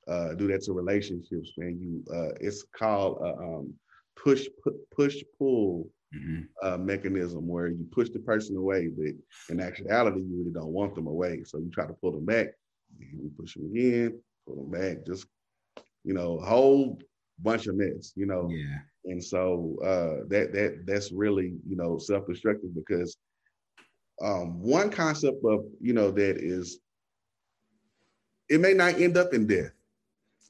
uh, 0.08 0.34
do 0.34 0.48
that 0.48 0.64
to 0.64 0.74
relationships, 0.74 1.52
man. 1.58 1.78
You 1.80 2.16
uh, 2.16 2.34
it's 2.40 2.64
called 2.78 3.20
a 3.22 3.34
um, 3.38 3.74
push 4.16 4.48
push 4.96 5.18
pull 5.38 5.90
mm-hmm. 6.16 6.86
mechanism 6.86 7.48
where 7.48 7.68
you 7.68 7.86
push 7.92 8.10
the 8.10 8.20
person 8.20 8.56
away, 8.56 8.88
but 8.88 9.14
in 9.50 9.60
actuality, 9.60 10.22
you 10.22 10.38
really 10.40 10.54
don't 10.54 10.74
want 10.74 10.96
them 10.96 11.08
away. 11.08 11.44
So 11.44 11.58
you 11.58 11.70
try 11.70 11.86
to 11.86 11.94
pull 11.94 12.12
them 12.12 12.26
back. 12.26 12.48
You 13.00 13.32
push 13.38 13.56
them 13.56 13.66
again, 13.66 14.20
pull 14.46 14.56
them 14.56 14.72
back, 14.72 15.06
just 15.06 15.28
you 16.04 16.14
know, 16.14 16.40
a 16.40 16.46
whole 16.46 17.00
bunch 17.40 17.68
of 17.68 17.76
mess, 17.76 18.14
you 18.16 18.26
know. 18.26 18.50
Yeah. 18.50 18.80
And 19.06 19.24
so 19.24 19.78
uh, 19.84 20.26
that 20.30 20.54
that 20.54 20.84
that's 20.86 21.12
really 21.12 21.54
you 21.68 21.76
know 21.76 21.98
self-destructive 21.98 22.74
because 22.76 23.18
um, 24.22 24.60
one 24.60 24.90
concept 24.90 25.44
of 25.46 25.66
you 25.80 25.94
know 25.94 26.12
that 26.12 26.38
is 26.38 26.80
it 28.50 28.60
may 28.60 28.74
not 28.74 29.00
end 29.00 29.18
up 29.18 29.34
in 29.34 29.46
death. 29.48 29.72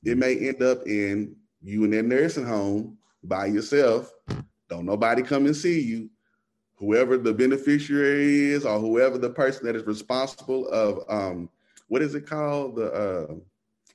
It 0.08 0.18
may 0.18 0.38
end 0.38 0.64
up 0.64 0.88
in 0.88 1.36
you 1.62 1.84
in 1.84 1.89
that 1.89 2.05
nursing 2.05 2.45
home 2.45 2.97
by 3.24 3.47
yourself. 3.47 4.14
Don't 4.70 4.86
nobody 4.86 5.22
come 5.22 5.45
and 5.45 5.55
see 5.55 5.82
you. 5.82 6.10
Whoever 6.76 7.18
the 7.18 7.34
beneficiary 7.34 8.51
is, 8.51 8.66
or 8.66 8.80
whoever 8.80 9.18
the 9.18 9.30
person 9.30 9.66
that 9.66 9.76
is 9.76 9.84
responsible 9.84 10.70
of 10.70 11.03
um, 11.10 11.49
what 11.89 12.01
is 12.01 12.16
it 12.16 12.26
called? 12.26 12.78
The 12.78 12.91
uh, 12.93 13.36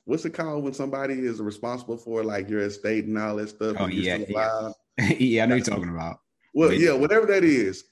what's 0.05 0.25
it 0.25 0.35
called 0.35 0.63
when 0.63 0.73
somebody 0.73 1.15
is 1.15 1.41
responsible 1.41 1.97
for 1.97 2.23
like 2.23 2.47
your 2.47 2.61
estate 2.61 3.05
and 3.05 3.17
all 3.17 3.37
that 3.37 3.49
stuff? 3.49 3.77
Oh 3.79 3.87
yeah, 3.87 4.17
yeah. 4.29 4.69
yeah, 5.17 5.43
I 5.43 5.45
know 5.47 5.55
you're 5.55 5.65
talking 5.65 5.89
about. 5.89 6.19
Well, 6.53 6.69
Wait. 6.69 6.79
yeah, 6.79 6.91
whatever 6.91 7.25
that 7.25 7.43
is, 7.43 7.85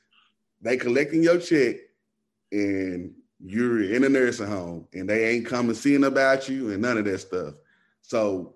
they 0.62 0.78
collecting 0.78 1.24
your 1.24 1.40
check, 1.40 1.78
and 2.52 3.16
you're 3.40 3.82
in 3.82 4.04
a 4.04 4.10
nursing 4.10 4.48
home, 4.48 4.88
and 4.94 5.10
they 5.10 5.30
ain't 5.30 5.48
coming 5.48 5.74
seeing 5.74 6.04
about 6.04 6.48
you 6.48 6.72
and 6.72 6.84
none 6.84 7.00
of 7.00 7.06
that 7.06 7.18
stuff. 7.18 7.56
So, 8.02 8.56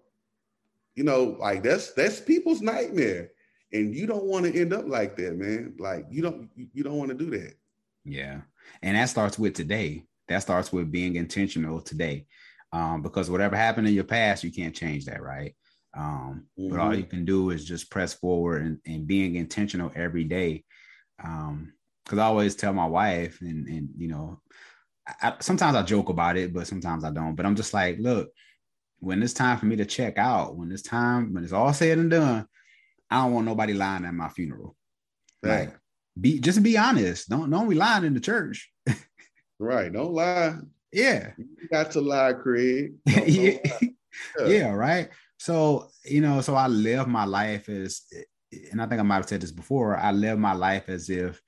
you 0.96 1.04
know, 1.04 1.38
like 1.40 1.64
that's 1.64 1.94
that's 1.94 2.20
people's 2.20 2.62
nightmare, 2.62 3.32
and 3.72 3.96
you 3.96 4.08
don't 4.08 4.26
want 4.26 4.46
to 4.46 4.60
end 4.60 4.74
up 4.74 4.88
like 4.88 5.16
that, 5.18 5.38
man. 5.38 5.76
Like 5.80 6.06
you 6.10 6.22
don't 6.22 6.50
you 6.56 6.84
don't 6.84 6.98
want 6.98 7.10
to 7.10 7.18
do 7.18 7.30
that. 7.32 7.54
Yeah, 8.04 8.42
and 8.82 8.96
that 8.96 9.10
starts 9.10 9.38
with 9.40 9.54
today. 9.54 10.06
That 10.28 10.42
starts 10.42 10.72
with 10.72 10.92
being 10.92 11.18
intentional 11.18 11.82
today 11.82 12.26
um, 12.76 13.02
because 13.02 13.30
whatever 13.30 13.56
happened 13.56 13.88
in 13.88 13.94
your 13.94 14.04
past, 14.04 14.44
you 14.44 14.52
can't 14.52 14.76
change 14.76 15.06
that, 15.06 15.22
right? 15.22 15.56
Um, 15.96 16.46
mm-hmm. 16.60 16.70
But 16.70 16.80
all 16.80 16.90
mm-hmm. 16.90 17.00
you 17.00 17.06
can 17.06 17.24
do 17.24 17.52
is 17.52 17.64
just 17.64 17.90
press 17.90 18.14
forward 18.14 18.64
and, 18.64 18.80
and 18.86 19.08
being 19.08 19.36
intentional 19.36 19.92
every 19.96 20.26
day. 20.26 20.66
Um, 21.24 21.72
because 22.04 22.20
I 22.20 22.26
always 22.26 22.56
tell 22.56 22.74
my 22.74 22.86
wife, 22.86 23.40
and 23.42 23.68
and 23.68 23.90
you 23.98 24.10
know, 24.10 24.40
I, 25.08 25.36
sometimes 25.40 25.76
I 25.76 25.82
joke 25.82 26.10
about 26.10 26.38
it, 26.38 26.54
but 26.54 26.68
sometimes 26.68 27.04
I 27.04 27.12
don't. 27.12 27.34
But 27.36 27.46
I'm 27.46 27.56
just 27.56 27.74
like, 27.74 27.98
look, 27.98 28.30
when 29.00 29.22
it's 29.22 29.34
time 29.34 29.58
for 29.58 29.66
me 29.66 29.76
to 29.78 29.86
check 29.86 30.18
out, 30.18 30.56
when 30.56 30.72
it's 30.72 30.82
time, 30.82 31.34
when 31.34 31.44
it's 31.44 31.54
all 31.54 31.74
said 31.74 31.98
and 31.98 32.12
done, 32.12 32.48
I 33.10 33.18
don't 33.18 33.34
want 33.34 33.46
nobody 33.46 33.74
lying 33.74 34.06
at 34.06 34.14
my 34.14 34.30
funeral. 34.30 34.76
Right. 35.44 35.70
Like, 35.70 35.80
be 36.20 36.40
just 36.40 36.64
be 36.64 36.78
honest. 36.78 37.30
Don't 37.30 37.50
don't 37.50 37.70
be 37.70 37.76
lying 37.76 38.06
in 38.06 38.14
the 38.14 38.20
church. 38.20 38.72
right. 39.60 39.92
Don't 39.92 40.14
lie. 40.14 40.56
Yeah. 40.92 41.32
You 41.38 41.68
got 41.70 41.92
to 41.92 42.02
lie, 42.02 42.34
Craig. 42.34 42.94
yeah. 43.06 43.58
yeah. 43.66 43.90
yeah, 44.46 44.72
right. 44.72 45.10
So, 45.38 45.90
you 46.06 46.22
know, 46.22 46.42
so 46.42 46.56
I 46.56 46.68
live 46.68 47.08
my 47.08 47.26
life 47.26 47.68
as, 47.70 48.02
and 48.72 48.82
I 48.82 48.86
think 48.86 49.00
I 49.00 49.04
might 49.04 49.18
have 49.18 49.28
said 49.28 49.42
this 49.42 49.52
before, 49.52 49.98
I 49.98 50.12
live 50.12 50.40
my 50.40 50.54
life 50.54 50.88
as 50.88 51.10
if, 51.10 51.42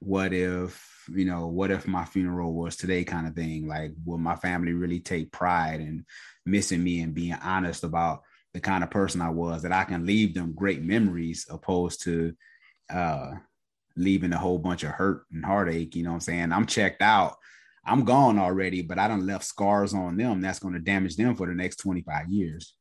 what 0.00 0.32
if, 0.32 1.04
you 1.14 1.24
know, 1.24 1.46
what 1.46 1.70
if 1.70 1.86
my 1.86 2.04
funeral 2.04 2.52
was 2.52 2.76
today 2.76 3.04
kind 3.04 3.26
of 3.26 3.34
thing? 3.34 3.68
Like, 3.68 3.92
will 4.04 4.18
my 4.18 4.36
family 4.36 4.72
really 4.72 5.00
take 5.00 5.32
pride 5.32 5.80
in 5.80 6.04
missing 6.44 6.82
me 6.82 7.00
and 7.00 7.14
being 7.14 7.36
honest 7.42 7.84
about 7.84 8.22
the 8.52 8.60
kind 8.60 8.82
of 8.82 8.90
person 8.90 9.20
I 9.20 9.30
was 9.30 9.62
that 9.62 9.72
I 9.72 9.84
can 9.84 10.06
leave 10.06 10.34
them 10.34 10.54
great 10.54 10.82
memories 10.82 11.46
opposed 11.48 12.02
to 12.04 12.34
uh 12.92 13.32
leaving 13.96 14.32
a 14.32 14.38
whole 14.38 14.58
bunch 14.58 14.82
of 14.82 14.90
hurt 14.90 15.24
and 15.32 15.44
heartache, 15.44 15.94
you 15.94 16.02
know 16.02 16.10
what 16.10 16.14
I'm 16.14 16.20
saying? 16.20 16.52
I'm 16.52 16.66
checked 16.66 17.02
out 17.02 17.36
I'm 17.84 18.04
gone 18.04 18.38
already, 18.38 18.82
but 18.82 18.98
I 18.98 19.08
don't 19.08 19.26
left 19.26 19.44
scars 19.44 19.94
on 19.94 20.16
them. 20.16 20.40
That's 20.40 20.58
going 20.58 20.74
to 20.74 20.80
damage 20.80 21.16
them 21.16 21.34
for 21.34 21.46
the 21.46 21.54
next 21.54 21.76
25 21.76 22.28
years. 22.28 22.74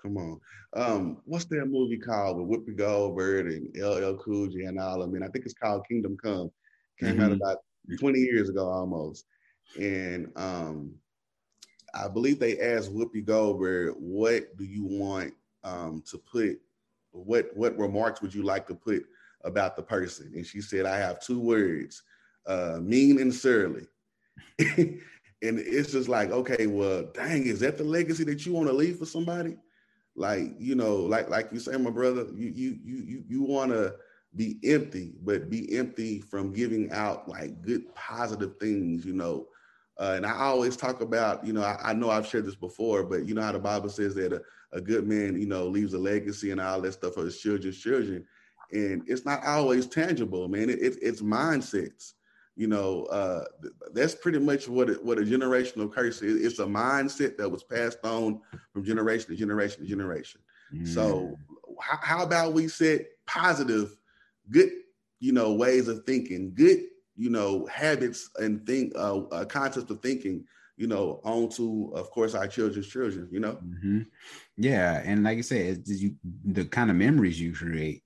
Come 0.00 0.16
on. 0.16 0.40
Um, 0.74 1.18
what's 1.24 1.44
that 1.46 1.66
movie 1.66 1.98
called 1.98 2.38
with 2.38 2.66
Whoopi 2.66 2.76
Goldberg 2.76 3.46
and 3.46 3.68
LL 3.76 4.16
Cool 4.22 4.48
J 4.48 4.64
and 4.64 4.78
all? 4.78 5.02
I 5.02 5.06
mean, 5.06 5.22
I 5.22 5.28
think 5.28 5.44
it's 5.44 5.54
called 5.54 5.86
Kingdom 5.88 6.16
Come. 6.22 6.50
Came 6.98 7.16
mm-hmm. 7.16 7.22
out 7.22 7.32
about 7.32 7.58
20 7.98 8.18
years 8.18 8.48
ago 8.48 8.68
almost. 8.68 9.24
And 9.78 10.30
um, 10.36 10.94
I 11.94 12.08
believe 12.08 12.38
they 12.38 12.58
asked 12.58 12.94
Whoopi 12.94 13.24
Goldberg, 13.24 13.94
what 13.98 14.56
do 14.56 14.64
you 14.64 14.84
want 14.84 15.34
um, 15.64 16.02
to 16.10 16.18
put, 16.18 16.60
what 17.12 17.54
what 17.54 17.78
remarks 17.78 18.22
would 18.22 18.34
you 18.34 18.42
like 18.42 18.66
to 18.68 18.74
put 18.74 19.04
about 19.44 19.76
the 19.76 19.82
person? 19.82 20.32
And 20.34 20.46
she 20.46 20.60
said, 20.60 20.86
I 20.86 20.96
have 20.96 21.20
two 21.20 21.38
words, 21.38 22.02
uh, 22.46 22.78
mean 22.80 23.20
and 23.20 23.34
surly. 23.34 23.86
and 24.58 24.98
it's 25.42 25.92
just 25.92 26.08
like, 26.08 26.30
okay, 26.30 26.66
well, 26.66 27.04
dang, 27.12 27.46
is 27.46 27.60
that 27.60 27.76
the 27.76 27.84
legacy 27.84 28.24
that 28.24 28.46
you 28.46 28.52
want 28.52 28.68
to 28.68 28.72
leave 28.72 28.98
for 28.98 29.06
somebody? 29.06 29.56
Like, 30.14 30.54
you 30.58 30.74
know, 30.74 30.96
like 30.96 31.28
like 31.28 31.52
you 31.52 31.58
say, 31.58 31.76
my 31.76 31.90
brother, 31.90 32.26
you 32.34 32.48
you 32.48 32.78
you 32.82 32.96
you 33.02 33.24
you 33.28 33.42
want 33.42 33.72
to 33.72 33.94
be 34.34 34.58
empty, 34.64 35.12
but 35.22 35.50
be 35.50 35.76
empty 35.76 36.20
from 36.20 36.52
giving 36.52 36.90
out 36.92 37.28
like 37.28 37.60
good 37.62 37.94
positive 37.94 38.56
things, 38.58 39.04
you 39.04 39.12
know. 39.12 39.46
Uh, 39.98 40.14
and 40.16 40.24
I 40.24 40.32
always 40.32 40.76
talk 40.76 41.02
about, 41.02 41.46
you 41.46 41.52
know, 41.52 41.62
I, 41.62 41.78
I, 41.82 41.92
know 41.92 42.10
I've 42.10 42.26
shared 42.26 42.46
this 42.46 42.54
before, 42.54 43.04
but 43.04 43.26
you 43.26 43.34
know 43.34 43.42
how 43.42 43.52
the 43.52 43.58
Bible 43.58 43.90
says 43.90 44.14
that 44.14 44.32
a, 44.32 44.40
a 44.72 44.80
good 44.80 45.06
man, 45.06 45.38
you 45.38 45.46
know, 45.46 45.66
leaves 45.66 45.92
a 45.92 45.98
legacy 45.98 46.50
and 46.50 46.60
all 46.60 46.80
that 46.80 46.94
stuff 46.94 47.14
for 47.14 47.24
his 47.24 47.38
children's 47.38 47.78
children. 47.78 48.24
And 48.72 49.02
it's 49.06 49.26
not 49.26 49.44
always 49.44 49.86
tangible, 49.86 50.48
man. 50.48 50.70
It, 50.70 50.80
it, 50.80 50.98
it's 51.02 51.20
mindsets 51.20 52.14
you 52.54 52.66
know, 52.66 53.04
uh, 53.04 53.44
that's 53.92 54.14
pretty 54.14 54.38
much 54.38 54.68
what 54.68 54.90
it, 54.90 55.02
what 55.02 55.18
a 55.18 55.22
generational 55.22 55.90
curse 55.90 56.20
is. 56.20 56.44
It's 56.44 56.58
a 56.58 56.66
mindset 56.66 57.38
that 57.38 57.48
was 57.48 57.62
passed 57.62 57.98
on 58.04 58.40
from 58.72 58.84
generation 58.84 59.30
to 59.30 59.36
generation 59.36 59.82
to 59.82 59.88
generation. 59.88 60.40
Mm. 60.74 60.86
So, 60.86 61.36
how, 61.80 61.98
how, 62.02 62.22
about 62.22 62.52
we 62.52 62.68
set 62.68 63.06
positive 63.26 63.96
good, 64.52 64.70
you 65.18 65.32
know, 65.32 65.52
ways 65.54 65.88
of 65.88 66.04
thinking, 66.04 66.52
good, 66.54 66.84
you 67.16 67.30
know, 67.30 67.66
habits 67.66 68.30
and 68.36 68.64
think, 68.66 68.92
uh, 68.96 69.18
uh 69.18 69.44
concepts 69.44 69.90
of 69.90 70.00
thinking, 70.00 70.44
you 70.76 70.86
know, 70.86 71.20
onto, 71.24 71.90
of 71.94 72.10
course, 72.10 72.34
our 72.34 72.46
children's 72.46 72.88
children, 72.88 73.28
you 73.30 73.40
know? 73.40 73.54
Mm-hmm. 73.54 74.00
Yeah. 74.56 75.02
And 75.04 75.24
like 75.24 75.38
I 75.38 75.42
said, 75.42 75.82
you, 75.86 76.14
the 76.44 76.64
kind 76.64 76.90
of 76.90 76.96
memories 76.96 77.40
you 77.40 77.52
create. 77.52 78.02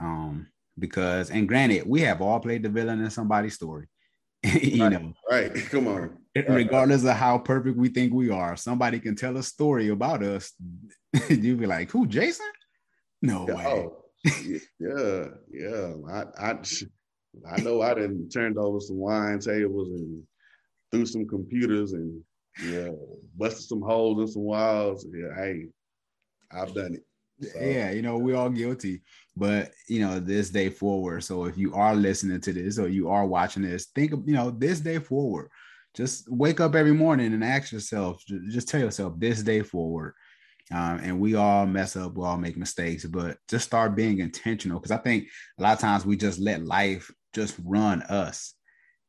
Um, 0.00 0.48
because, 0.78 1.30
and 1.30 1.46
granted, 1.46 1.84
we 1.86 2.00
have 2.02 2.20
all 2.20 2.40
played 2.40 2.62
the 2.62 2.68
villain 2.68 3.02
in 3.02 3.10
somebody's 3.10 3.54
story. 3.54 3.86
you 4.44 4.82
right, 4.82 4.92
know, 4.92 5.12
right? 5.30 5.54
Come 5.70 5.88
on. 5.88 6.18
Regardless 6.34 7.04
of 7.04 7.16
how 7.16 7.38
perfect 7.38 7.78
we 7.78 7.88
think 7.88 8.12
we 8.12 8.30
are, 8.30 8.56
somebody 8.56 8.98
can 8.98 9.14
tell 9.14 9.36
a 9.36 9.42
story 9.42 9.88
about 9.88 10.22
us. 10.22 10.52
You'd 11.28 11.60
be 11.60 11.66
like, 11.66 11.90
"Who, 11.92 12.06
Jason? 12.06 12.50
No 13.22 13.46
yeah, 13.48 13.54
way." 13.54 13.64
Oh, 13.66 14.03
yeah, 14.24 15.26
yeah. 15.50 15.92
I, 16.10 16.24
I, 16.38 16.58
I 17.50 17.60
know 17.60 17.82
I 17.82 17.94
didn't 17.94 18.30
turned 18.30 18.58
over 18.58 18.80
some 18.80 18.96
wine 18.96 19.38
tables 19.38 19.88
and 19.88 20.22
threw 20.90 21.06
some 21.06 21.26
computers 21.26 21.92
and 21.92 22.20
yeah, 22.62 22.90
busted 23.36 23.68
some 23.68 23.82
holes 23.82 24.20
in 24.20 24.28
some 24.28 24.42
walls. 24.42 25.06
Yeah, 25.12 25.34
hey, 25.36 25.66
I've 26.52 26.74
done 26.74 26.94
it. 26.94 27.04
So. 27.42 27.58
Yeah, 27.60 27.90
you 27.90 28.00
know, 28.00 28.16
we're 28.16 28.36
all 28.36 28.48
guilty, 28.48 29.02
but 29.36 29.72
you 29.88 30.00
know, 30.00 30.20
this 30.20 30.50
day 30.50 30.70
forward. 30.70 31.24
So 31.24 31.46
if 31.46 31.58
you 31.58 31.74
are 31.74 31.94
listening 31.94 32.40
to 32.42 32.52
this 32.52 32.78
or 32.78 32.88
you 32.88 33.08
are 33.10 33.26
watching 33.26 33.62
this, 33.62 33.86
think 33.86 34.12
of 34.12 34.22
you 34.26 34.34
know, 34.34 34.50
this 34.50 34.80
day 34.80 34.98
forward. 34.98 35.50
Just 35.94 36.30
wake 36.30 36.60
up 36.60 36.74
every 36.74 36.92
morning 36.92 37.32
and 37.34 37.44
ask 37.44 37.72
yourself, 37.72 38.22
just 38.26 38.68
tell 38.68 38.80
yourself 38.80 39.14
this 39.18 39.42
day 39.42 39.62
forward. 39.62 40.14
Um, 40.72 41.00
and 41.02 41.20
we 41.20 41.34
all 41.34 41.66
mess 41.66 41.94
up, 41.94 42.14
we 42.14 42.24
all 42.24 42.38
make 42.38 42.56
mistakes, 42.56 43.04
but 43.04 43.36
just 43.48 43.66
start 43.66 43.94
being 43.94 44.20
intentional. 44.20 44.78
Because 44.78 44.92
I 44.92 44.96
think 44.96 45.28
a 45.58 45.62
lot 45.62 45.74
of 45.74 45.78
times 45.78 46.06
we 46.06 46.16
just 46.16 46.38
let 46.38 46.64
life 46.64 47.10
just 47.34 47.56
run 47.62 48.02
us, 48.02 48.54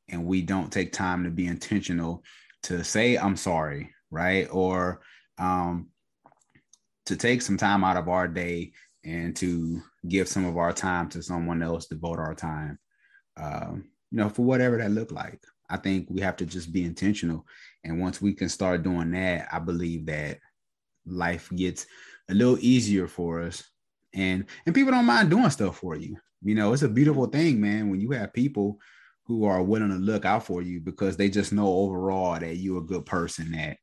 and 0.09 0.25
we 0.25 0.41
don't 0.41 0.71
take 0.71 0.91
time 0.91 1.23
to 1.23 1.29
be 1.29 1.47
intentional 1.47 2.23
to 2.63 2.83
say 2.83 3.15
I'm 3.15 3.37
sorry, 3.37 3.91
right? 4.11 4.47
Or 4.51 5.01
um, 5.37 5.89
to 7.05 7.15
take 7.15 7.41
some 7.41 7.57
time 7.57 7.83
out 7.83 7.97
of 7.97 8.09
our 8.09 8.27
day 8.27 8.73
and 9.03 9.35
to 9.37 9.81
give 10.07 10.27
some 10.27 10.45
of 10.45 10.57
our 10.57 10.73
time 10.73 11.09
to 11.09 11.21
someone 11.21 11.61
else, 11.61 11.85
devote 11.85 12.19
our 12.19 12.33
time, 12.33 12.79
um, 13.37 13.85
you 14.11 14.17
know, 14.17 14.29
for 14.29 14.43
whatever 14.43 14.77
that 14.77 14.91
look 14.91 15.11
like. 15.11 15.39
I 15.69 15.77
think 15.77 16.07
we 16.09 16.21
have 16.21 16.35
to 16.37 16.45
just 16.45 16.73
be 16.73 16.83
intentional. 16.83 17.45
And 17.83 18.01
once 18.01 18.21
we 18.21 18.33
can 18.33 18.49
start 18.49 18.83
doing 18.83 19.11
that, 19.11 19.47
I 19.51 19.59
believe 19.59 20.07
that 20.07 20.39
life 21.05 21.49
gets 21.55 21.85
a 22.29 22.33
little 22.33 22.57
easier 22.59 23.07
for 23.07 23.41
us. 23.41 23.63
And 24.13 24.45
and 24.65 24.73
people 24.73 24.91
don't 24.91 25.05
mind 25.05 25.29
doing 25.29 25.49
stuff 25.49 25.77
for 25.77 25.95
you. 25.95 26.17
You 26.41 26.55
know, 26.55 26.73
it's 26.73 26.83
a 26.83 26.89
beautiful 26.89 27.27
thing, 27.27 27.59
man, 27.59 27.89
when 27.89 27.99
you 27.99 28.11
have 28.11 28.33
people 28.33 28.79
who 29.25 29.45
are 29.45 29.63
willing 29.63 29.89
to 29.89 29.95
look 29.95 30.23
out 30.23 30.45
for 30.45 30.61
you 30.61 30.79
because 30.79 31.17
they 31.17 31.29
just 31.29 31.51
know 31.51 31.67
overall 31.67 32.39
that 32.39 32.57
you're 32.57 32.77
a 32.77 32.85
good 32.85 33.05
person 33.05 33.51
that 33.51 33.77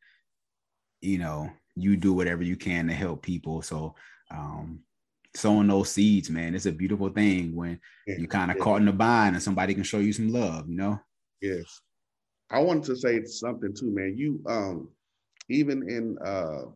you 1.00 1.18
know 1.18 1.50
you 1.74 1.96
do 1.96 2.12
whatever 2.12 2.42
you 2.42 2.56
can 2.56 2.86
to 2.86 2.94
help 2.94 3.22
people. 3.22 3.62
So 3.62 3.94
um, 4.30 4.80
sowing 5.34 5.68
those 5.68 5.90
seeds, 5.90 6.30
man, 6.30 6.54
it's 6.54 6.66
a 6.66 6.72
beautiful 6.72 7.08
thing 7.08 7.54
when 7.54 7.80
yeah, 8.06 8.16
you're 8.18 8.28
kind 8.28 8.50
of 8.50 8.56
yeah. 8.56 8.62
caught 8.62 8.80
in 8.80 8.88
a 8.88 8.92
bind 8.92 9.34
and 9.34 9.42
somebody 9.42 9.74
can 9.74 9.82
show 9.82 9.98
you 9.98 10.12
some 10.12 10.32
love, 10.32 10.68
you 10.68 10.76
know? 10.76 11.00
Yes. 11.40 11.80
I 12.50 12.60
wanted 12.60 12.84
to 12.84 12.96
say 12.96 13.24
something 13.24 13.74
too, 13.74 13.94
man. 13.94 14.14
You 14.16 14.42
um 14.46 14.88
even 15.48 15.88
in 15.88 16.18
uh 16.24 16.70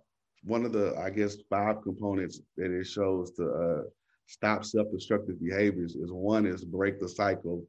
one 0.47 0.65
of 0.67 0.73
the 0.73 0.97
I 0.99 1.11
guess 1.11 1.37
five 1.51 1.83
components 1.83 2.41
that 2.59 2.73
it 2.73 2.87
shows 2.87 3.33
to 3.33 3.45
uh 3.51 3.83
stop 4.27 4.65
self-destructive 4.65 5.41
behaviors 5.43 5.97
is 5.97 6.13
one 6.13 6.47
is 6.47 6.65
break 6.65 7.01
the 7.01 7.09
cycle 7.09 7.65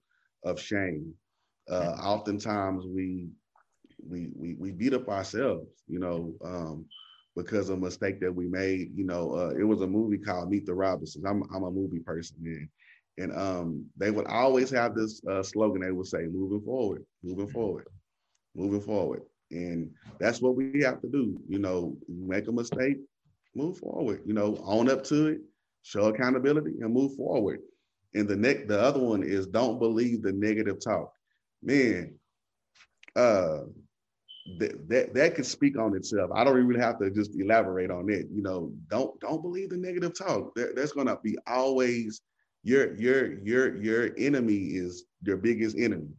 of 0.45 0.59
shame. 0.59 1.13
Uh 1.69 1.95
oftentimes 2.03 2.85
we 2.87 3.27
we 4.07 4.29
we 4.35 4.55
we 4.55 4.71
beat 4.71 4.93
up 4.93 5.07
ourselves, 5.09 5.67
you 5.87 5.99
know. 5.99 6.33
Um 6.43 6.85
because 7.35 7.69
of 7.69 7.77
a 7.77 7.81
mistake 7.81 8.19
that 8.19 8.33
we 8.33 8.47
made. 8.47 8.91
You 8.95 9.05
know, 9.05 9.33
uh, 9.35 9.49
it 9.59 9.63
was 9.63 9.81
a 9.81 9.87
movie 9.87 10.17
called 10.17 10.49
Meet 10.49 10.65
the 10.65 10.73
Robinsons. 10.73 11.25
I'm 11.25 11.43
I'm 11.53 11.63
a 11.63 11.71
movie 11.71 11.99
person, 11.99 12.37
man. 12.41 12.69
And 13.19 13.31
um, 13.37 13.85
they 13.97 14.11
would 14.11 14.27
always 14.27 14.71
have 14.71 14.95
this 14.95 15.21
uh, 15.29 15.43
slogan. 15.43 15.81
They 15.83 15.91
would 15.91 16.07
say, 16.07 16.25
"Moving 16.27 16.61
forward, 16.61 17.05
moving 17.23 17.47
forward, 17.47 17.87
moving 18.55 18.81
forward," 18.81 19.23
and 19.51 19.89
that's 20.19 20.41
what 20.41 20.55
we 20.55 20.81
have 20.81 21.01
to 21.01 21.07
do. 21.07 21.39
You 21.47 21.59
know, 21.59 21.97
make 22.07 22.47
a 22.47 22.51
mistake, 22.51 22.97
move 23.55 23.77
forward. 23.77 24.21
You 24.25 24.33
know, 24.33 24.57
own 24.63 24.89
up 24.89 25.03
to 25.05 25.27
it, 25.27 25.41
show 25.83 26.05
accountability, 26.05 26.75
and 26.81 26.93
move 26.93 27.15
forward. 27.15 27.59
And 28.13 28.27
the 28.27 28.35
next, 28.35 28.67
the 28.67 28.79
other 28.79 28.99
one 28.99 29.23
is 29.23 29.47
don't 29.47 29.79
believe 29.79 30.21
the 30.21 30.33
negative 30.33 30.79
talk. 30.83 31.11
Man, 31.61 32.15
uh, 33.15 33.59
that, 34.59 34.89
that 34.89 35.13
that 35.13 35.35
could 35.35 35.45
speak 35.45 35.77
on 35.77 35.95
itself. 35.95 36.31
I 36.33 36.43
don't 36.43 36.63
even 36.63 36.79
have 36.79 36.99
to 36.99 37.11
just 37.11 37.31
elaborate 37.39 37.91
on 37.91 38.09
it. 38.09 38.27
You 38.31 38.41
know, 38.41 38.71
don't 38.89 39.19
don't 39.19 39.41
believe 39.41 39.69
the 39.69 39.77
negative 39.77 40.17
talk. 40.17 40.55
There's 40.55 40.93
gonna 40.93 41.17
be 41.21 41.37
always 41.47 42.21
your 42.63 42.95
your 42.95 43.39
your 43.43 43.75
your 43.75 44.09
enemy 44.17 44.57
is 44.57 45.05
your 45.21 45.37
biggest 45.37 45.77
enemy, 45.77 46.09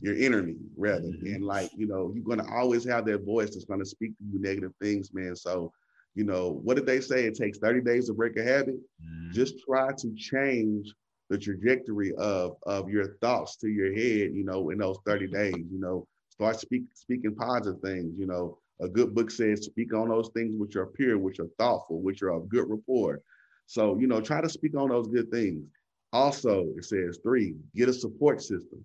your 0.00 0.16
enemy 0.16 0.56
rather. 0.76 1.08
Mm-hmm. 1.08 1.34
And 1.34 1.44
like 1.44 1.70
you 1.76 1.86
know, 1.86 2.12
you're 2.14 2.24
gonna 2.24 2.48
always 2.50 2.84
have 2.84 3.04
that 3.06 3.24
voice 3.24 3.50
that's 3.50 3.64
gonna 3.64 3.84
speak 3.84 4.16
to 4.18 4.24
you 4.24 4.40
negative 4.40 4.72
things, 4.80 5.12
man. 5.12 5.34
So 5.34 5.72
you 6.14 6.24
know, 6.24 6.60
what 6.64 6.76
did 6.76 6.86
they 6.86 7.00
say? 7.00 7.24
It 7.24 7.36
takes 7.36 7.58
30 7.58 7.82
days 7.82 8.06
to 8.06 8.14
break 8.14 8.36
a 8.36 8.42
habit. 8.42 8.76
Mm-hmm. 8.76 9.32
Just 9.32 9.54
try 9.60 9.92
to 9.92 10.14
change 10.16 10.92
the 11.30 11.38
trajectory 11.38 12.14
of 12.16 12.56
of 12.66 12.88
your 12.88 13.16
thoughts 13.20 13.56
to 13.56 13.68
your 13.68 13.92
head. 13.92 14.34
You 14.34 14.44
know, 14.44 14.70
in 14.70 14.78
those 14.78 14.98
30 15.06 15.28
days. 15.28 15.54
You 15.54 15.78
know 15.78 16.06
Start 16.38 16.60
speak, 16.60 16.84
speaking 16.94 17.34
positive 17.34 17.80
things. 17.80 18.14
You 18.16 18.26
know, 18.26 18.58
a 18.80 18.88
good 18.88 19.12
book 19.12 19.28
says 19.28 19.64
speak 19.64 19.92
on 19.92 20.08
those 20.08 20.30
things 20.34 20.54
which 20.56 20.76
are 20.76 20.86
pure, 20.86 21.18
which 21.18 21.40
are 21.40 21.48
thoughtful, 21.58 22.00
which 22.00 22.22
are 22.22 22.28
of 22.30 22.48
good 22.48 22.70
rapport. 22.70 23.20
So, 23.66 23.98
you 23.98 24.06
know, 24.06 24.20
try 24.20 24.40
to 24.40 24.48
speak 24.48 24.76
on 24.76 24.90
those 24.90 25.08
good 25.08 25.32
things. 25.32 25.64
Also, 26.12 26.66
it 26.76 26.84
says 26.84 27.18
three, 27.24 27.56
get 27.74 27.88
a 27.88 27.92
support 27.92 28.40
system. 28.40 28.84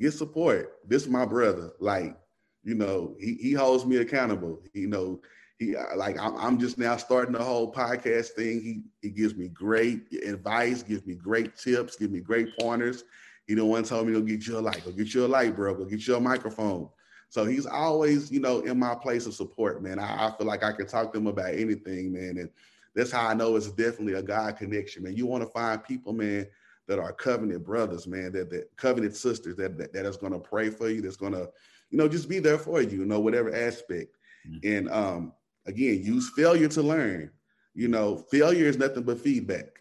Get 0.00 0.12
support. 0.12 0.78
This 0.86 1.02
is 1.02 1.08
my 1.08 1.24
brother. 1.24 1.72
Like, 1.78 2.16
you 2.62 2.74
know, 2.74 3.14
he, 3.20 3.34
he 3.34 3.52
holds 3.52 3.84
me 3.84 3.98
accountable. 3.98 4.60
You 4.72 4.88
know, 4.88 5.20
he 5.58 5.76
like 5.96 6.18
I'm, 6.18 6.36
I'm 6.36 6.58
just 6.58 6.78
now 6.78 6.96
starting 6.96 7.32
the 7.32 7.42
whole 7.42 7.72
podcast 7.72 8.30
thing. 8.30 8.60
He 8.60 8.82
he 9.02 9.10
gives 9.10 9.34
me 9.36 9.48
great 9.48 10.12
advice, 10.24 10.82
gives 10.82 11.06
me 11.06 11.14
great 11.14 11.56
tips, 11.56 11.96
gives 11.96 12.12
me 12.12 12.20
great 12.20 12.48
pointers. 12.58 13.04
He 13.46 13.54
the 13.54 13.64
one 13.64 13.84
told 13.84 14.06
me, 14.06 14.14
go 14.14 14.20
get 14.22 14.46
you 14.46 14.58
a 14.58 14.60
light, 14.60 14.84
go 14.84 14.90
get 14.90 15.12
you 15.14 15.26
a 15.26 15.28
light, 15.28 15.54
bro, 15.54 15.74
go 15.74 15.84
get 15.84 16.06
you 16.06 16.16
a 16.16 16.20
microphone. 16.20 16.88
So 17.28 17.44
he's 17.44 17.66
always, 17.66 18.30
you 18.30 18.40
know, 18.40 18.60
in 18.60 18.78
my 18.78 18.94
place 18.94 19.26
of 19.26 19.34
support, 19.34 19.82
man. 19.82 19.98
I, 19.98 20.28
I, 20.28 20.36
feel 20.36 20.46
like 20.46 20.62
I 20.62 20.72
can 20.72 20.86
talk 20.86 21.12
to 21.12 21.18
him 21.18 21.26
about 21.26 21.52
anything, 21.52 22.12
man. 22.12 22.38
And 22.38 22.48
that's 22.94 23.10
how 23.10 23.26
I 23.26 23.34
know 23.34 23.56
it's 23.56 23.70
definitely 23.72 24.14
a 24.14 24.22
God 24.22 24.56
connection, 24.56 25.02
man. 25.02 25.16
You 25.16 25.26
want 25.26 25.42
to 25.42 25.50
find 25.50 25.82
people, 25.82 26.12
man, 26.12 26.46
that 26.86 26.98
are 26.98 27.12
covenant 27.12 27.64
brothers, 27.64 28.06
man, 28.06 28.32
that, 28.32 28.50
that 28.50 28.76
covenant 28.76 29.16
sisters 29.16 29.56
that, 29.56 29.78
that, 29.78 29.92
that 29.92 30.06
is 30.06 30.16
going 30.16 30.32
to 30.32 30.38
pray 30.38 30.70
for 30.70 30.88
you, 30.90 31.00
that's 31.00 31.16
going 31.16 31.32
to, 31.32 31.48
you 31.90 31.98
know, 31.98 32.08
just 32.08 32.28
be 32.28 32.38
there 32.38 32.58
for 32.58 32.82
you, 32.82 32.98
you 33.00 33.04
know, 33.04 33.20
whatever 33.20 33.54
aspect. 33.54 34.16
Mm-hmm. 34.48 34.68
And 34.76 34.90
um, 34.90 35.32
again, 35.66 36.02
use 36.02 36.30
failure 36.36 36.68
to 36.68 36.82
learn. 36.82 37.30
You 37.74 37.88
know, 37.88 38.18
failure 38.30 38.66
is 38.66 38.78
nothing 38.78 39.02
but 39.02 39.20
feedback. 39.20 39.78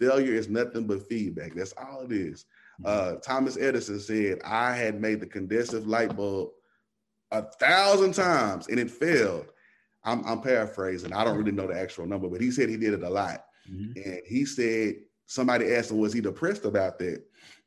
Failure 0.00 0.32
is 0.32 0.48
nothing 0.48 0.86
but 0.86 1.06
feedback. 1.06 1.54
That's 1.54 1.74
all 1.74 2.02
it 2.02 2.12
is. 2.12 2.46
Mm-hmm. 2.80 3.16
Uh, 3.16 3.20
Thomas 3.20 3.58
Edison 3.58 4.00
said, 4.00 4.40
I 4.44 4.74
had 4.74 5.00
made 5.00 5.20
the 5.20 5.26
condensive 5.26 5.86
light 5.86 6.16
bulb 6.16 6.50
a 7.30 7.42
thousand 7.42 8.14
times 8.14 8.68
and 8.68 8.80
it 8.80 8.90
failed. 8.90 9.52
I'm, 10.02 10.24
I'm 10.24 10.40
paraphrasing. 10.40 11.12
I 11.12 11.24
don't 11.24 11.36
really 11.36 11.52
know 11.52 11.66
the 11.66 11.78
actual 11.78 12.06
number, 12.06 12.28
but 12.28 12.40
he 12.40 12.50
said 12.50 12.70
he 12.70 12.78
did 12.78 12.94
it 12.94 13.02
a 13.02 13.10
lot. 13.10 13.44
Mm-hmm. 13.70 14.00
And 14.02 14.20
he 14.26 14.46
said, 14.46 14.94
somebody 15.30 15.72
asked 15.72 15.92
him, 15.92 15.98
was 15.98 16.12
he 16.12 16.20
depressed 16.20 16.64
about 16.64 16.98
that? 16.98 17.22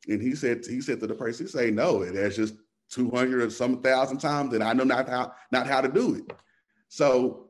And 0.06 0.20
he 0.20 0.34
said, 0.34 0.66
he 0.68 0.82
said 0.82 1.00
to 1.00 1.06
the 1.06 1.14
person, 1.14 1.46
he 1.46 1.50
said, 1.50 1.72
no, 1.72 2.04
that's 2.04 2.36
just 2.36 2.56
200 2.90 3.42
or 3.42 3.48
some 3.48 3.80
thousand 3.80 4.18
times 4.18 4.52
and 4.52 4.62
I 4.62 4.74
know 4.74 4.84
not 4.84 5.08
how, 5.08 5.32
not 5.50 5.66
how 5.66 5.80
to 5.80 5.88
do 5.88 6.16
it. 6.16 6.30
So 6.88 7.48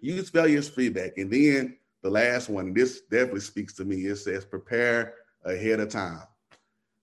use 0.00 0.28
failure 0.30 0.60
feedback. 0.62 1.16
And 1.16 1.32
then 1.32 1.76
the 2.02 2.10
last 2.10 2.48
one, 2.48 2.74
this 2.74 3.02
definitely 3.02 3.40
speaks 3.40 3.72
to 3.74 3.84
me. 3.84 4.06
It 4.06 4.16
says 4.16 4.44
prepare 4.44 5.14
ahead 5.44 5.78
of 5.78 5.90
time. 5.90 6.24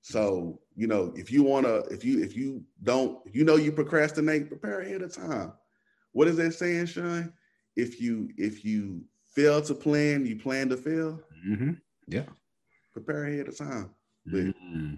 So, 0.01 0.59
you 0.75 0.87
know, 0.87 1.13
if 1.15 1.31
you 1.31 1.43
want 1.43 1.65
to, 1.65 1.77
if 1.93 2.03
you, 2.03 2.21
if 2.21 2.35
you 2.35 2.61
don't, 2.83 3.19
you 3.31 3.45
know 3.45 3.55
you 3.55 3.71
procrastinate, 3.71 4.49
prepare 4.49 4.81
ahead 4.81 5.01
of 5.01 5.15
time. 5.15 5.53
What 6.11 6.27
is 6.27 6.35
that 6.35 6.51
saying, 6.55 6.87
Sean? 6.87 7.31
If 7.77 8.01
you, 8.01 8.31
if 8.35 8.65
you 8.65 9.05
fail 9.33 9.61
to 9.61 9.73
plan, 9.73 10.25
you 10.25 10.35
plan 10.35 10.67
to 10.69 10.77
fail. 10.77 11.21
Mm-hmm. 11.47 11.71
Yeah. 12.07 12.25
Prepare 12.93 13.25
ahead 13.25 13.47
of 13.47 13.57
time. 13.57 13.89
Mm-hmm. 14.31 14.95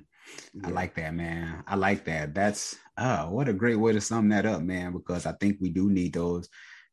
Yeah. 0.54 0.68
I 0.68 0.70
like 0.72 0.96
that, 0.96 1.14
man. 1.14 1.64
I 1.68 1.76
like 1.76 2.06
that. 2.06 2.34
That's 2.34 2.76
oh, 2.98 3.30
what 3.30 3.48
a 3.48 3.54
great 3.54 3.76
way 3.76 3.94
to 3.94 4.02
sum 4.02 4.30
that 4.30 4.46
up, 4.46 4.62
man. 4.62 4.94
Because 4.94 5.26
I 5.26 5.34
think 5.34 5.58
we 5.60 5.70
do 5.70 5.90
need 5.90 6.14
those 6.14 6.50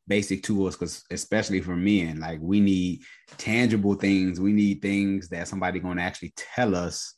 basic 0.09 0.43
tools 0.43 0.77
because 0.77 1.05
especially 1.11 1.61
for 1.61 1.77
men, 1.77 2.21
like 2.21 2.39
we 2.41 2.61
need 2.61 3.03
tangible 3.39 3.95
things. 3.95 4.41
We 4.41 4.53
need 4.53 4.83
things 4.83 5.29
that 5.29 5.49
somebody 5.49 5.81
going 5.81 5.97
to 5.97 6.03
actually 6.03 6.35
tell 6.37 6.75
us, 6.75 7.15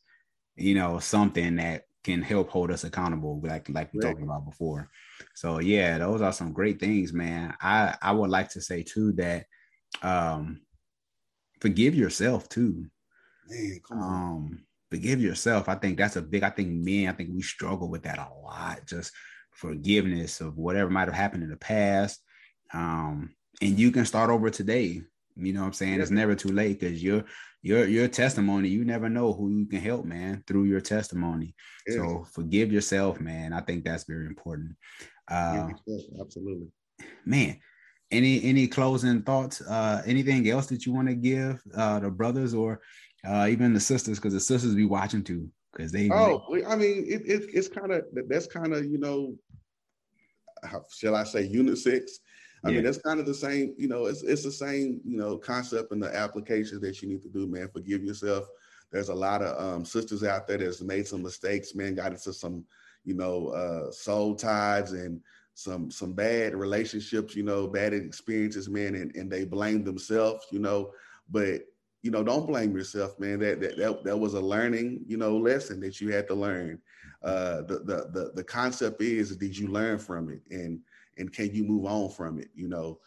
you 0.57 0.75
know, 0.75 0.99
something 0.99 1.57
that 1.57 1.83
can 2.05 2.23
help 2.23 2.51
hold 2.51 2.71
us 2.71 2.85
accountable, 2.85 3.41
like 3.43 3.69
like 3.71 3.93
we 3.93 4.01
right. 4.01 4.11
talked 4.11 4.23
about 4.23 4.45
before. 4.45 4.91
So 5.35 5.59
yeah, 5.59 5.99
those 5.99 6.21
are 6.21 6.33
some 6.33 6.53
great 6.53 6.79
things, 6.79 7.13
man. 7.13 7.55
I 7.61 7.97
I 8.01 8.13
would 8.13 8.31
like 8.31 8.51
to 8.51 8.61
say 8.61 8.83
too 8.83 9.13
that 9.13 9.47
um 10.03 10.61
forgive 11.65 11.95
yourself 11.95 12.47
too. 12.51 12.85
Man. 13.49 13.81
Um, 13.91 14.65
forgive 14.91 15.23
yourself. 15.23 15.67
I 15.67 15.77
think 15.77 15.97
that's 15.97 16.17
a 16.17 16.23
big. 16.23 16.43
I 16.43 16.51
think 16.51 16.69
men. 16.69 17.09
I 17.09 17.13
think 17.13 17.31
we 17.33 17.41
struggle 17.41 17.89
with 17.89 18.03
that 18.03 18.19
a 18.19 18.29
lot. 18.43 18.87
Just 18.87 19.13
forgiveness 19.51 20.43
of 20.43 20.59
whatever 20.59 20.91
might 20.91 21.09
have 21.09 21.15
happened 21.15 21.43
in 21.43 21.49
the 21.49 21.57
past. 21.57 22.21
Um, 22.75 23.35
and 23.63 23.79
you 23.79 23.93
can 23.93 24.05
start 24.05 24.29
over 24.29 24.51
today. 24.51 25.01
You 25.37 25.53
know 25.55 25.61
what 25.61 25.69
I'm 25.69 25.73
saying? 25.73 25.95
Yeah. 25.95 26.03
It's 26.03 26.11
never 26.11 26.35
too 26.35 26.51
late 26.51 26.81
because 26.81 27.03
your 27.03 27.25
your 27.63 27.87
your 27.87 28.09
testimony, 28.09 28.69
you 28.69 28.85
never 28.85 29.09
know 29.09 29.33
who 29.33 29.49
you 29.49 29.65
can 29.65 29.81
help, 29.81 30.05
man, 30.05 30.45
through 30.47 30.65
your 30.65 30.83
testimony. 30.83 31.55
Yeah. 31.87 31.97
So 31.97 32.27
forgive 32.35 32.73
yourself, 32.73 33.21
man. 33.21 33.55
I 33.55 33.63
think 33.63 33.85
that's 33.85 34.05
very 34.05 34.27
important. 34.27 34.77
Uh, 35.31 35.71
absolutely. 36.21 36.69
Man, 37.25 37.59
any 38.17 38.43
any 38.45 38.67
closing 38.67 39.23
thoughts? 39.23 39.61
Uh, 39.61 40.03
anything 40.07 40.49
else 40.49 40.67
that 40.67 40.87
you 40.87 40.93
want 40.93 41.09
to 41.09 41.15
give 41.15 41.63
uh, 41.77 42.01
the 42.01 42.11
brothers 42.11 42.55
or 42.55 42.81
uh, 43.27 43.47
even 43.51 43.75
the 43.75 43.81
sisters? 43.81 44.19
Because 44.19 44.35
the 44.35 44.41
sisters 44.41 44.75
be 44.75 44.85
watching 44.85 45.23
too. 45.23 45.49
Because 45.73 45.93
they. 45.93 46.09
Oh, 46.11 46.45
I 46.67 46.77
mean, 46.77 47.05
it, 47.07 47.23
it 47.27 47.51
it's 47.53 47.69
kind 47.69 47.93
of 47.93 48.05
that's 48.29 48.47
kind 48.47 48.73
of 48.73 48.85
you 48.85 48.99
know, 48.99 49.35
how, 50.63 50.85
shall 50.91 51.17
I 51.17 51.25
say 51.25 51.49
unisex? 51.49 52.03
I 52.65 52.71
yeah. 52.71 52.77
mean, 52.77 52.85
that's 52.85 52.99
kind 52.99 53.21
of 53.21 53.27
the 53.27 53.35
same, 53.35 53.75
you 53.77 53.89
know, 53.89 54.07
it's 54.07 54.23
it's 54.23 54.43
the 54.43 54.51
same, 54.51 55.01
you 55.05 55.19
know, 55.19 55.37
concept 55.37 55.93
and 55.93 56.03
the 56.03 56.15
applications 56.17 56.81
that 56.81 57.03
you 57.03 57.09
need 57.09 57.23
to 57.23 57.29
do, 57.29 57.47
man. 57.47 57.69
Forgive 57.69 58.03
yourself. 58.03 58.47
There's 58.91 59.11
a 59.11 59.15
lot 59.15 59.43
of 59.43 59.61
um, 59.63 59.85
sisters 59.85 60.25
out 60.25 60.47
there 60.47 60.57
that's 60.57 60.81
made 60.81 61.07
some 61.07 61.23
mistakes, 61.23 61.75
man, 61.75 61.95
got 61.95 62.13
into 62.13 62.33
some, 62.33 62.65
you 63.05 63.15
know, 63.15 63.49
uh, 63.49 63.91
soul 63.91 64.35
ties 64.35 64.93
and 64.93 65.21
some 65.55 65.91
some 65.91 66.13
bad 66.13 66.55
relationships, 66.55 67.35
you 67.35 67.43
know, 67.43 67.67
bad 67.67 67.93
experiences, 67.93 68.69
man, 68.69 68.95
and, 68.95 69.15
and 69.17 69.31
they 69.31 69.45
blame 69.45 69.85
themselves, 69.85 70.47
you 70.51 70.59
know. 70.59 70.93
But 71.31 71.63
you 72.03 72.11
know, 72.11 72.23
don't 72.23 72.47
blame 72.47 72.77
yourself, 72.77 73.19
man. 73.19 73.39
That 73.41 73.61
that 73.61 73.77
that, 73.77 74.05
that 74.05 74.17
was 74.17 74.35
a 74.35 74.41
learning, 74.41 75.05
you 75.07 75.17
know, 75.17 75.37
lesson 75.37 75.81
that 75.81 76.01
you 76.01 76.13
had 76.13 76.27
to 76.29 76.35
learn. 76.35 76.81
Uh, 77.23 77.63
the, 77.63 77.79
the 77.79 78.11
the 78.13 78.33
the 78.35 78.45
concept 78.45 79.01
is, 79.01 79.37
did 79.37 79.57
you 79.57 79.69
learn 79.69 79.99
from 79.99 80.29
it? 80.29 80.43
And 80.51 80.81
and 81.19 81.33
can 81.33 81.55
you 81.55 81.65
move 81.65 81.87
on 81.87 82.11
from 82.11 82.39
it 82.39 82.49
you 82.55 82.69
know 82.69 82.99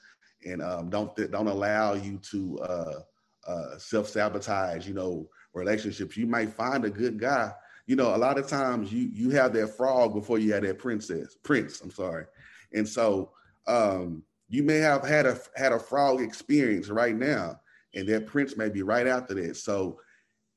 and 0.45 0.61
um, 0.61 0.89
don't 0.89 1.15
don't 1.31 1.47
allow 1.47 1.93
you 1.93 2.17
to 2.17 2.59
uh, 2.59 2.99
uh, 3.47 3.77
self-sabotage 3.77 4.87
you 4.87 4.93
know 4.93 5.27
relationships 5.53 6.17
you 6.17 6.27
might 6.27 6.49
find 6.49 6.85
a 6.85 6.89
good 6.89 7.19
guy 7.19 7.51
you 7.85 7.95
know 7.95 8.15
a 8.15 8.17
lot 8.17 8.37
of 8.37 8.47
times 8.47 8.91
you 8.91 9.09
you 9.13 9.29
have 9.29 9.53
that 9.53 9.75
frog 9.75 10.13
before 10.13 10.39
you 10.39 10.53
have 10.53 10.63
that 10.63 10.77
princess 10.77 11.35
prince 11.43 11.81
i'm 11.81 11.91
sorry 11.91 12.25
and 12.73 12.87
so 12.87 13.31
um, 13.67 14.23
you 14.49 14.63
may 14.63 14.77
have 14.77 15.05
had 15.05 15.25
a 15.25 15.37
had 15.55 15.71
a 15.71 15.79
frog 15.79 16.21
experience 16.21 16.89
right 16.89 17.15
now 17.15 17.59
and 17.95 18.07
that 18.07 18.27
prince 18.27 18.57
may 18.57 18.69
be 18.69 18.81
right 18.81 19.07
after 19.07 19.33
that 19.33 19.55
so 19.55 19.99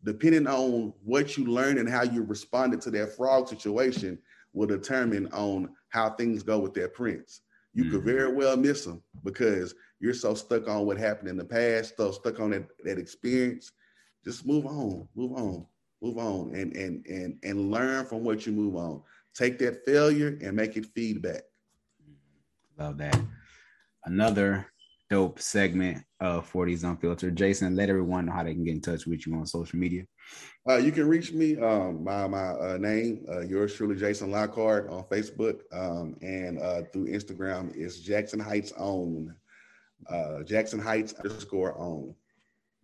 depending 0.05 0.47
on 0.47 0.93
what 1.05 1.37
you 1.37 1.45
learn 1.45 1.79
and 1.79 1.89
how 1.89 2.03
you 2.03 2.23
responded 2.23 2.81
to 2.81 2.91
that 2.91 3.15
frog 3.17 3.49
situation 3.49 4.19
will 4.53 4.67
determine 4.67 5.27
on 5.33 5.69
how 5.89 6.11
things 6.11 6.43
go 6.43 6.59
with 6.59 6.75
that 6.75 6.95
prince. 6.95 7.43
You 7.75 7.85
mm-hmm. 7.85 7.93
could 7.93 8.05
very 8.05 8.33
well 8.33 8.57
miss 8.57 8.85
them 8.85 9.03
because 9.25 9.75
you're 10.01 10.15
so 10.15 10.35
stuck 10.35 10.69
on 10.69 10.87
what 10.87 10.97
happened 10.97 11.29
in 11.29 11.37
the 11.37 11.45
past, 11.45 11.97
so 11.97 12.11
stuck 12.11 12.41
on 12.41 12.51
that, 12.51 12.67
that 12.85 12.99
experience. 12.99 13.73
Just 14.25 14.47
move 14.47 14.67
on, 14.67 15.07
move 15.15 15.33
on, 15.33 15.67
move 16.03 16.19
on, 16.19 16.55
and 16.55 16.75
and 16.77 17.07
and 17.07 17.39
and 17.43 17.71
learn 17.71 18.05
from 18.07 18.25
what 18.25 18.47
you 18.47 18.53
move 18.53 18.77
on. 18.77 19.03
Take 19.35 19.59
that 19.61 19.85
failure 19.87 20.39
and 20.43 20.57
make 20.57 20.77
it 20.77 20.87
feedback. 20.95 21.43
Love 22.81 22.97
that. 22.97 23.21
Another 24.07 24.67
dope 25.11 25.39
segment 25.39 26.03
of 26.19 26.51
40s 26.51 26.83
Unfiltered. 26.83 27.37
Jason, 27.37 27.77
let 27.77 27.91
everyone 27.91 28.25
know 28.25 28.33
how 28.33 28.43
they 28.43 28.55
can 28.55 28.65
get 28.65 28.75
in 28.75 28.81
touch 28.81 29.07
with 29.07 29.27
you 29.27 29.35
on 29.35 29.45
social 29.45 29.79
media. 29.79 30.05
Uh, 30.67 30.77
you 30.77 30.91
can 30.91 31.07
reach 31.07 31.33
me 31.33 31.59
um, 31.59 32.03
my 32.03 32.27
my 32.27 32.53
uh, 32.53 32.79
name, 32.81 33.27
uh, 33.31 33.41
yours 33.41 33.75
truly, 33.75 33.97
Jason 33.97 34.31
Lockhart, 34.31 34.89
on 34.89 35.05
Facebook 35.05 35.61
um, 35.73 36.17
and 36.23 36.59
uh, 36.59 36.83
through 36.91 37.09
Instagram 37.09 37.75
is 37.77 38.01
Jackson 38.01 38.41
Heights 38.41 38.73
Own, 38.79 39.35
uh, 40.09 40.43
Jackson 40.45 40.79
Heights 40.79 41.13
underscore 41.15 41.79
Own. 41.79 42.15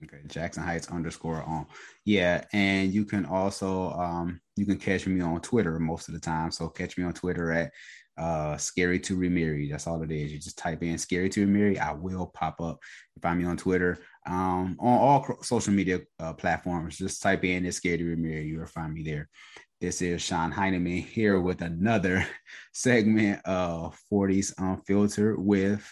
Okay, 0.05 0.18
Jackson 0.26 0.62
Heights 0.62 0.90
underscore 0.90 1.42
on. 1.44 1.66
Yeah, 2.05 2.44
and 2.53 2.92
you 2.92 3.07
can 3.07 3.24
also 3.24 3.92
um, 3.92 4.40
you 4.57 4.66
can 4.66 4.76
catch 4.76 5.07
me 5.07 5.22
on 5.22 5.40
Twitter 5.40 5.78
most 5.78 6.09
of 6.09 6.14
the 6.14 6.20
time. 6.20 6.51
So 6.51 6.68
catch 6.68 6.99
me 6.99 7.05
on 7.05 7.14
Twitter 7.14 7.51
at 7.51 7.72
uh 8.19 8.57
scary 8.57 8.99
to 9.01 9.17
remarry. 9.17 9.71
That's 9.71 9.87
all 9.87 10.03
it 10.03 10.11
is. 10.11 10.33
You 10.33 10.39
just 10.39 10.59
type 10.59 10.83
in 10.83 10.99
scary 10.99 11.29
to 11.31 11.41
remarry. 11.41 11.79
I 11.79 11.93
will 11.93 12.27
pop 12.27 12.61
up. 12.61 12.79
Find 13.21 13.39
me 13.39 13.45
on 13.45 13.57
twitter 13.57 13.99
um 14.27 14.77
on 14.79 14.99
all 14.99 15.43
social 15.43 15.73
media 15.73 16.01
uh, 16.19 16.33
platforms. 16.33 16.97
Just 16.97 17.23
type 17.23 17.45
in 17.45 17.67
it's 17.67 17.77
scary 17.77 17.99
to 17.99 18.05
remarry. 18.05 18.47
You'll 18.47 18.67
find 18.67 18.93
me 18.93 19.03
there. 19.03 19.29
This 19.81 20.01
is 20.01 20.23
sean 20.23 20.51
heineman 20.51 21.03
here 21.03 21.41
with 21.41 21.61
another 21.61 22.27
segment 22.73 23.45
of 23.45 23.99
40s 24.12 24.55
unfiltered 24.59 25.39
with 25.39 25.87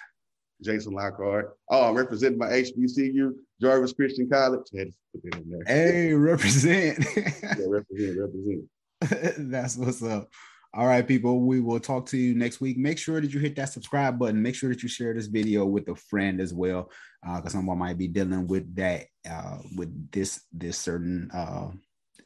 jason 0.63 0.95
lockhart. 0.95 1.57
Oh 1.69 1.89
i'm 1.89 1.95
representing 1.95 2.39
my 2.39 2.49
hbcu 2.49 3.33
jarvis 3.61 3.93
christian 3.93 4.31
college. 4.31 4.63
Had 4.75 4.89
to 4.89 4.95
put 5.13 5.23
that 5.25 5.43
in 5.43 5.51
there. 5.51 5.65
Hey 5.67 6.15
represent. 6.15 7.05
Yeah 7.17 7.67
represent 7.69 8.19
represent. 8.19 8.65
That's 9.51 9.77
what's 9.77 10.03
up 10.03 10.31
all 10.77 10.87
right, 10.87 11.07
people, 11.07 11.41
we 11.41 11.61
will 11.61 11.79
talk 11.79 12.07
to 12.07 12.17
you 12.17 12.35
next 12.35 12.61
week. 12.61 12.77
Make 12.77 12.99
sure 12.99 13.21
that 13.21 13.33
you 13.33 13.39
hit 13.39 13.55
that 13.57 13.73
subscribe 13.73 14.19
button. 14.19 14.43
Make 14.43 14.57
sure 14.57 14.71
that 14.71 14.83
you 14.83 14.89
share 14.89 15.15
this 15.15 15.27
video 15.27 15.65
with 15.65 15.89
a 15.89 15.95
friend 15.95 16.41
as 16.41 16.53
well, 16.53 16.91
because 17.23 17.47
uh, 17.55 17.59
someone 17.59 17.79
might 17.79 17.97
be 17.97 18.09
dealing 18.09 18.49
with 18.49 18.75
that, 18.75 19.05
uh, 19.31 19.59
with 19.77 20.11
this 20.11 20.43
this 20.53 20.77
certain 20.77 21.31
uh, 21.33 21.71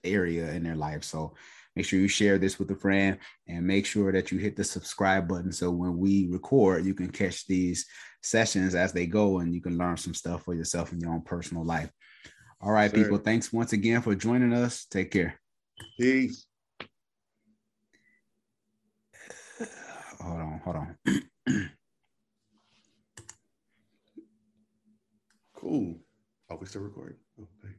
area 0.02 0.50
in 0.52 0.62
their 0.62 0.76
life. 0.76 1.04
So 1.04 1.34
make 1.76 1.84
sure 1.84 2.00
you 2.00 2.08
share 2.08 2.38
this 2.38 2.58
with 2.58 2.70
a 2.70 2.74
friend, 2.74 3.18
and 3.46 3.66
make 3.66 3.84
sure 3.84 4.12
that 4.12 4.32
you 4.32 4.38
hit 4.38 4.56
the 4.56 4.64
subscribe 4.64 5.28
button. 5.28 5.52
So 5.52 5.70
when 5.70 5.98
we 5.98 6.26
record, 6.30 6.86
you 6.86 6.94
can 6.94 7.10
catch 7.10 7.46
these 7.46 7.86
sessions 8.22 8.74
as 8.74 8.94
they 8.94 9.06
go, 9.06 9.40
and 9.40 9.54
you 9.54 9.60
can 9.60 9.76
learn 9.76 9.98
some 9.98 10.14
stuff 10.14 10.44
for 10.44 10.54
yourself 10.54 10.92
in 10.92 11.00
your 11.00 11.12
own 11.12 11.22
personal 11.22 11.66
life. 11.66 11.90
All 12.62 12.72
right, 12.72 12.90
sure. 12.90 13.04
people. 13.04 13.18
Thanks 13.18 13.52
once 13.52 13.74
again 13.74 14.00
for 14.00 14.14
joining 14.14 14.54
us. 14.54 14.86
Take 14.86 15.10
care. 15.10 15.38
Peace. 16.00 16.47
Hold 20.28 20.40
on, 20.40 20.60
hold 20.64 20.76
on. 20.76 20.96
cool. 25.56 25.96
Are 26.50 26.58
we 26.58 26.66
still 26.66 26.82
recording? 26.82 27.18
Okay. 27.40 27.74
Oh, 27.74 27.77